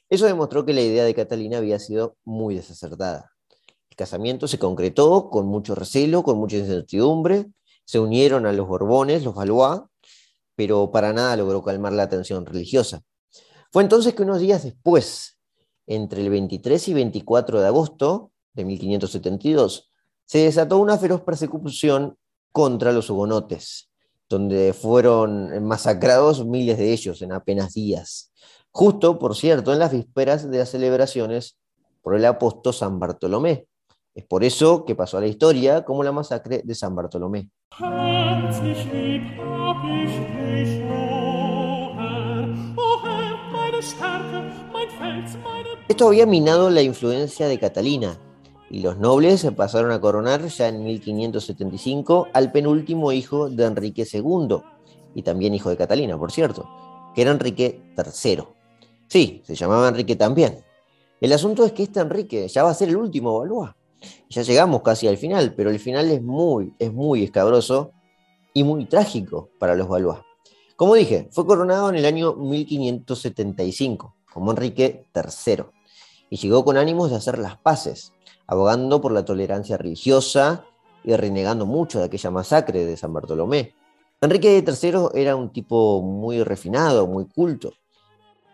Eso 0.09 0.27
demostró 0.27 0.64
que 0.64 0.73
la 0.73 0.83
idea 0.83 1.05
de 1.05 1.14
Catalina 1.14 1.59
había 1.59 1.79
sido 1.79 2.17
muy 2.25 2.55
desacertada. 2.55 3.31
El 3.90 3.97
casamiento 3.97 4.49
se 4.49 4.59
concretó 4.59 5.31
con 5.31 5.47
mucho 5.47 5.75
recelo, 5.75 6.23
con 6.23 6.38
mucha 6.38 6.57
incertidumbre. 6.57 7.47
Se 7.85 7.99
unieron 7.99 8.47
a 8.47 8.53
los 8.53 8.67
Borbones, 8.67 9.25
los 9.25 9.35
Valois, 9.35 9.83
pero 10.57 10.90
para 10.90 11.12
nada 11.12 11.37
logró 11.37 11.62
calmar 11.62 11.93
la 11.93 12.09
tensión 12.09 12.47
religiosa. 12.47 13.03
Fue 13.73 13.83
entonces 13.83 14.14
que 14.14 14.23
unos 14.23 14.40
días 14.40 14.62
después, 14.62 15.38
entre 15.87 16.23
el 16.23 16.31
23 16.31 16.88
y 16.88 16.95
24 16.95 17.61
de 17.61 17.67
agosto 17.67 18.33
de 18.55 18.64
1572, 18.64 19.90
se 20.25 20.38
desató 20.38 20.79
una 20.79 20.97
feroz 20.97 21.21
persecución 21.23 22.17
contra 22.53 22.93
los 22.93 23.11
hugonotes, 23.11 23.90
donde 24.29 24.73
fueron 24.73 25.64
masacrados 25.64 26.47
miles 26.47 26.79
de 26.79 26.93
ellos 26.93 27.21
en 27.21 27.33
apenas 27.33 27.75
días. 27.75 28.33
Justo, 28.71 29.19
por 29.19 29.37
cierto, 29.37 29.73
en 29.73 29.79
las 29.79 29.93
vísperas 29.93 30.51
de 30.51 30.59
las 30.59 30.71
celebraciones 30.71 31.59
por 32.03 32.14
el 32.14 32.25
apóstol 32.25 32.75
San 32.75 32.99
Bartolomé. 32.99 33.67
Es 34.14 34.25
por 34.25 34.45
eso 34.45 34.85
que 34.85 34.95
pasó 34.95 35.19
a 35.19 35.21
la 35.21 35.27
historia 35.27 35.85
como 35.85 36.05
la 36.05 36.12
masacre 36.12 36.62
de 36.64 36.75
San 36.75 36.95
Bartolomé. 36.95 37.51
Esto 45.88 46.09
había 46.09 46.27
minado 46.27 46.71
la 46.71 46.83
influencia 46.83 47.49
de 47.49 47.59
Catalina, 47.59 48.19
y 48.74 48.80
los 48.80 48.98
nobles 48.98 49.40
se 49.40 49.52
pasaron 49.52 49.92
a 49.92 50.00
coronar 50.00 50.48
ya 50.48 50.66
en 50.66 50.82
1575 50.82 52.26
al 52.32 52.50
penúltimo 52.50 53.12
hijo 53.12 53.48
de 53.48 53.66
Enrique 53.66 54.04
II, 54.12 54.56
y 55.14 55.22
también 55.22 55.54
hijo 55.54 55.70
de 55.70 55.76
Catalina, 55.76 56.18
por 56.18 56.32
cierto, 56.32 56.68
que 57.14 57.22
era 57.22 57.30
Enrique 57.30 57.80
III. 57.96 58.42
Sí, 59.06 59.42
se 59.44 59.54
llamaba 59.54 59.87
Enrique 59.87 60.16
también. 60.16 60.64
El 61.20 61.32
asunto 61.32 61.64
es 61.64 61.70
que 61.70 61.84
este 61.84 62.00
Enrique 62.00 62.48
ya 62.48 62.64
va 62.64 62.70
a 62.70 62.74
ser 62.74 62.88
el 62.88 62.96
último 62.96 63.38
Valois. 63.38 63.70
Ya 64.28 64.42
llegamos 64.42 64.82
casi 64.82 65.06
al 65.06 65.18
final, 65.18 65.54
pero 65.54 65.70
el 65.70 65.78
final 65.78 66.10
es 66.10 66.20
muy, 66.20 66.74
es 66.80 66.92
muy 66.92 67.22
escabroso 67.22 67.92
y 68.52 68.64
muy 68.64 68.87
trágico 68.87 69.50
para 69.60 69.76
los 69.76 69.87
Valois. 69.87 70.18
Como 70.74 70.96
dije, 70.96 71.28
fue 71.30 71.46
coronado 71.46 71.90
en 71.90 71.94
el 71.94 72.06
año 72.06 72.34
1575 72.34 74.16
como 74.32 74.50
Enrique 74.50 75.06
III 75.14 75.66
y 76.28 76.38
llegó 76.38 76.64
con 76.64 76.76
ánimos 76.76 77.10
de 77.10 77.16
hacer 77.16 77.38
las 77.38 77.56
paces, 77.56 78.12
abogando 78.46 79.00
por 79.00 79.12
la 79.12 79.24
tolerancia 79.24 79.76
religiosa 79.76 80.64
y 81.02 81.14
renegando 81.14 81.66
mucho 81.66 81.98
de 81.98 82.07
aquella 82.07 82.30
masacre 82.30 82.85
de 82.85 82.96
San 82.96 83.12
Bartolomé. 83.12 83.74
Enrique 84.20 84.64
III 84.66 85.09
era 85.14 85.37
un 85.37 85.50
tipo 85.50 86.02
muy 86.02 86.42
refinado, 86.42 87.07
muy 87.07 87.26
culto, 87.26 87.72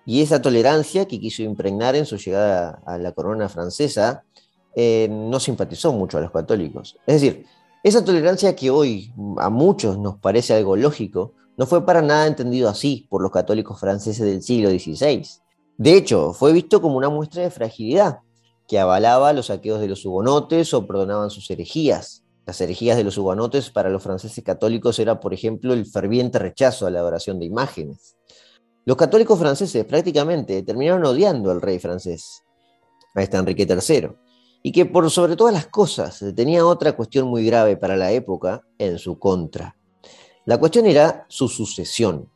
y 0.05 0.23
esa 0.23 0.43
tolerancia 0.43 1.07
que 1.07 1.21
quiso 1.21 1.43
impregnar 1.43 1.95
en 1.95 2.07
su 2.07 2.17
llegada 2.17 2.83
a 2.85 2.99
la 2.99 3.13
corona 3.13 3.49
francesa 3.49 4.25
eh, 4.75 5.09
no 5.11 5.39
simpatizó 5.39 5.93
mucho 5.93 6.19
a 6.19 6.21
los 6.21 6.31
católicos. 6.31 6.97
Es 7.07 7.21
decir, 7.21 7.47
esa 7.83 8.05
tolerancia 8.05 8.57
que 8.57 8.71
hoy 8.71 9.13
a 9.39 9.51
muchos 9.51 9.99
nos 9.99 10.17
parece 10.19 10.55
algo 10.55 10.77
lógico, 10.77 11.35
no 11.57 11.67
fue 11.67 11.85
para 11.85 12.03
nada 12.03 12.27
entendido 12.27 12.69
así 12.69 13.07
por 13.09 13.23
los 13.23 13.31
católicos 13.31 13.79
franceses 13.79 14.25
del 14.25 14.43
siglo 14.43 14.71
XVI. 14.71 15.23
De 15.77 15.97
hecho, 15.97 16.33
fue 16.33 16.53
visto 16.53 16.81
como 16.81 16.97
una 16.97 17.09
muestra 17.09 17.43
de 17.43 17.51
fragilidad, 17.51 18.21
que 18.71 18.79
avalaba 18.79 19.33
los 19.33 19.47
saqueos 19.47 19.81
de 19.81 19.89
los 19.89 20.07
hugonotes 20.07 20.73
o 20.75 20.87
perdonaban 20.87 21.29
sus 21.29 21.51
herejías. 21.51 22.23
Las 22.47 22.61
herejías 22.61 22.97
de 22.97 23.03
los 23.03 23.19
hugonotes 23.19 23.69
para 23.69 23.91
los 23.91 24.01
franceses 24.01 24.45
católicos 24.45 25.01
era, 25.01 25.19
por 25.19 25.35
ejemplo, 25.35 25.73
el 25.73 25.87
ferviente 25.87 26.39
rechazo 26.39 26.87
a 26.87 26.91
la 26.93 27.01
adoración 27.01 27.41
de 27.41 27.47
imágenes. 27.47 28.17
Los 28.85 28.97
católicos 28.97 29.41
franceses 29.41 29.85
prácticamente 29.87 30.63
terminaron 30.63 31.05
odiando 31.05 31.51
al 31.51 31.61
rey 31.61 31.81
francés, 31.81 32.45
a 33.17 33.23
este 33.25 33.39
Enrique 33.39 33.67
III, 33.69 34.11
y 34.63 34.71
que 34.71 34.87
por 34.87 35.11
sobre 35.11 35.35
todas 35.35 35.53
las 35.53 35.67
cosas 35.67 36.25
tenía 36.37 36.65
otra 36.65 36.93
cuestión 36.93 37.27
muy 37.27 37.45
grave 37.45 37.77
para 37.77 37.97
la 37.97 38.13
época 38.13 38.63
en 38.79 39.01
su 39.01 39.19
contra. 39.19 39.77
La 40.45 40.59
cuestión 40.59 40.87
era 40.87 41.27
su 41.29 41.49
sucesión, 41.49 42.31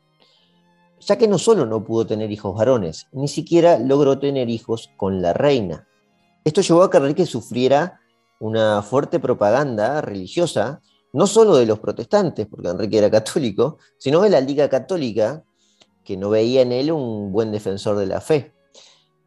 ya 0.98 1.16
que 1.16 1.28
no 1.28 1.38
solo 1.38 1.64
no 1.64 1.84
pudo 1.84 2.08
tener 2.08 2.32
hijos 2.32 2.56
varones, 2.56 3.06
ni 3.12 3.28
siquiera 3.28 3.78
logró 3.78 4.18
tener 4.18 4.50
hijos 4.50 4.90
con 4.96 5.22
la 5.22 5.32
reina. 5.32 5.86
Esto 6.44 6.61
llevó 6.61 6.83
a 6.83 6.90
que 6.90 6.98
Enrique 6.98 7.24
sufriera 7.24 8.00
una 8.38 8.83
fuerte 8.83 9.18
propaganda 9.18 10.02
religiosa, 10.02 10.83
no 11.14 11.26
solo 11.26 11.57
de 11.57 11.64
los 11.64 11.78
protestantes, 11.78 12.46
porque 12.46 12.68
Enrique 12.68 12.98
era 12.98 13.11
católico, 13.11 13.78
sino 13.98 14.20
de 14.20 14.28
la 14.28 14.42
Liga 14.42 14.68
Católica, 14.68 15.42
que 16.04 16.18
no 16.18 16.28
veía 16.28 16.61
en 16.61 16.72
él 16.72 16.92
un 16.92 17.33
buen 17.33 17.50
defensor 17.50 17.96
de 17.96 18.07
la 18.07 18.20
fe. 18.20 18.52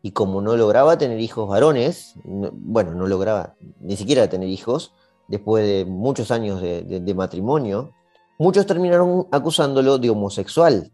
Y 0.04 0.12
como 0.12 0.42
no 0.42 0.56
lograba 0.56 1.00
tener 1.00 1.20
hijos 1.20 1.50
varones, 1.50 2.14
bueno, 2.24 2.94
no 2.94 3.08
lograba 3.08 3.56
ni 3.80 3.98
siquiera 3.98 4.30
tener 4.30 4.50
hijos, 4.50 4.94
después 5.28 5.66
de 5.66 5.86
muchos 5.86 6.30
años 6.30 6.62
de, 6.62 7.14
matrimonio, 7.16 7.94
muchos 8.38 8.68
terminaron 8.68 9.28
acusándolo 9.32 9.98
de 9.98 10.12
homosexual 10.12 10.92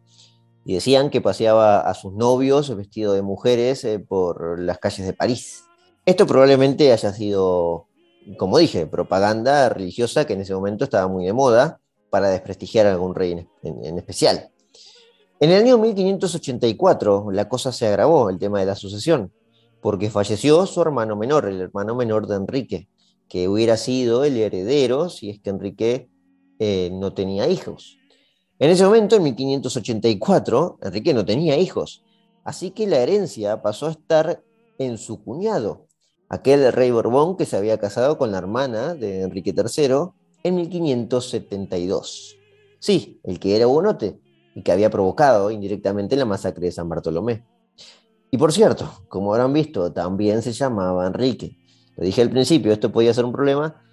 y 0.66 0.76
decían 0.76 1.10
que 1.10 1.20
paseaba 1.20 1.82
a 1.82 1.94
sus 1.94 2.14
novios 2.14 2.74
vestido 2.76 3.14
de 3.14 3.22
mujeres 3.22 3.84
eh, 3.84 4.00
por 4.00 4.58
las 4.60 4.80
calles 4.80 5.06
de 5.06 5.14
París. 5.14 5.66
Esto 6.06 6.28
probablemente 6.28 6.92
haya 6.92 7.14
sido, 7.14 7.88
como 8.38 8.58
dije, 8.58 8.86
propaganda 8.88 9.70
religiosa 9.70 10.26
que 10.26 10.34
en 10.34 10.42
ese 10.42 10.54
momento 10.54 10.84
estaba 10.84 11.08
muy 11.08 11.26
de 11.26 11.34
moda 11.34 11.80
para 12.10 12.30
desprestigiar 12.30 12.88
a 12.88 12.92
algún 12.92 13.16
rey 13.16 13.48
en 13.64 13.98
especial. 13.98 14.52
En 15.40 15.52
el 15.52 15.62
año 15.62 15.78
1584 15.78 17.32
la 17.32 17.50
cosa 17.50 17.72
se 17.72 17.88
agravó, 17.88 18.30
el 18.30 18.40
tema 18.40 18.62
de 18.62 18.66
la 18.66 18.76
sucesión, 18.76 19.34
porque 19.82 20.10
falleció 20.10 20.66
su 20.66 20.82
hermano 20.82 21.18
menor, 21.18 21.46
el 21.46 21.60
hermano 21.60 21.96
menor 21.96 22.28
de 22.28 22.38
Enrique, 22.38 22.88
que 23.28 23.50
hubiera 23.50 23.76
sido 23.76 24.24
el 24.24 24.38
heredero 24.38 25.10
si 25.10 25.30
es 25.30 25.42
que 25.42 25.50
Enrique 25.50 26.10
eh, 26.60 26.92
no 26.94 27.14
tenía 27.14 27.48
hijos. 27.48 27.98
En 28.60 28.70
ese 28.70 28.86
momento, 28.86 29.18
en 29.18 29.24
1584, 29.24 30.78
Enrique 30.82 31.14
no 31.14 31.26
tenía 31.26 31.58
hijos, 31.58 32.06
así 32.46 32.72
que 32.72 32.88
la 32.88 33.00
herencia 33.00 33.62
pasó 33.62 33.88
a 33.88 33.92
estar 33.92 34.42
en 34.78 34.98
su 34.98 35.22
cuñado, 35.22 35.88
aquel 36.34 36.74
rey 36.74 36.90
Borbón 36.90 37.38
que 37.38 37.46
se 37.46 37.56
había 37.56 37.78
casado 37.78 38.18
con 38.18 38.32
la 38.32 38.40
hermana 38.40 38.96
de 38.96 39.22
Enrique 39.22 39.54
III 39.56 40.10
en 40.44 40.56
1572. 40.56 42.36
Sí, 42.80 43.20
el 43.24 43.40
que 43.40 43.56
era 43.56 43.68
bonote 43.68 44.20
y 44.56 44.64
que 44.64 44.72
había 44.72 44.90
provocado 44.90 45.52
indirectamente 45.52 46.16
la 46.16 46.26
masacre 46.26 46.66
de 46.66 46.72
San 46.72 46.90
Bartolomé. 46.90 47.46
Y 48.32 48.38
por 48.38 48.52
cierto, 48.52 48.92
como 49.10 49.34
habrán 49.34 49.54
visto, 49.54 49.92
también 49.94 50.42
se 50.42 50.54
llamaba 50.54 51.06
Enrique. 51.06 51.56
Lo 51.96 52.04
dije 52.04 52.24
al 52.24 52.32
principio, 52.32 52.74
esto 52.74 52.92
podía 52.92 53.14
ser 53.14 53.26
un 53.26 53.32
problema, 53.32 53.84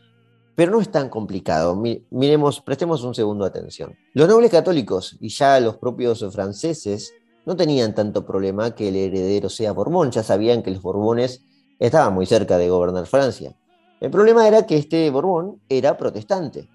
pero 0.55 0.73
no 0.73 0.81
es 0.81 0.91
tan 0.91 1.11
complicado. 1.11 1.77
Miremos, 2.11 2.63
prestemos 2.63 3.05
un 3.05 3.15
segundo 3.15 3.45
atención. 3.45 3.95
Los 4.15 4.29
nobles 4.29 4.51
católicos 4.51 5.19
y 5.21 5.29
ya 5.29 5.61
los 5.61 5.77
propios 5.77 6.25
franceses 6.33 7.13
no 7.45 7.55
tenían 7.55 7.95
tanto 7.95 8.25
problema 8.25 8.75
que 8.75 8.89
el 8.89 8.97
heredero 8.97 9.51
sea 9.51 9.73
Borbón, 9.73 10.11
ya 10.11 10.23
sabían 10.23 10.63
que 10.63 10.71
los 10.71 10.81
Borbones 10.81 11.45
estaban 11.81 12.15
muy 12.15 12.27
cerca 12.27 12.59
de 12.59 12.69
gobernar 12.69 13.07
Francia. 13.07 13.57
El 14.01 14.11
problema 14.11 14.47
era 14.47 14.67
que 14.67 14.77
este 14.77 15.11
Borbón 15.11 15.61
era 15.69 15.97
protestante. 15.97 16.69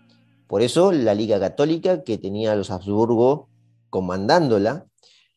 Por 0.47 0.61
eso 0.61 0.91
la 0.91 1.13
Liga 1.13 1.39
Católica, 1.39 2.03
que 2.03 2.17
tenía 2.17 2.51
a 2.51 2.55
los 2.55 2.69
Habsburgo 2.69 3.47
comandándola, 3.89 4.87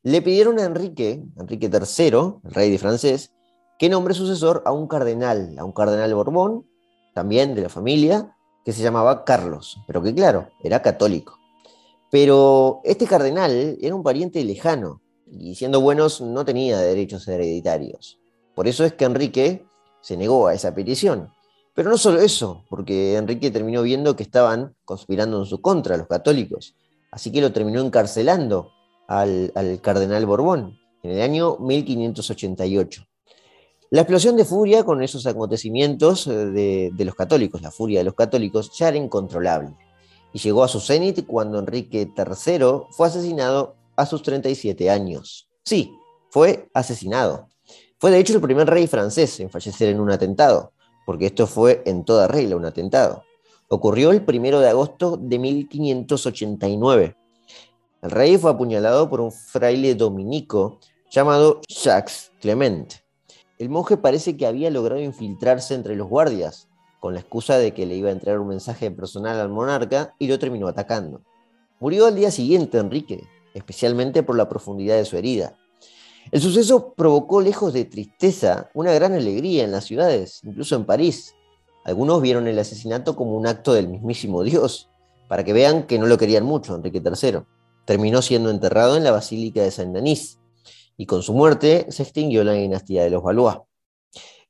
le 0.02 0.22
pidieron 0.22 0.58
a 0.58 0.64
Enrique, 0.64 1.22
Enrique 1.38 1.70
III, 1.72 2.40
el 2.44 2.54
rey 2.54 2.70
de 2.70 2.78
francés, 2.78 3.32
que 3.78 3.88
nombre 3.88 4.14
sucesor 4.14 4.62
a 4.66 4.72
un 4.72 4.88
cardenal, 4.88 5.56
a 5.58 5.64
un 5.64 5.72
cardenal 5.72 6.14
Borbón, 6.14 6.66
también 7.14 7.54
de 7.54 7.62
la 7.62 7.68
familia, 7.68 8.34
que 8.64 8.72
se 8.72 8.82
llamaba 8.82 9.24
Carlos, 9.24 9.78
pero 9.86 10.02
que 10.02 10.14
claro, 10.14 10.48
era 10.62 10.82
católico. 10.82 11.38
Pero 12.10 12.80
este 12.84 13.06
cardenal 13.06 13.78
era 13.80 13.94
un 13.94 14.02
pariente 14.02 14.42
lejano 14.44 15.02
y 15.30 15.54
siendo 15.54 15.80
buenos 15.80 16.20
no 16.20 16.44
tenía 16.44 16.78
derechos 16.78 17.28
hereditarios. 17.28 18.18
Por 18.59 18.66
eso 18.66 18.84
es 18.84 18.94
que 18.94 19.04
Enrique 19.04 19.64
se 20.00 20.16
negó 20.16 20.48
a 20.48 20.52
esa 20.52 20.74
petición. 20.74 21.32
Pero 21.74 21.90
no 21.90 21.96
solo 21.96 22.20
eso, 22.20 22.64
porque 22.68 23.14
Enrique 23.14 23.52
terminó 23.52 23.82
viendo 23.82 24.16
que 24.16 24.24
estaban 24.24 24.74
conspirando 24.84 25.38
en 25.38 25.46
su 25.46 25.61
contra 25.61 25.96
los 25.96 26.09
católicos, 26.09 26.74
así 27.12 27.30
que 27.30 27.40
lo 27.40 27.52
terminó 27.52 27.80
encarcelando 27.80 28.72
al, 29.06 29.52
cardenal 29.80 30.26
Borbón 30.26 30.76
en 31.04 31.12
el 31.12 31.22
año 31.22 31.56
1588. 31.59 33.06
La 33.90 34.00
explosión 34.00 34.36
de 34.36 34.44
furia 34.44 34.82
con 34.82 35.04
esos 35.04 35.24
acontecimientos 35.28 36.26
eh, 36.26 36.90
de, 36.92 37.04
los 37.04 37.14
católicos, 37.14 37.62
la 37.62 37.70
furia 37.70 38.00
de 38.00 38.06
los 38.06 38.14
católicos, 38.14 38.76
ya 38.76 38.88
era 38.88 38.96
incontrolable. 38.96 39.76
Y 40.32 40.40
llegó 40.40 40.64
a 40.64 40.68
su 40.68 40.80
cenit 40.80 41.24
cuando 41.28 41.61
Enrique 41.61 42.11
III 42.12 42.88
fue 42.90 43.06
asesinado 43.06 43.76
a 43.94 44.04
sus 44.04 44.24
37 44.24 44.90
años. 44.90 45.48
Sí, 45.62 45.92
fue 46.28 46.68
asesinado. 46.74 47.46
Fue 47.99 48.11
de 48.11 48.18
hecho 48.18 48.34
el 48.34 48.40
primer 48.40 48.68
rey 48.68 48.86
francés 48.86 49.40
en 49.40 49.51
fallecer 49.51 49.88
en 49.88 50.01
un 50.01 50.11
atentado, 50.11 50.72
porque 51.05 51.26
esto 51.26 51.46
fue 51.46 51.82
en 51.86 52.05
toda 52.05 52.28
regla 52.28 52.57
un 52.57 52.64
atentado. 52.64 53.24
Ocurrió 53.68 54.12
el 54.12 54.24
primero 54.24 54.61
de 54.61 54.68
agosto 54.68 55.16
de 55.16 55.38
1589 55.38 57.16
el 58.01 58.12
rey 58.12 58.38
fue 58.38 58.53
apuñalado 58.53 59.11
por 59.11 59.20
un 59.20 59.32
fraile 59.32 59.96
dominico 59.96 60.78
llamado 61.11 61.61
Jacques 61.68 62.30
Clement. 62.40 62.94
El 63.59 63.70
monje 63.70 63.96
parece 63.96 64.36
que 64.36 64.46
había 64.46 64.70
logrado 64.70 65.01
infiltrarse 65.03 65.74
entre 65.74 65.96
los 65.96 66.09
guardias, 66.09 66.68
con 67.01 67.14
la 67.14 67.20
excusa 67.20 67.59
de 67.59 67.74
que 67.74 67.86
le 67.86 67.96
iba 67.96 68.09
a 68.09 68.12
entregar 68.12 68.38
un 68.38 68.49
mensaje 68.49 68.92
personal 68.92 69.40
al 69.40 69.49
monarca 69.49 70.14
y 70.20 70.28
lo 70.28 70.38
terminó 70.38 70.68
atacando. 70.68 71.22
Murió 71.80 72.07
al 72.07 72.14
día 72.14 72.30
siguiente 72.30 72.78
Enrique, 72.78 73.24
especialmente 73.53 74.22
por 74.22 74.36
la 74.36 74.49
profundidad 74.49 74.96
de 74.96 75.05
su 75.05 75.16
herida. 75.16 75.57
El 76.31 76.41
suceso 76.41 76.95
provocó, 76.95 77.41
lejos 77.41 77.72
de 77.72 77.85
tristeza, 77.85 78.70
una 78.74 78.93
gran 78.93 79.14
alegría 79.14 79.64
en 79.64 79.72
las 79.72 79.85
ciudades, 79.85 80.41
incluso 80.45 80.76
en 80.76 80.85
París. 80.85 81.35
Algunos 81.85 82.20
vieron 82.20 82.47
el 82.49 82.59
asesinato 82.59 83.16
como 83.16 83.37
un 83.37 83.47
acto 83.47 83.72
del 83.72 83.89
mismísimo 83.89 84.43
Dios, 84.43 84.91
para 85.29 85.45
que 85.45 85.53
vean 85.53 85.87
que 85.87 85.99
no 85.99 86.07
lo 86.07 86.18
querían 86.18 86.45
mucho 86.45 86.74
Enrique 86.74 87.03
III 87.05 87.41
terminó 87.89 88.20
siendo 88.20 88.51
enterrado 88.51 88.99
en 88.99 89.03
la 89.03 89.12
Basílica 89.12 89.62
de 89.62 89.70
Saint-Denis, 89.70 90.39
y 90.99 91.07
con 91.07 91.22
su 91.22 91.33
muerte 91.33 91.87
se 91.89 92.03
extinguió 92.03 92.45
la 92.45 92.53
dinastía 92.53 93.03
de 93.03 93.09
los 93.09 93.22
Valois. 93.22 93.61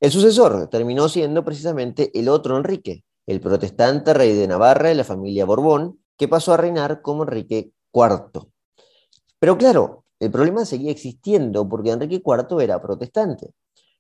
El 0.01 0.11
sucesor 0.11 0.67
terminó 0.67 1.09
siendo 1.09 1.45
precisamente 1.45 2.11
el 2.19 2.29
otro 2.29 2.57
Enrique, 2.57 3.05
el 3.29 3.41
protestante 3.41 4.13
rey 4.13 4.35
de 4.35 4.49
Navarra 4.49 4.89
de 4.89 4.97
la 4.97 5.05
familia 5.05 5.45
Borbón, 5.45 6.01
que 6.17 6.27
pasó 6.27 6.53
a 6.53 6.57
reinar 6.57 7.01
como 7.01 7.23
Enrique 7.23 7.71
IV. 7.93 8.49
Pero 9.39 9.57
claro, 9.57 10.05
el 10.21 10.31
problema 10.31 10.65
seguía 10.65 10.91
existiendo 10.91 11.69
porque 11.69 11.91
Enrique 11.91 12.23
IV 12.25 12.63
era 12.63 12.81
protestante. 12.83 13.53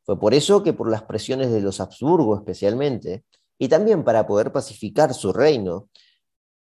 Fue 0.05 0.19
por 0.19 0.35
eso 0.35 0.63
que 0.63 0.73
por 0.73 0.91
las 0.91 1.03
presiones 1.03 1.51
de 1.51 1.61
los 1.61 1.81
Habsburgo 1.81 2.37
especialmente, 2.37 3.25
y 3.59 3.69
también 3.69 4.05
para 4.05 4.27
poder 4.27 4.53
pacificar 4.53 5.13
su 5.15 5.33
reino, 5.33 5.89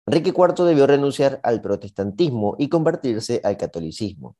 Enrique 0.05 0.33
IV 0.35 0.65
debió 0.65 0.87
renunciar 0.87 1.39
al 1.43 1.61
protestantismo 1.61 2.55
y 2.57 2.67
convertirse 2.67 3.41
al 3.43 3.57
catolicismo. 3.57 4.37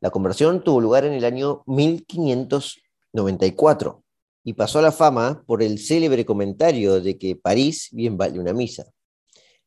La 0.00 0.08
conversión 0.10 0.64
tuvo 0.64 0.80
lugar 0.80 1.04
en 1.04 1.12
el 1.12 1.26
año 1.26 1.62
1594 1.66 4.02
y 4.44 4.54
pasó 4.54 4.78
a 4.78 4.82
la 4.82 4.92
fama 4.92 5.42
por 5.46 5.62
el 5.62 5.78
célebre 5.78 6.24
comentario 6.24 7.02
de 7.02 7.18
que 7.18 7.36
París 7.36 7.88
bien 7.92 8.16
vale 8.16 8.40
una 8.40 8.54
misa. 8.54 8.86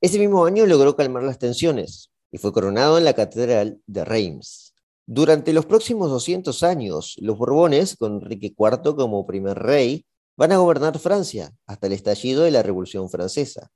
Ese 0.01 0.17
mismo 0.17 0.43
año 0.45 0.65
logró 0.65 0.95
calmar 0.95 1.21
las 1.23 1.37
tensiones 1.37 2.09
y 2.31 2.39
fue 2.39 2.51
coronado 2.51 2.97
en 2.97 3.05
la 3.05 3.13
Catedral 3.13 3.79
de 3.85 4.03
Reims. 4.03 4.72
Durante 5.05 5.51
los 5.51 5.65
próximos 5.65 6.09
200 6.09 6.63
años, 6.63 7.17
los 7.19 7.37
Borbones, 7.37 7.97
con 7.97 8.21
Enrique 8.21 8.53
IV 8.57 8.95
como 8.95 9.27
primer 9.27 9.59
rey, 9.59 10.05
van 10.37 10.53
a 10.53 10.57
gobernar 10.57 10.97
Francia 10.97 11.51
hasta 11.67 11.87
el 11.87 11.93
estallido 11.93 12.43
de 12.43 12.51
la 12.51 12.63
Revolución 12.63 13.09
Francesa. 13.09 13.69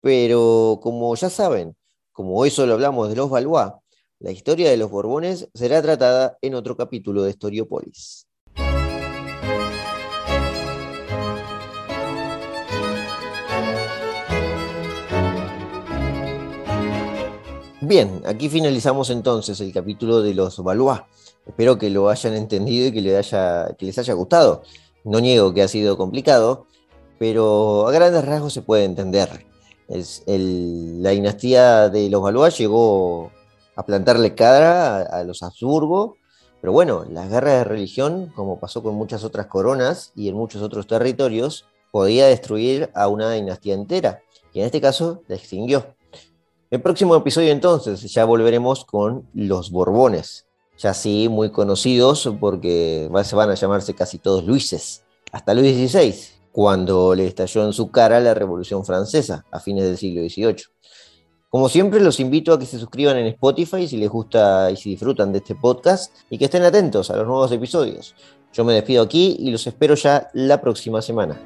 Pero 0.00 0.78
como 0.80 1.12
ya 1.16 1.28
saben, 1.28 1.76
como 2.12 2.36
hoy 2.36 2.50
solo 2.50 2.74
hablamos 2.74 3.08
de 3.08 3.16
los 3.16 3.28
Valois, 3.28 3.72
la 4.20 4.30
historia 4.30 4.70
de 4.70 4.76
los 4.76 4.90
Borbones 4.90 5.48
será 5.54 5.82
tratada 5.82 6.38
en 6.40 6.54
otro 6.54 6.76
capítulo 6.76 7.24
de 7.24 7.30
Historiopolis. 7.30 8.28
Bien, 17.90 18.22
aquí 18.24 18.48
finalizamos 18.48 19.10
entonces 19.10 19.60
el 19.60 19.72
capítulo 19.72 20.22
de 20.22 20.32
los 20.32 20.62
Valois. 20.62 21.00
Espero 21.44 21.76
que 21.76 21.90
lo 21.90 22.08
hayan 22.08 22.34
entendido 22.34 22.86
y 22.86 22.92
que 22.92 23.00
les 23.00 23.98
haya, 23.98 24.14
gustado. 24.14 24.62
No 25.02 25.18
niego 25.18 25.52
que 25.52 25.64
ha 25.64 25.66
sido 25.66 25.96
complicado, 25.96 26.66
pero 27.18 27.88
a 27.88 27.90
grandes 27.90 28.24
rasgos 28.24 28.52
se 28.52 28.62
puede 28.62 28.84
entender 28.84 29.44
la 29.88 31.10
dinastía 31.10 31.88
de 31.88 32.08
los 32.08 32.22
Valois 32.22 32.56
llegó 32.56 33.32
a 33.74 33.84
plantarle 33.84 34.36
cara 34.36 35.02
a, 35.02 35.24
los 35.24 35.42
Habsburgo, 35.42 36.14
pero 36.60 36.72
bueno, 36.72 37.04
las 37.10 37.28
guerras 37.28 37.54
de 37.54 37.64
religión, 37.64 38.32
como 38.36 38.60
pasó 38.60 38.84
con 38.84 38.94
muchas 38.94 39.24
otras 39.24 39.46
coronas 39.46 40.12
y 40.14 40.28
en 40.28 40.36
muchos 40.36 40.62
otros 40.62 40.86
territorios, 40.86 41.66
podía 41.90 42.28
destruir 42.28 42.88
a 42.94 43.08
una 43.08 43.32
dinastía 43.32 43.74
entera, 43.74 44.22
y 44.52 44.60
en 44.60 44.66
este 44.66 44.80
caso 44.80 45.24
la 45.26 45.34
extinguió. 45.34 45.96
El 46.70 46.80
próximo 46.82 47.16
episodio 47.16 47.50
entonces 47.50 48.00
ya 48.12 48.24
volveremos 48.24 48.84
con 48.84 49.26
los 49.34 49.72
Borbones, 49.72 50.46
ya 50.78 50.94
sí 50.94 51.28
muy 51.28 51.50
conocidos 51.50 52.30
porque 52.38 53.10
se 53.24 53.34
van 53.34 53.50
a 53.50 53.56
llamarse 53.56 53.92
casi 53.94 54.18
todos 54.18 54.44
Luises, 54.44 55.02
hasta 55.32 55.52
Luis 55.52 55.74
XVI, 55.74 56.14
cuando 56.52 57.12
le 57.16 57.26
estalló 57.26 57.64
en 57.64 57.72
su 57.72 57.90
cara 57.90 58.20
la 58.20 58.34
Revolución 58.34 58.84
Francesa 58.84 59.44
a 59.50 59.58
fines 59.58 59.82
del 59.82 59.98
siglo 59.98 60.22
XVIII. 60.22 60.62
Como 61.48 61.68
siempre, 61.68 61.98
los 61.98 62.20
invito 62.20 62.52
a 62.52 62.58
que 62.60 62.66
se 62.66 62.78
suscriban 62.78 63.16
en 63.16 63.26
Spotify 63.26 63.88
si 63.88 63.96
les 63.96 64.08
gusta 64.08 64.70
y 64.70 64.76
si 64.76 64.90
disfrutan 64.90 65.32
de 65.32 65.38
este 65.38 65.56
podcast 65.56 66.14
y 66.30 66.38
que 66.38 66.44
estén 66.44 66.62
atentos 66.62 67.10
a 67.10 67.16
los 67.16 67.26
nuevos 67.26 67.50
episodios. 67.50 68.14
Yo 68.52 68.64
me 68.64 68.74
despido 68.74 69.02
aquí 69.02 69.34
y 69.40 69.50
los 69.50 69.66
espero 69.66 69.96
ya 69.96 70.30
la 70.34 70.60
próxima 70.60 71.02
semana. 71.02 71.40